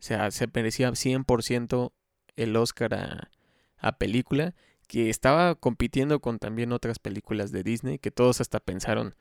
O 0.00 0.02
sea, 0.02 0.30
se 0.30 0.48
merecía 0.52 0.90
100% 0.90 1.92
el 2.36 2.56
Oscar 2.56 2.94
a, 2.94 3.30
a 3.76 3.98
película, 3.98 4.54
que 4.88 5.10
estaba 5.10 5.54
compitiendo 5.54 6.20
con 6.20 6.38
también 6.38 6.72
otras 6.72 6.98
películas 6.98 7.52
de 7.52 7.62
Disney, 7.62 7.98
que 7.98 8.10
todos 8.10 8.40
hasta 8.40 8.60
pensaron, 8.60 9.14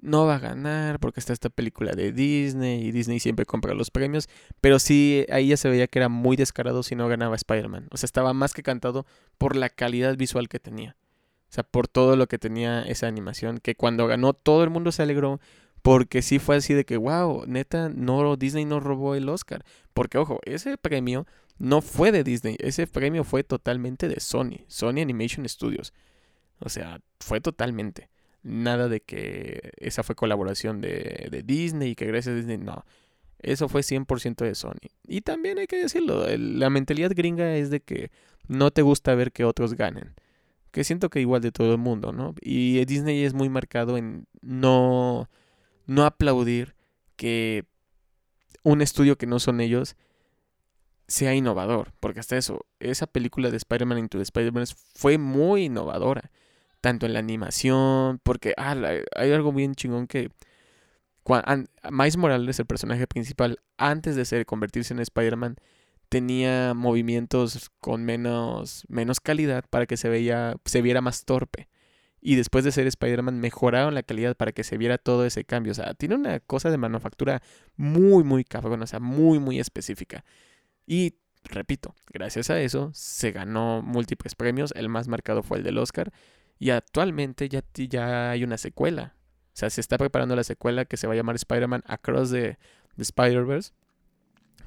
no 0.00 0.26
va 0.26 0.36
a 0.36 0.38
ganar 0.38 1.00
porque 1.00 1.20
está 1.20 1.32
esta 1.32 1.50
película 1.50 1.92
de 1.92 2.12
Disney 2.12 2.86
y 2.86 2.92
Disney 2.92 3.20
siempre 3.20 3.44
compra 3.44 3.74
los 3.74 3.90
premios, 3.90 4.28
pero 4.60 4.78
sí 4.78 5.26
ahí 5.30 5.48
ya 5.48 5.56
se 5.56 5.68
veía 5.68 5.88
que 5.88 5.98
era 5.98 6.08
muy 6.08 6.36
descarado 6.36 6.82
si 6.82 6.94
no 6.94 7.08
ganaba 7.08 7.36
Spider-Man. 7.36 7.88
O 7.90 7.96
sea, 7.96 8.06
estaba 8.06 8.32
más 8.32 8.54
que 8.54 8.62
cantado 8.62 9.06
por 9.38 9.56
la 9.56 9.68
calidad 9.68 10.16
visual 10.16 10.48
que 10.48 10.60
tenía. 10.60 10.96
O 11.50 11.52
sea, 11.52 11.64
por 11.64 11.88
todo 11.88 12.16
lo 12.16 12.26
que 12.26 12.38
tenía 12.38 12.82
esa 12.82 13.06
animación, 13.06 13.58
que 13.58 13.74
cuando 13.74 14.06
ganó 14.06 14.34
todo 14.34 14.64
el 14.64 14.70
mundo 14.70 14.92
se 14.92 15.02
alegró 15.02 15.40
porque 15.82 16.22
sí 16.22 16.38
fue 16.38 16.56
así 16.56 16.74
de 16.74 16.84
que, 16.84 16.96
wow, 16.96 17.44
neta, 17.46 17.88
no, 17.88 18.36
Disney 18.36 18.64
no 18.64 18.80
robó 18.80 19.14
el 19.14 19.28
Oscar. 19.28 19.64
Porque, 19.94 20.18
ojo, 20.18 20.40
ese 20.44 20.76
premio 20.76 21.26
no 21.58 21.82
fue 21.82 22.12
de 22.12 22.24
Disney, 22.24 22.56
ese 22.60 22.86
premio 22.86 23.24
fue 23.24 23.42
totalmente 23.42 24.08
de 24.08 24.20
Sony, 24.20 24.64
Sony 24.68 25.00
Animation 25.00 25.48
Studios. 25.48 25.92
O 26.60 26.68
sea, 26.68 27.00
fue 27.20 27.40
totalmente 27.40 28.10
nada 28.42 28.88
de 28.88 29.00
que 29.00 29.72
esa 29.76 30.02
fue 30.02 30.14
colaboración 30.14 30.80
de, 30.80 31.42
Disney 31.44 31.90
y 31.90 31.94
que 31.94 32.06
gracias 32.06 32.32
a 32.32 32.36
Disney, 32.36 32.58
no. 32.58 32.84
Eso 33.40 33.68
fue 33.68 33.82
100% 33.82 34.44
de 34.44 34.54
Sony. 34.54 34.90
Y 35.06 35.20
también 35.20 35.58
hay 35.58 35.66
que 35.66 35.76
decirlo, 35.76 36.24
la 36.36 36.70
mentalidad 36.70 37.12
gringa 37.14 37.56
es 37.56 37.70
de 37.70 37.80
que 37.80 38.10
no 38.48 38.70
te 38.70 38.82
gusta 38.82 39.14
ver 39.14 39.32
que 39.32 39.44
otros 39.44 39.74
ganen. 39.74 40.14
Que 40.72 40.84
siento 40.84 41.08
que 41.08 41.20
igual 41.20 41.40
de 41.40 41.52
todo 41.52 41.72
el 41.72 41.78
mundo, 41.78 42.12
¿no? 42.12 42.34
Y 42.40 42.84
Disney 42.84 43.24
es 43.24 43.34
muy 43.34 43.48
marcado 43.48 43.96
en 43.96 44.26
no, 44.42 45.28
no 45.88 46.04
aplaudir 46.04 46.76
que 47.16 47.64
un 48.62 48.80
estudio 48.82 49.18
que 49.18 49.26
no 49.26 49.40
son 49.40 49.60
ellos 49.60 49.96
sea 51.08 51.34
innovador. 51.34 51.92
Porque 51.98 52.20
hasta 52.20 52.36
eso, 52.36 52.64
esa 52.78 53.08
película 53.08 53.50
de 53.50 53.56
Spider-Man 53.56 53.98
Into 53.98 54.18
the 54.18 54.22
Spider-Man 54.22 54.66
fue 54.94 55.18
muy 55.18 55.64
innovadora 55.64 56.30
tanto 56.80 57.06
en 57.06 57.12
la 57.12 57.18
animación, 57.18 58.20
porque 58.22 58.54
ah, 58.56 58.76
hay 59.16 59.32
algo 59.32 59.52
bien 59.52 59.74
chingón 59.74 60.06
que 60.06 60.30
Miles 61.90 62.16
Morales, 62.16 62.58
el 62.58 62.66
personaje 62.66 63.06
principal, 63.06 63.58
antes 63.76 64.16
de 64.16 64.24
ser 64.24 64.46
convertirse 64.46 64.94
en 64.94 65.00
Spider-Man, 65.00 65.56
tenía 66.08 66.72
movimientos 66.74 67.70
con 67.80 68.04
menos, 68.04 68.84
menos 68.88 69.20
calidad 69.20 69.64
para 69.68 69.86
que 69.86 69.96
se, 69.96 70.08
veía, 70.08 70.56
se 70.64 70.80
viera 70.80 71.00
más 71.00 71.24
torpe. 71.24 71.68
Y 72.20 72.34
después 72.34 72.64
de 72.64 72.72
ser 72.72 72.86
Spider-Man 72.86 73.40
mejoraron 73.40 73.94
la 73.94 74.02
calidad 74.02 74.36
para 74.36 74.52
que 74.52 74.64
se 74.64 74.76
viera 74.76 74.98
todo 74.98 75.24
ese 75.24 75.44
cambio. 75.44 75.72
O 75.72 75.74
sea, 75.74 75.94
tiene 75.94 76.16
una 76.16 76.40
cosa 76.40 76.70
de 76.70 76.76
manufactura 76.76 77.42
muy, 77.76 78.24
muy 78.24 78.44
cabrón, 78.44 78.82
o 78.82 78.86
sea, 78.86 78.98
muy, 78.98 79.38
muy 79.38 79.60
específica. 79.60 80.24
Y 80.86 81.14
repito, 81.44 81.94
gracias 82.12 82.50
a 82.50 82.60
eso 82.60 82.90
se 82.92 83.30
ganó 83.30 83.82
múltiples 83.82 84.34
premios. 84.34 84.72
El 84.74 84.88
más 84.88 85.06
marcado 85.08 85.42
fue 85.42 85.58
el 85.58 85.64
del 85.64 85.78
Oscar. 85.78 86.12
Y 86.58 86.70
actualmente 86.70 87.48
ya, 87.48 87.62
ya 87.74 88.30
hay 88.30 88.42
una 88.42 88.58
secuela. 88.58 89.14
O 89.48 89.58
sea, 89.58 89.70
se 89.70 89.80
está 89.80 89.98
preparando 89.98 90.34
la 90.34 90.44
secuela 90.44 90.84
que 90.84 90.96
se 90.96 91.06
va 91.06 91.12
a 91.12 91.16
llamar 91.16 91.36
Spider-Man 91.36 91.82
Across 91.86 92.32
the, 92.32 92.58
Spider-Verse. 92.96 93.72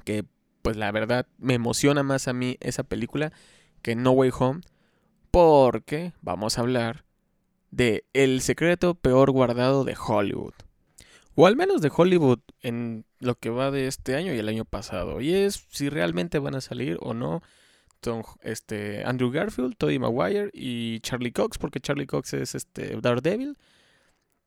Que 0.04 0.24
pues 0.62 0.76
la 0.76 0.90
verdad 0.92 1.26
me 1.38 1.54
emociona 1.54 2.02
más 2.02 2.28
a 2.28 2.32
mí 2.32 2.56
esa 2.60 2.82
película 2.82 3.32
que 3.82 3.94
No 3.94 4.12
Way 4.12 4.30
Home. 4.38 4.60
Porque 5.30 6.12
vamos 6.20 6.56
a 6.56 6.62
hablar 6.62 7.04
de 7.72 8.04
el 8.12 8.40
secreto 8.42 8.94
peor 8.94 9.32
guardado 9.32 9.84
de 9.84 9.96
Hollywood. 9.96 10.54
O 11.34 11.46
al 11.46 11.56
menos 11.56 11.80
de 11.80 11.90
Hollywood 11.94 12.38
en 12.60 13.04
lo 13.18 13.34
que 13.34 13.50
va 13.50 13.72
de 13.72 13.88
este 13.88 14.14
año 14.14 14.32
y 14.32 14.38
el 14.38 14.48
año 14.48 14.64
pasado. 14.64 15.20
Y 15.20 15.32
es 15.34 15.66
si 15.70 15.88
realmente 15.88 16.38
van 16.38 16.54
a 16.54 16.60
salir 16.60 16.98
o 17.00 17.14
no 17.14 17.42
este, 18.42 19.04
Andrew 19.04 19.30
Garfield, 19.30 19.76
Tobey 19.76 19.98
Maguire 19.98 20.50
y 20.52 21.00
Charlie 21.00 21.32
Cox, 21.32 21.58
porque 21.58 21.80
Charlie 21.80 22.06
Cox 22.06 22.34
es 22.34 22.54
este, 22.54 23.00
Daredevil. 23.00 23.56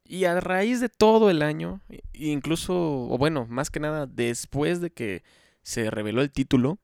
Y 0.04 0.26
a 0.26 0.40
raíz 0.40 0.82
de 0.82 0.90
todo 0.90 1.32
el 1.32 1.42
año, 1.42 1.82
incluso, 2.14 2.76
o 2.76 3.18
bueno, 3.18 3.48
más 3.50 3.72
que 3.72 3.80
nada, 3.80 4.06
después 4.06 4.80
de 4.80 4.92
que 4.92 5.24
se 5.64 5.90
reveló 5.90 6.22
el 6.22 6.32
título, 6.32 6.78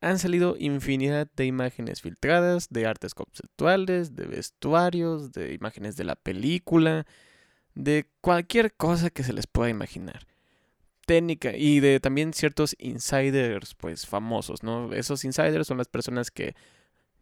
han 0.00 0.18
salido 0.18 0.56
infinidad 0.58 1.28
de 1.36 1.46
imágenes 1.46 2.02
filtradas, 2.02 2.68
de 2.70 2.86
artes 2.86 3.14
conceptuales, 3.14 4.14
de 4.14 4.26
vestuarios, 4.26 5.32
de 5.32 5.54
imágenes 5.54 5.96
de 5.96 6.04
la 6.04 6.14
película, 6.14 7.06
de 7.74 8.06
cualquier 8.20 8.74
cosa 8.74 9.10
que 9.10 9.24
se 9.24 9.32
les 9.32 9.46
pueda 9.46 9.70
imaginar 9.70 10.26
técnica 11.06 11.56
y 11.56 11.80
de 11.80 12.00
también 12.00 12.34
ciertos 12.34 12.76
insiders 12.78 13.74
pues 13.74 14.06
famosos, 14.06 14.62
¿no? 14.62 14.92
Esos 14.92 15.24
insiders 15.24 15.66
son 15.66 15.78
las 15.78 15.88
personas 15.88 16.30
que 16.30 16.54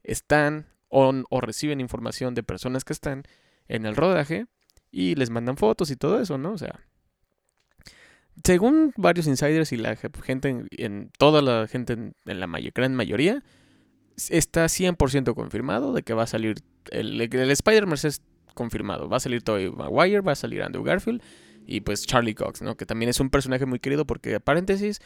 están 0.02 0.66
o, 0.88 1.12
o 1.30 1.40
reciben 1.40 1.80
información 1.80 2.34
de 2.34 2.42
personas 2.42 2.84
que 2.84 2.92
están 2.92 3.22
en 3.68 3.86
el 3.86 3.94
rodaje 3.94 4.46
y 4.90 5.14
les 5.14 5.30
mandan 5.30 5.56
fotos 5.56 5.90
y 5.90 5.96
todo 5.96 6.20
eso, 6.20 6.36
¿no? 6.36 6.52
O 6.52 6.58
sea, 6.58 6.80
según 8.44 8.92
varios 8.96 9.26
insiders 9.26 9.72
y 9.72 9.76
la 9.76 9.96
gente 9.96 10.66
en, 10.70 11.10
toda 11.18 11.42
la 11.42 11.66
gente 11.68 11.94
en, 11.94 12.14
la 12.24 12.46
gran 12.74 12.94
mayoría 12.94 13.42
está 14.28 14.66
100% 14.66 15.34
confirmado 15.34 15.92
de 15.92 16.02
que 16.02 16.14
va 16.14 16.24
a 16.24 16.26
salir 16.26 16.62
el, 16.90 17.20
el 17.20 17.50
Spider-Man 17.50 17.98
es 18.02 18.22
confirmado, 18.54 19.08
va 19.08 19.18
a 19.18 19.20
salir 19.20 19.42
Tobey 19.42 19.70
Maguire, 19.70 20.20
va 20.20 20.32
a 20.32 20.36
salir 20.36 20.62
Andrew 20.62 20.82
Garfield 20.82 21.22
y 21.66 21.80
pues 21.80 22.06
Charlie 22.06 22.34
Cox, 22.34 22.62
¿no? 22.62 22.76
Que 22.76 22.86
también 22.86 23.08
es 23.08 23.20
un 23.20 23.30
personaje 23.30 23.66
muy 23.66 23.78
querido 23.78 24.06
porque, 24.06 24.40
paréntesis, 24.40 25.00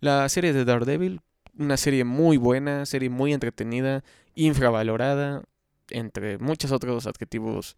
la 0.00 0.28
serie 0.28 0.52
de 0.52 0.64
Daredevil, 0.64 1.20
una 1.58 1.76
serie 1.76 2.04
muy 2.04 2.36
buena, 2.36 2.86
serie 2.86 3.10
muy 3.10 3.32
entretenida, 3.32 4.02
infravalorada, 4.34 5.42
entre 5.90 6.38
muchos 6.38 6.72
otros 6.72 7.06
adjetivos, 7.06 7.76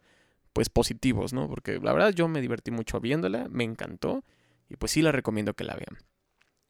pues 0.52 0.68
positivos, 0.68 1.32
¿no? 1.32 1.48
Porque 1.48 1.78
la 1.82 1.92
verdad 1.92 2.12
yo 2.12 2.28
me 2.28 2.40
divertí 2.40 2.70
mucho 2.70 3.00
viéndola, 3.00 3.48
me 3.50 3.64
encantó 3.64 4.22
y 4.68 4.76
pues 4.76 4.92
sí 4.92 5.02
la 5.02 5.12
recomiendo 5.12 5.54
que 5.54 5.64
la 5.64 5.74
vean. 5.74 5.98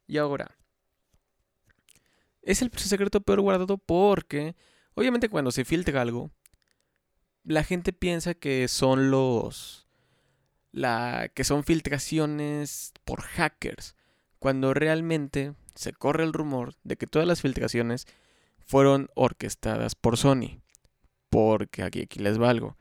Y 0.07 0.19
ahora, 0.19 0.57
es 2.43 2.63
el 2.63 2.71
secreto 2.77 3.21
peor 3.21 3.41
guardado 3.41 3.79
porque, 3.79 4.55
obviamente 4.95 5.29
cuando 5.29 5.51
se 5.51 5.65
filtra 5.65 6.01
algo, 6.01 6.31
la 7.43 7.65
gente 7.65 7.93
piensa 7.93 8.35
que 8.35 8.69
son 8.69 9.11
los 9.11 9.87
la 10.73 11.31
que 11.35 11.45
son 11.45 11.65
filtraciones 11.65 12.93
por 13.05 13.23
hackers, 13.23 13.97
cuando 14.39 14.75
realmente 14.75 15.55
se 15.75 15.93
corre 15.93 16.23
el 16.25 16.35
rumor 16.35 16.75
de 16.85 16.97
que 16.97 17.07
todas 17.07 17.27
las 17.27 17.41
filtraciones 17.41 18.07
fueron 18.59 19.09
orquestadas 19.15 19.95
por 19.95 20.19
Sony. 20.19 20.61
Porque 21.31 21.83
aquí, 21.83 22.03
aquí 22.03 22.19
les 22.19 22.37
valgo. 22.37 22.77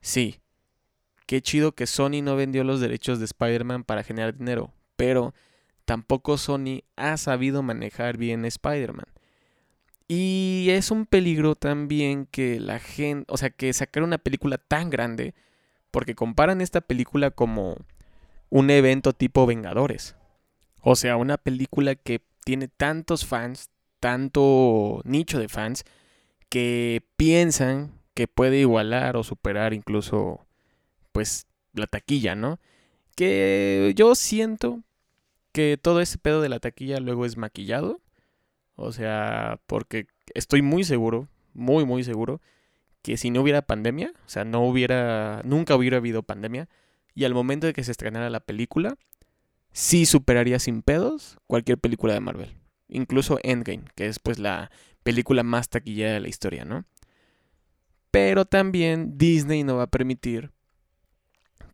Sí, 0.00 0.40
qué 1.26 1.42
chido 1.42 1.72
que 1.72 1.86
Sony 1.86 2.22
no 2.22 2.36
vendió 2.36 2.64
los 2.64 2.80
derechos 2.80 3.18
de 3.18 3.26
Spider-Man 3.26 3.84
para 3.84 4.02
generar 4.02 4.36
dinero, 4.36 4.72
pero 4.96 5.34
tampoco 5.84 6.38
Sony 6.38 6.82
ha 6.96 7.16
sabido 7.16 7.62
manejar 7.62 8.16
bien 8.16 8.44
Spider-Man. 8.44 9.06
Y 10.08 10.68
es 10.70 10.90
un 10.90 11.04
peligro 11.04 11.56
también 11.56 12.26
que 12.26 12.60
la 12.60 12.78
gente, 12.78 13.26
o 13.32 13.36
sea, 13.36 13.50
que 13.50 13.72
sacar 13.72 14.04
una 14.04 14.18
película 14.18 14.56
tan 14.56 14.88
grande, 14.88 15.34
porque 15.90 16.14
comparan 16.14 16.60
esta 16.60 16.80
película 16.80 17.30
como 17.32 17.76
un 18.50 18.70
evento 18.70 19.12
tipo 19.12 19.46
Vengadores. 19.46 20.14
O 20.80 20.94
sea, 20.94 21.16
una 21.16 21.36
película 21.36 21.96
que 21.96 22.22
tiene 22.44 22.68
tantos 22.68 23.26
fans, 23.26 23.70
tanto 23.98 25.02
nicho 25.04 25.40
de 25.40 25.48
fans, 25.48 25.84
que 26.48 27.02
piensan 27.16 28.00
que 28.14 28.28
puede 28.28 28.58
igualar 28.58 29.16
o 29.16 29.24
superar 29.24 29.74
incluso, 29.74 30.45
pues, 31.16 31.46
la 31.72 31.86
taquilla, 31.86 32.34
¿no? 32.34 32.60
Que 33.14 33.94
yo 33.96 34.14
siento 34.14 34.82
que 35.52 35.78
todo 35.80 36.02
ese 36.02 36.18
pedo 36.18 36.42
de 36.42 36.50
la 36.50 36.60
taquilla 36.60 37.00
luego 37.00 37.24
es 37.24 37.38
maquillado. 37.38 38.02
O 38.74 38.92
sea, 38.92 39.58
porque 39.66 40.08
estoy 40.34 40.60
muy 40.60 40.84
seguro, 40.84 41.26
muy, 41.54 41.86
muy 41.86 42.04
seguro, 42.04 42.42
que 43.00 43.16
si 43.16 43.30
no 43.30 43.40
hubiera 43.40 43.62
pandemia, 43.62 44.12
o 44.26 44.28
sea, 44.28 44.44
no 44.44 44.60
hubiera, 44.66 45.40
nunca 45.42 45.74
hubiera 45.74 45.96
habido 45.96 46.22
pandemia, 46.22 46.68
y 47.14 47.24
al 47.24 47.32
momento 47.32 47.66
de 47.66 47.72
que 47.72 47.82
se 47.82 47.92
estrenara 47.92 48.28
la 48.28 48.40
película, 48.40 48.98
sí 49.72 50.04
superaría 50.04 50.58
sin 50.58 50.82
pedos 50.82 51.38
cualquier 51.46 51.78
película 51.78 52.12
de 52.12 52.20
Marvel. 52.20 52.58
Incluso 52.88 53.38
Endgame, 53.42 53.84
que 53.94 54.06
es 54.08 54.18
pues 54.18 54.38
la 54.38 54.70
película 55.02 55.42
más 55.42 55.70
taquillera 55.70 56.12
de 56.12 56.20
la 56.20 56.28
historia, 56.28 56.66
¿no? 56.66 56.84
Pero 58.10 58.44
también 58.44 59.16
Disney 59.16 59.64
no 59.64 59.76
va 59.76 59.84
a 59.84 59.90
permitir 59.90 60.52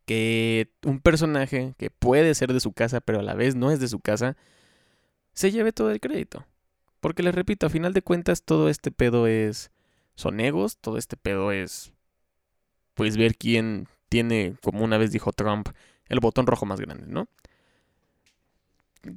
que 0.04 0.70
un 0.84 1.00
personaje 1.00 1.74
que 1.78 1.90
puede 1.90 2.34
ser 2.34 2.52
de 2.52 2.60
su 2.60 2.72
casa, 2.72 3.00
pero 3.00 3.20
a 3.20 3.22
la 3.22 3.34
vez 3.34 3.54
no 3.54 3.70
es 3.70 3.80
de 3.80 3.88
su 3.88 4.00
casa, 4.00 4.36
se 5.32 5.50
lleve 5.50 5.72
todo 5.72 5.90
el 5.90 6.00
crédito. 6.00 6.44
Porque 7.00 7.22
les 7.22 7.34
repito, 7.34 7.66
a 7.66 7.70
final 7.70 7.92
de 7.92 8.02
cuentas 8.02 8.42
todo 8.42 8.68
este 8.68 8.90
pedo 8.90 9.26
es... 9.26 9.70
Son 10.14 10.40
egos, 10.40 10.76
todo 10.78 10.98
este 10.98 11.16
pedo 11.16 11.52
es... 11.52 11.92
Pues 12.94 13.16
ver 13.16 13.36
quién 13.36 13.88
tiene, 14.08 14.54
como 14.62 14.84
una 14.84 14.98
vez 14.98 15.10
dijo 15.10 15.32
Trump, 15.32 15.68
el 16.08 16.20
botón 16.20 16.46
rojo 16.46 16.66
más 16.66 16.80
grande, 16.80 17.06
¿no? 17.06 17.28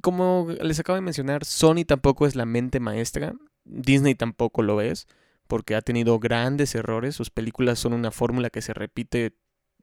como 0.00 0.48
les 0.60 0.80
acabo 0.80 0.96
de 0.96 1.02
mencionar, 1.02 1.44
Sony 1.44 1.84
tampoco 1.86 2.26
es 2.26 2.34
la 2.34 2.44
mente 2.44 2.80
maestra, 2.80 3.34
Disney 3.64 4.14
tampoco 4.14 4.62
lo 4.62 4.80
es, 4.80 5.06
porque 5.46 5.74
ha 5.74 5.82
tenido 5.82 6.18
grandes 6.18 6.74
errores, 6.74 7.14
sus 7.14 7.30
películas 7.30 7.78
son 7.78 7.92
una 7.92 8.10
fórmula 8.10 8.50
que 8.50 8.62
se 8.62 8.74
repite 8.74 9.34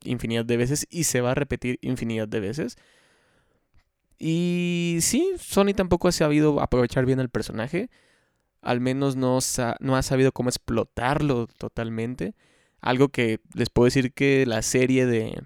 infinidad 0.06 0.46
de 0.46 0.58
veces 0.58 0.88
y 0.90 1.06
se 1.06 1.22
va 1.22 1.32
a 1.32 1.36
repetir 1.36 1.80
infinidad 1.82 2.28
de 2.28 2.40
veces. 2.40 2.78
Y 4.20 5.00
sí, 5.02 5.34
Sony 5.38 5.74
tampoco 5.76 6.08
ha 6.08 6.12
sabido 6.12 6.62
aprovechar 6.62 7.06
bien 7.06 7.20
el 7.20 7.30
personaje, 7.30 7.90
al 8.62 8.80
menos 8.80 9.16
no, 9.16 9.40
no 9.80 9.96
ha 9.98 10.02
sabido 10.02 10.32
cómo 10.32 10.50
explotarlo 10.50 11.48
totalmente. 11.48 12.34
Algo 12.80 13.10
que 13.10 13.40
les 13.54 13.70
puedo 13.70 13.86
decir 13.86 14.14
que 14.14 14.46
la 14.46 14.62
serie 14.62 15.06
de, 15.06 15.44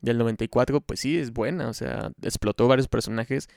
del 0.00 0.18
94, 0.18 0.80
pues 0.80 1.00
sí, 1.00 1.18
es 1.18 1.32
buena, 1.32 1.68
o 1.68 1.74
sea, 1.74 2.12
explotó 2.22 2.68
varios 2.68 2.88
personajes 2.88 3.48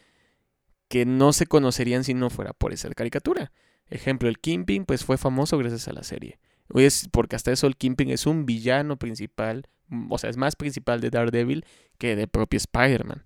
que 0.87 1.05
no 1.05 1.33
se 1.33 1.47
conocerían 1.47 2.03
si 2.03 2.13
no 2.13 2.29
fuera 2.29 2.53
por 2.53 2.73
esa 2.73 2.89
caricatura. 2.91 3.51
Ejemplo, 3.89 4.29
el 4.29 4.39
Kingpin 4.39 4.85
pues 4.85 5.05
fue 5.05 5.17
famoso 5.17 5.57
gracias 5.57 5.87
a 5.87 5.93
la 5.93 6.03
serie. 6.03 6.39
Es 6.75 7.09
porque 7.11 7.35
hasta 7.35 7.51
eso 7.51 7.67
el 7.67 7.75
Kingpin 7.75 8.09
es 8.09 8.25
un 8.25 8.45
villano 8.45 8.97
principal, 8.97 9.67
o 10.09 10.17
sea, 10.17 10.29
es 10.29 10.37
más 10.37 10.55
principal 10.55 11.01
de 11.01 11.09
Daredevil 11.09 11.65
que 11.97 12.15
de 12.15 12.27
propio 12.27 12.57
Spider-Man. 12.57 13.25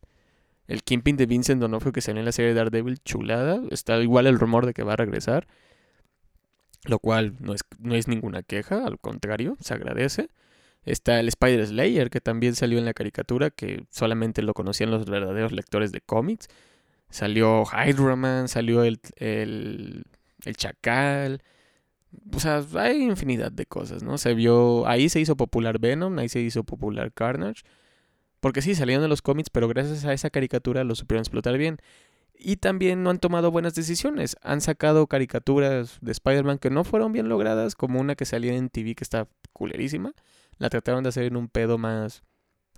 El 0.68 0.84
Kingpin 0.84 1.16
de 1.16 1.28
Vincent 1.28 1.62
D'Onofrio 1.62 1.94
que 1.94 2.02
salió 2.02 2.20
en 2.20 2.26
la 2.26 2.32
serie 2.32 2.50
de 2.50 2.56
Daredevil, 2.56 3.00
chulada. 3.04 3.62
Está 3.70 4.02
igual 4.02 4.26
el 4.26 4.40
rumor 4.40 4.66
de 4.66 4.74
que 4.74 4.84
va 4.84 4.94
a 4.94 4.98
regresar. 4.98 5.48
Lo 6.86 7.00
cual 7.00 7.36
no 7.40 7.54
es, 7.54 7.62
no 7.80 7.96
es 7.96 8.08
ninguna 8.08 8.44
queja, 8.44 8.86
al 8.86 9.00
contrario, 9.00 9.58
se 9.60 9.74
agradece. 9.74 10.30
Está 10.84 11.20
el 11.20 11.28
Spider 11.28 11.66
Slayer, 11.66 12.10
que 12.12 12.22
también 12.22 12.56
salió 12.56 12.78
en 12.78 12.86
la 12.86 12.94
caricatura, 12.94 13.50
que 13.50 13.86
solamente 13.90 14.44
lo 14.44 14.54
conocían 14.54 14.92
los 14.92 15.06
verdaderos 15.06 15.52
lectores 15.52 15.92
de 15.92 16.02
cómics. 16.02 16.48
Salió 17.10 17.64
Hydra 17.64 18.48
salió 18.48 18.84
el, 18.84 19.00
el, 19.18 20.04
el 20.46 20.56
Chacal. 20.56 21.42
O 22.34 22.40
sea, 22.40 22.64
hay 22.76 23.04
infinidad 23.04 23.52
de 23.52 23.66
cosas, 23.66 24.04
¿no? 24.04 24.18
Se 24.18 24.34
vio. 24.34 24.88
Ahí 24.88 25.10
se 25.10 25.20
hizo 25.20 25.36
popular 25.36 25.80
Venom, 25.80 26.18
ahí 26.20 26.30
se 26.30 26.40
hizo 26.42 26.64
popular 26.64 27.12
Carnage. 27.14 27.64
Porque 28.40 28.62
sí, 28.62 28.76
salieron 28.76 29.02
de 29.02 29.08
los 29.10 29.22
cómics, 29.22 29.50
pero 29.50 29.68
gracias 29.68 30.06
a 30.06 30.14
esa 30.14 30.30
caricatura 30.30 30.84
lo 30.84 30.96
supieron 30.96 31.22
explotar 31.22 31.58
bien. 31.58 31.80
Y 32.38 32.58
también 32.58 33.02
no 33.02 33.10
han 33.10 33.20
tomado 33.20 33.50
buenas 33.52 33.76
decisiones. 33.76 34.36
Han 34.42 34.62
sacado 34.62 35.08
caricaturas 35.08 35.98
de 36.02 36.12
Spider-Man 36.12 36.60
que 36.60 36.70
no 36.70 36.84
fueron 36.84 37.12
bien 37.12 37.30
logradas, 37.30 37.76
como 37.76 38.00
una 38.00 38.16
que 38.16 38.26
salía 38.26 38.54
en 38.56 38.70
TV 38.70 38.96
que 38.96 39.04
está 39.04 39.28
culerísima. 39.54 40.14
La 40.58 40.70
trataron 40.70 41.04
de 41.04 41.10
hacer 41.10 41.24
en 41.26 41.38
un 41.38 41.48
pedo 41.48 41.78
más 41.78 42.24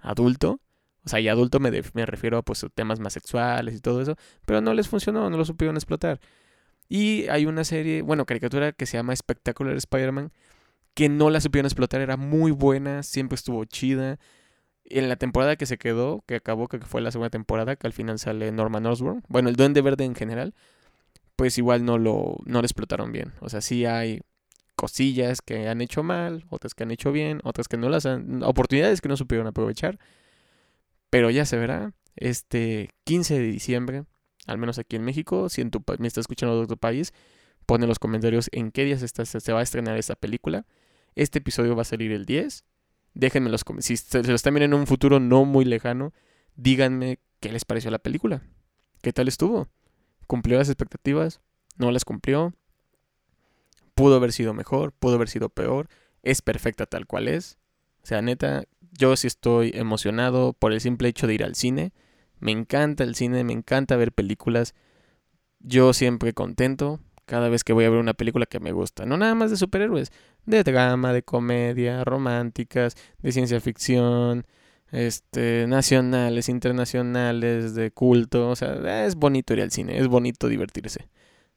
adulto. 0.02 0.62
O 1.06 1.10
sea, 1.10 1.20
y 1.20 1.28
adulto 1.28 1.60
me, 1.60 1.72
me 1.94 2.06
refiero 2.06 2.38
a 2.38 2.42
pues, 2.44 2.66
temas 2.76 3.00
más 3.00 3.14
sexuales 3.14 3.76
y 3.76 3.80
todo 3.80 4.02
eso, 4.02 4.18
pero 4.46 4.60
no 4.60 4.74
les 4.74 4.90
funcionó, 4.90 5.30
no 5.30 5.38
lo 5.38 5.46
supieron 5.46 5.78
explotar. 5.78 6.20
Y 6.90 7.28
hay 7.28 7.46
una 7.46 7.64
serie, 7.64 8.02
bueno, 8.02 8.26
caricatura 8.26 8.72
que 8.72 8.86
se 8.86 8.98
llama 8.98 9.16
Spectacular 9.16 9.76
Spider-Man, 9.76 10.32
que 10.94 11.10
no 11.10 11.30
la 11.30 11.42
supieron 11.42 11.66
explotar, 11.66 12.02
era 12.02 12.18
muy 12.18 12.52
buena, 12.52 13.04
siempre 13.04 13.36
estuvo 13.36 13.66
chida. 13.66 14.20
En 14.86 15.10
la 15.10 15.18
temporada 15.18 15.58
que 15.58 15.66
se 15.66 15.78
quedó, 15.78 16.24
que 16.26 16.36
acabó, 16.36 16.70
que 16.70 16.80
fue 16.80 17.02
la 17.02 17.12
segunda 17.12 17.30
temporada, 17.30 17.76
que 17.76 17.88
al 17.88 17.94
final 17.94 18.20
sale 18.20 18.52
Norman 18.52 18.86
Osborn, 18.86 19.24
bueno, 19.28 19.50
el 19.50 19.56
Duende 19.58 19.82
Verde 19.82 20.06
en 20.06 20.16
general, 20.16 20.56
pues 21.36 21.58
igual 21.58 21.86
no 21.86 21.98
lo, 21.98 22.38
no 22.46 22.62
lo 22.62 22.66
explotaron 22.66 23.12
bien. 23.12 23.34
O 23.42 23.50
sea, 23.50 23.62
sí 23.62 23.86
hay 23.86 24.22
cosillas 24.76 25.42
que 25.42 25.68
han 25.68 25.82
hecho 25.82 26.04
mal, 26.04 26.46
otras 26.50 26.74
que 26.74 26.84
han 26.84 26.92
hecho 26.92 27.12
bien, 27.12 27.42
otras 27.44 27.68
que 27.68 27.78
no 27.78 27.90
las 27.90 28.06
han, 28.06 28.44
oportunidades 28.44 29.02
que 29.02 29.10
no 29.10 29.18
supieron 29.18 29.48
aprovechar. 29.48 30.00
Pero 31.10 31.30
ya 31.30 31.46
se 31.46 31.58
verá. 31.58 31.94
Este 32.16 32.90
15 33.04 33.36
de 33.36 33.46
diciembre, 33.46 34.06
al 34.48 34.58
menos 34.58 34.80
aquí 34.80 34.96
en 34.96 35.04
México, 35.04 35.50
si 35.50 35.62
en 35.62 35.70
tu, 35.72 35.84
me 36.00 36.08
estás 36.08 36.24
escuchando 36.24 36.56
de 36.56 36.64
otro 36.64 36.78
país, 36.78 37.14
pon 37.66 37.84
en 37.84 37.90
los 37.90 38.00
comentarios 38.00 38.50
en 38.52 38.72
qué 38.72 38.86
días 38.86 39.02
se 39.02 39.54
va 39.54 39.60
a 39.60 39.64
estrenar 39.64 39.98
esta 39.98 40.16
película. 40.16 40.66
Este 41.16 41.40
episodio 41.40 41.76
va 41.76 41.82
a 41.82 41.86
salir 41.86 42.12
el 42.12 42.26
10. 42.26 42.64
Déjenme 43.14 43.50
los 43.50 43.64
si 43.80 43.98
se 43.98 44.24
lo 44.24 44.36
están 44.36 44.54
viendo 44.54 44.76
en 44.76 44.80
un 44.80 44.88
futuro 44.88 45.20
no 45.20 45.46
muy 45.46 45.66
lejano, 45.66 46.14
díganme 46.56 47.20
qué 47.40 47.52
les 47.52 47.66
pareció 47.66 47.92
la 47.92 48.00
película. 48.00 48.42
¿Qué 49.02 49.14
tal 49.14 49.28
estuvo? 49.28 49.68
¿Cumplió 50.28 50.58
las 50.58 50.70
expectativas? 50.70 51.42
¿No 51.78 51.92
las 51.92 52.06
cumplió? 52.06 52.54
¿Pudo 53.96 54.16
haber 54.16 54.32
sido 54.32 54.54
mejor? 54.54 54.92
¿Pudo 54.92 55.16
haber 55.16 55.30
sido 55.30 55.50
peor? 55.50 55.90
¿Es 56.24 56.42
perfecta 56.42 56.86
tal 56.86 57.08
cual 57.08 57.28
es? 57.28 57.58
O 58.04 58.06
sea, 58.06 58.22
neta, 58.22 58.64
yo 58.92 59.16
sí 59.16 59.28
estoy 59.28 59.72
emocionado 59.74 60.54
por 60.54 60.72
el 60.72 60.82
simple 60.82 61.10
hecho 61.10 61.28
de 61.28 61.34
ir 61.34 61.44
al 61.44 61.56
cine. 61.56 61.94
Me 62.40 62.52
encanta 62.52 63.04
el 63.04 63.16
cine, 63.16 63.44
me 63.44 63.54
encanta 63.54 63.96
ver 63.96 64.12
películas. 64.12 64.76
Yo 65.60 65.94
siempre 65.94 66.34
contento 66.34 67.00
cada 67.26 67.50
vez 67.50 67.64
que 67.64 67.74
voy 67.74 67.86
a 67.86 67.90
ver 67.90 68.00
una 68.00 68.14
película 68.14 68.46
que 68.46 68.60
me 68.60 68.72
gusta. 68.72 69.06
No 69.06 69.18
nada 69.18 69.36
más 69.36 69.52
de 69.52 69.58
superhéroes, 69.58 70.12
de 70.46 70.64
drama, 70.64 71.14
de 71.14 71.24
comedia, 71.24 72.04
románticas, 72.04 72.96
de 73.20 73.32
ciencia 73.32 73.60
ficción, 73.60 74.46
este, 74.92 75.66
nacionales, 75.68 76.48
internacionales, 76.50 77.76
de 77.76 77.92
culto. 77.92 78.50
O 78.50 78.56
sea, 78.56 79.06
es 79.06 79.16
bonito 79.16 79.54
ir 79.54 79.62
al 79.62 79.72
cine, 79.72 80.00
es 80.00 80.08
bonito 80.08 80.48
divertirse. 80.48 81.10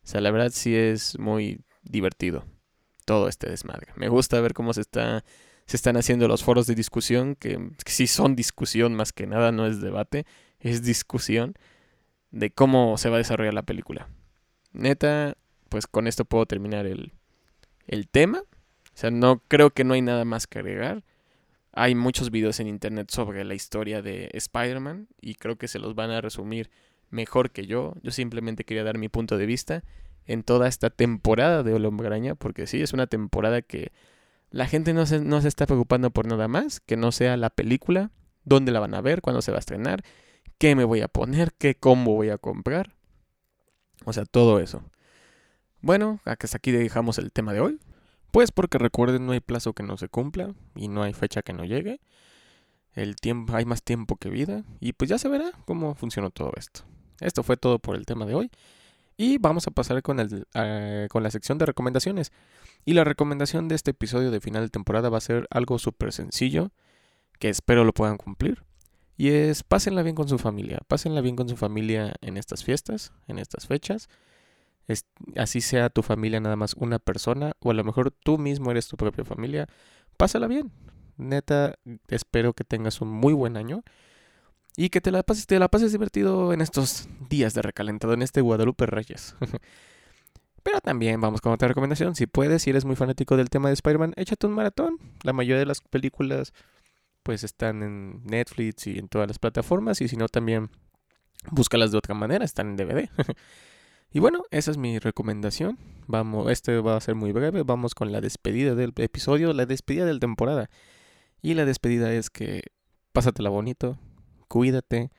O 0.02 0.06
sea, 0.06 0.20
la 0.20 0.30
verdad 0.30 0.50
sí 0.52 0.74
es 0.74 1.18
muy 1.18 1.60
divertido 1.82 2.44
todo 3.04 3.28
este 3.28 3.48
desmadre. 3.48 3.88
Me 3.96 4.08
gusta 4.08 4.40
ver 4.40 4.54
cómo 4.54 4.72
se 4.72 4.80
está 4.80 5.24
se 5.70 5.76
están 5.76 5.96
haciendo 5.96 6.26
los 6.26 6.42
foros 6.42 6.66
de 6.66 6.74
discusión, 6.74 7.36
que, 7.36 7.70
sí 7.86 8.08
son 8.08 8.34
discusión 8.34 8.92
más 8.92 9.12
que 9.12 9.28
nada, 9.28 9.52
no 9.52 9.68
es 9.68 9.80
debate, 9.80 10.26
es 10.60 10.82
discusión 10.82 11.54
de 12.30 12.50
cómo 12.50 12.96
se 12.98 13.08
va 13.08 13.16
a 13.16 13.18
desarrollar 13.18 13.54
la 13.54 13.62
película. 13.62 14.08
Neta, 14.72 15.36
pues 15.68 15.86
con 15.86 16.06
esto 16.06 16.24
puedo 16.24 16.46
terminar 16.46 16.86
el, 16.86 17.12
el 17.86 18.08
tema. 18.08 18.38
O 18.40 18.96
sea, 19.00 19.10
no 19.10 19.42
creo 19.48 19.70
que 19.70 19.84
no 19.84 19.94
hay 19.94 20.02
nada 20.02 20.24
más 20.24 20.46
que 20.46 20.58
agregar. 20.58 21.04
Hay 21.72 21.94
muchos 21.94 22.30
videos 22.30 22.60
en 22.60 22.66
internet 22.66 23.10
sobre 23.10 23.44
la 23.44 23.54
historia 23.54 24.02
de 24.02 24.30
Spider-Man 24.32 25.08
y 25.20 25.34
creo 25.34 25.56
que 25.56 25.68
se 25.68 25.78
los 25.78 25.94
van 25.94 26.10
a 26.10 26.20
resumir 26.20 26.70
mejor 27.10 27.50
que 27.50 27.66
yo. 27.66 27.94
Yo 28.02 28.10
simplemente 28.10 28.64
quería 28.64 28.84
dar 28.84 28.98
mi 28.98 29.08
punto 29.08 29.38
de 29.38 29.46
vista 29.46 29.84
en 30.26 30.42
toda 30.42 30.68
esta 30.68 30.90
temporada 30.90 31.62
de 31.62 31.74
Hombre 31.74 32.34
porque 32.36 32.66
sí, 32.66 32.82
es 32.82 32.92
una 32.92 33.06
temporada 33.06 33.62
que 33.62 33.92
la 34.50 34.66
gente 34.66 34.92
no 34.92 35.06
se, 35.06 35.20
no 35.20 35.40
se 35.40 35.48
está 35.48 35.66
preocupando 35.66 36.10
por 36.10 36.26
nada 36.26 36.48
más 36.48 36.80
que 36.80 36.96
no 36.96 37.12
sea 37.12 37.36
la 37.36 37.50
película, 37.50 38.10
dónde 38.44 38.72
la 38.72 38.80
van 38.80 38.94
a 38.94 39.00
ver, 39.00 39.22
cuándo 39.22 39.42
se 39.42 39.52
va 39.52 39.58
a 39.58 39.60
estrenar, 39.60 40.02
qué 40.60 40.76
me 40.76 40.84
voy 40.84 41.00
a 41.00 41.08
poner, 41.08 41.54
qué 41.54 41.74
combo 41.74 42.14
voy 42.14 42.28
a 42.28 42.36
comprar. 42.36 42.94
O 44.04 44.12
sea, 44.12 44.26
todo 44.26 44.60
eso. 44.60 44.84
Bueno, 45.80 46.20
hasta 46.26 46.58
aquí 46.58 46.70
dejamos 46.70 47.18
el 47.18 47.32
tema 47.32 47.54
de 47.54 47.60
hoy. 47.60 47.80
Pues 48.30 48.52
porque 48.52 48.76
recuerden, 48.76 49.24
no 49.24 49.32
hay 49.32 49.40
plazo 49.40 49.72
que 49.72 49.82
no 49.82 49.96
se 49.96 50.08
cumpla 50.08 50.54
y 50.76 50.88
no 50.88 51.02
hay 51.02 51.14
fecha 51.14 51.40
que 51.40 51.54
no 51.54 51.64
llegue. 51.64 52.00
El 52.92 53.16
tiempo, 53.16 53.56
hay 53.56 53.64
más 53.64 53.82
tiempo 53.82 54.16
que 54.16 54.28
vida 54.28 54.64
y 54.80 54.92
pues 54.92 55.08
ya 55.08 55.18
se 55.18 55.28
verá 55.28 55.50
cómo 55.64 55.94
funcionó 55.94 56.30
todo 56.30 56.52
esto. 56.56 56.82
Esto 57.20 57.42
fue 57.42 57.56
todo 57.56 57.78
por 57.78 57.96
el 57.96 58.04
tema 58.04 58.26
de 58.26 58.34
hoy 58.34 58.50
y 59.16 59.38
vamos 59.38 59.66
a 59.66 59.70
pasar 59.70 60.02
con, 60.02 60.20
el, 60.20 60.46
eh, 60.52 61.08
con 61.10 61.22
la 61.22 61.30
sección 61.30 61.56
de 61.56 61.66
recomendaciones. 61.66 62.32
Y 62.84 62.92
la 62.92 63.04
recomendación 63.04 63.68
de 63.68 63.76
este 63.76 63.92
episodio 63.92 64.30
de 64.30 64.40
final 64.40 64.64
de 64.64 64.68
temporada 64.68 65.08
va 65.08 65.16
a 65.16 65.22
ser 65.22 65.48
algo 65.50 65.78
súper 65.78 66.12
sencillo 66.12 66.70
que 67.38 67.48
espero 67.48 67.84
lo 67.84 67.94
puedan 67.94 68.18
cumplir. 68.18 68.62
Y 69.20 69.28
es 69.32 69.64
pásenla 69.64 70.02
bien 70.02 70.16
con 70.16 70.28
su 70.28 70.38
familia, 70.38 70.78
pásenla 70.88 71.20
bien 71.20 71.36
con 71.36 71.46
su 71.46 71.54
familia 71.54 72.14
en 72.22 72.38
estas 72.38 72.64
fiestas, 72.64 73.12
en 73.28 73.38
estas 73.38 73.66
fechas. 73.66 74.08
así 75.36 75.60
sea 75.60 75.90
tu 75.90 76.02
familia 76.02 76.40
nada 76.40 76.56
más 76.56 76.72
una 76.72 76.98
persona 76.98 77.52
o 77.60 77.70
a 77.70 77.74
lo 77.74 77.84
mejor 77.84 78.12
tú 78.12 78.38
mismo 78.38 78.70
eres 78.70 78.88
tu 78.88 78.96
propia 78.96 79.26
familia, 79.26 79.68
pásala 80.16 80.46
bien. 80.46 80.72
Neta, 81.18 81.74
espero 82.08 82.54
que 82.54 82.64
tengas 82.64 83.02
un 83.02 83.08
muy 83.10 83.34
buen 83.34 83.58
año 83.58 83.82
y 84.74 84.88
que 84.88 85.02
te 85.02 85.10
la 85.10 85.22
pases, 85.22 85.46
te 85.46 85.58
la 85.58 85.68
pases 85.68 85.92
divertido 85.92 86.54
en 86.54 86.62
estos 86.62 87.06
días 87.28 87.52
de 87.52 87.60
recalentado, 87.60 88.14
en 88.14 88.22
este 88.22 88.40
Guadalupe 88.40 88.86
Reyes. 88.86 89.36
Pero 90.62 90.80
también 90.80 91.20
vamos 91.20 91.42
con 91.42 91.52
otra 91.52 91.68
recomendación. 91.68 92.14
Si 92.14 92.26
puedes, 92.26 92.62
si 92.62 92.70
eres 92.70 92.86
muy 92.86 92.96
fanático 92.96 93.36
del 93.36 93.50
tema 93.50 93.68
de 93.68 93.74
Spider-Man, 93.74 94.14
échate 94.16 94.46
un 94.46 94.54
maratón. 94.54 94.96
La 95.24 95.34
mayoría 95.34 95.58
de 95.58 95.66
las 95.66 95.82
películas 95.82 96.54
pues 97.22 97.44
están 97.44 97.82
en 97.82 98.24
Netflix 98.24 98.86
y 98.86 98.98
en 98.98 99.08
todas 99.08 99.28
las 99.28 99.38
plataformas. 99.38 100.00
Y 100.00 100.08
si 100.08 100.16
no, 100.16 100.28
también 100.28 100.70
búscalas 101.50 101.92
de 101.92 101.98
otra 101.98 102.14
manera, 102.14 102.44
están 102.44 102.70
en 102.70 102.76
DVD. 102.76 103.08
y 104.12 104.18
bueno, 104.20 104.42
esa 104.50 104.70
es 104.70 104.76
mi 104.76 104.98
recomendación. 104.98 105.78
Vamos, 106.06 106.50
este 106.50 106.78
va 106.80 106.96
a 106.96 107.00
ser 107.00 107.14
muy 107.14 107.32
breve. 107.32 107.62
Vamos 107.62 107.94
con 107.94 108.12
la 108.12 108.20
despedida 108.20 108.74
del 108.74 108.92
episodio, 108.96 109.52
la 109.52 109.66
despedida 109.66 110.04
de 110.04 110.14
la 110.14 110.20
temporada. 110.20 110.70
Y 111.42 111.54
la 111.54 111.64
despedida 111.64 112.12
es 112.12 112.30
que 112.30 112.62
pásatela 113.12 113.50
bonito, 113.50 113.98
cuídate. 114.48 115.10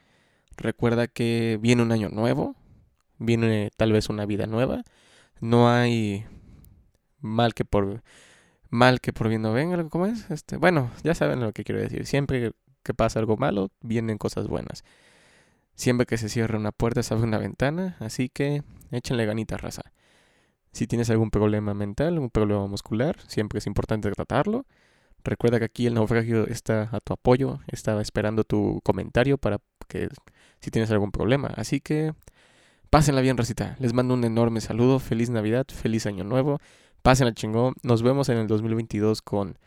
Recuerda 0.58 1.08
que 1.08 1.58
viene 1.62 1.82
un 1.82 1.92
año 1.92 2.10
nuevo, 2.10 2.56
viene 3.18 3.72
tal 3.78 3.92
vez 3.92 4.10
una 4.10 4.26
vida 4.26 4.46
nueva. 4.46 4.84
No 5.40 5.70
hay 5.70 6.26
mal 7.20 7.54
que 7.54 7.66
por 7.66 8.04
mal 8.72 9.02
que 9.02 9.14
por 9.14 9.30
bien 9.30 9.44
no 9.44 9.54
venga, 9.54 9.88
¿cómo 9.90 10.08
es? 10.08 10.32
Este, 10.32 10.58
bueno, 10.58 10.90
ya 11.04 11.14
saben 11.14 11.42
lo 11.42 11.54
que 11.54 11.64
quiero 11.64 11.80
decir. 11.80 12.08
Siempre 12.08 12.54
que 12.84 12.94
pasa 12.94 13.20
algo 13.20 13.38
malo, 13.38 13.70
vienen 13.82 14.18
cosas 14.18 14.48
buenas. 14.48 14.84
Siempre 15.76 16.06
que 16.06 16.18
se 16.18 16.30
cierra 16.30 16.58
una 16.58 16.72
puerta, 16.72 17.04
se 17.04 17.14
abre 17.14 17.28
una 17.28 17.38
ventana, 17.38 17.98
así 18.00 18.30
que 18.30 18.64
échenle 18.92 19.26
ganita 19.26 19.58
raza. 19.58 19.84
Si 20.72 20.88
tienes 20.88 21.10
algún 21.10 21.32
problema 21.32 21.74
mental, 21.74 22.18
un 22.18 22.30
problema 22.30 22.66
muscular, 22.68 23.18
siempre 23.28 23.60
es 23.60 23.68
importante 23.68 24.10
tratarlo. 24.12 24.66
Recuerda 25.24 25.60
que 25.60 25.66
aquí 25.66 25.86
el 25.86 25.94
naufragio 25.94 26.48
está 26.48 26.90
a 26.92 27.00
tu 27.00 27.14
apoyo, 27.14 27.60
estaba 27.68 28.02
esperando 28.02 28.44
tu 28.44 28.82
comentario 28.84 29.38
para 29.38 29.60
que 29.88 30.10
si 30.60 30.72
tienes 30.72 30.90
algún 30.92 31.12
problema. 31.12 31.48
Así 31.56 31.82
que 31.82 32.14
pásenla 32.90 33.22
bien, 33.22 33.38
Rosita. 33.38 33.76
Les 33.80 33.94
mando 33.94 34.14
un 34.14 34.24
enorme 34.24 34.62
saludo, 34.62 35.00
feliz 35.00 35.30
Navidad, 35.30 35.66
feliz 35.68 36.06
Año 36.06 36.24
Nuevo. 36.24 36.60
Pásenla 37.02 37.34
chingón. 37.34 37.74
Nos 37.84 38.04
vemos 38.04 38.30
en 38.30 38.38
el 38.38 38.48
2022 38.48 39.22
con 39.22 39.58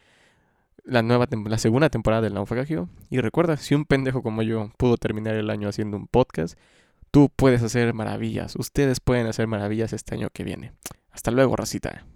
la 0.85 1.03
nueva 1.03 1.27
la 1.47 1.59
segunda 1.59 1.91
temporada 1.91 2.23
del 2.23 2.35
naufragio. 2.35 2.89
Y 3.11 3.21
recuerda, 3.21 3.57
si 3.57 3.75
un 3.75 3.85
pendejo 3.85 4.23
como 4.23 4.43
yo 4.43 4.71
pudo 4.77 4.97
terminar 4.97 5.35
el 5.35 5.51
año 5.51 5.69
haciendo 5.69 5.97
un 5.97 6.07
podcast, 6.07 6.59
tú 7.11 7.31
puedes 7.35 7.63
hacer 7.63 7.93
maravillas. 7.95 8.55
Ustedes 8.57 9.01
pueden 9.01 9.27
hacer 9.27 9.47
maravillas 9.47 9.93
este 9.93 10.15
año 10.15 10.29
que 10.33 10.45
viene. 10.45 10.73
Hasta 11.11 11.31
luego, 11.31 11.57
Rosita. 11.57 12.07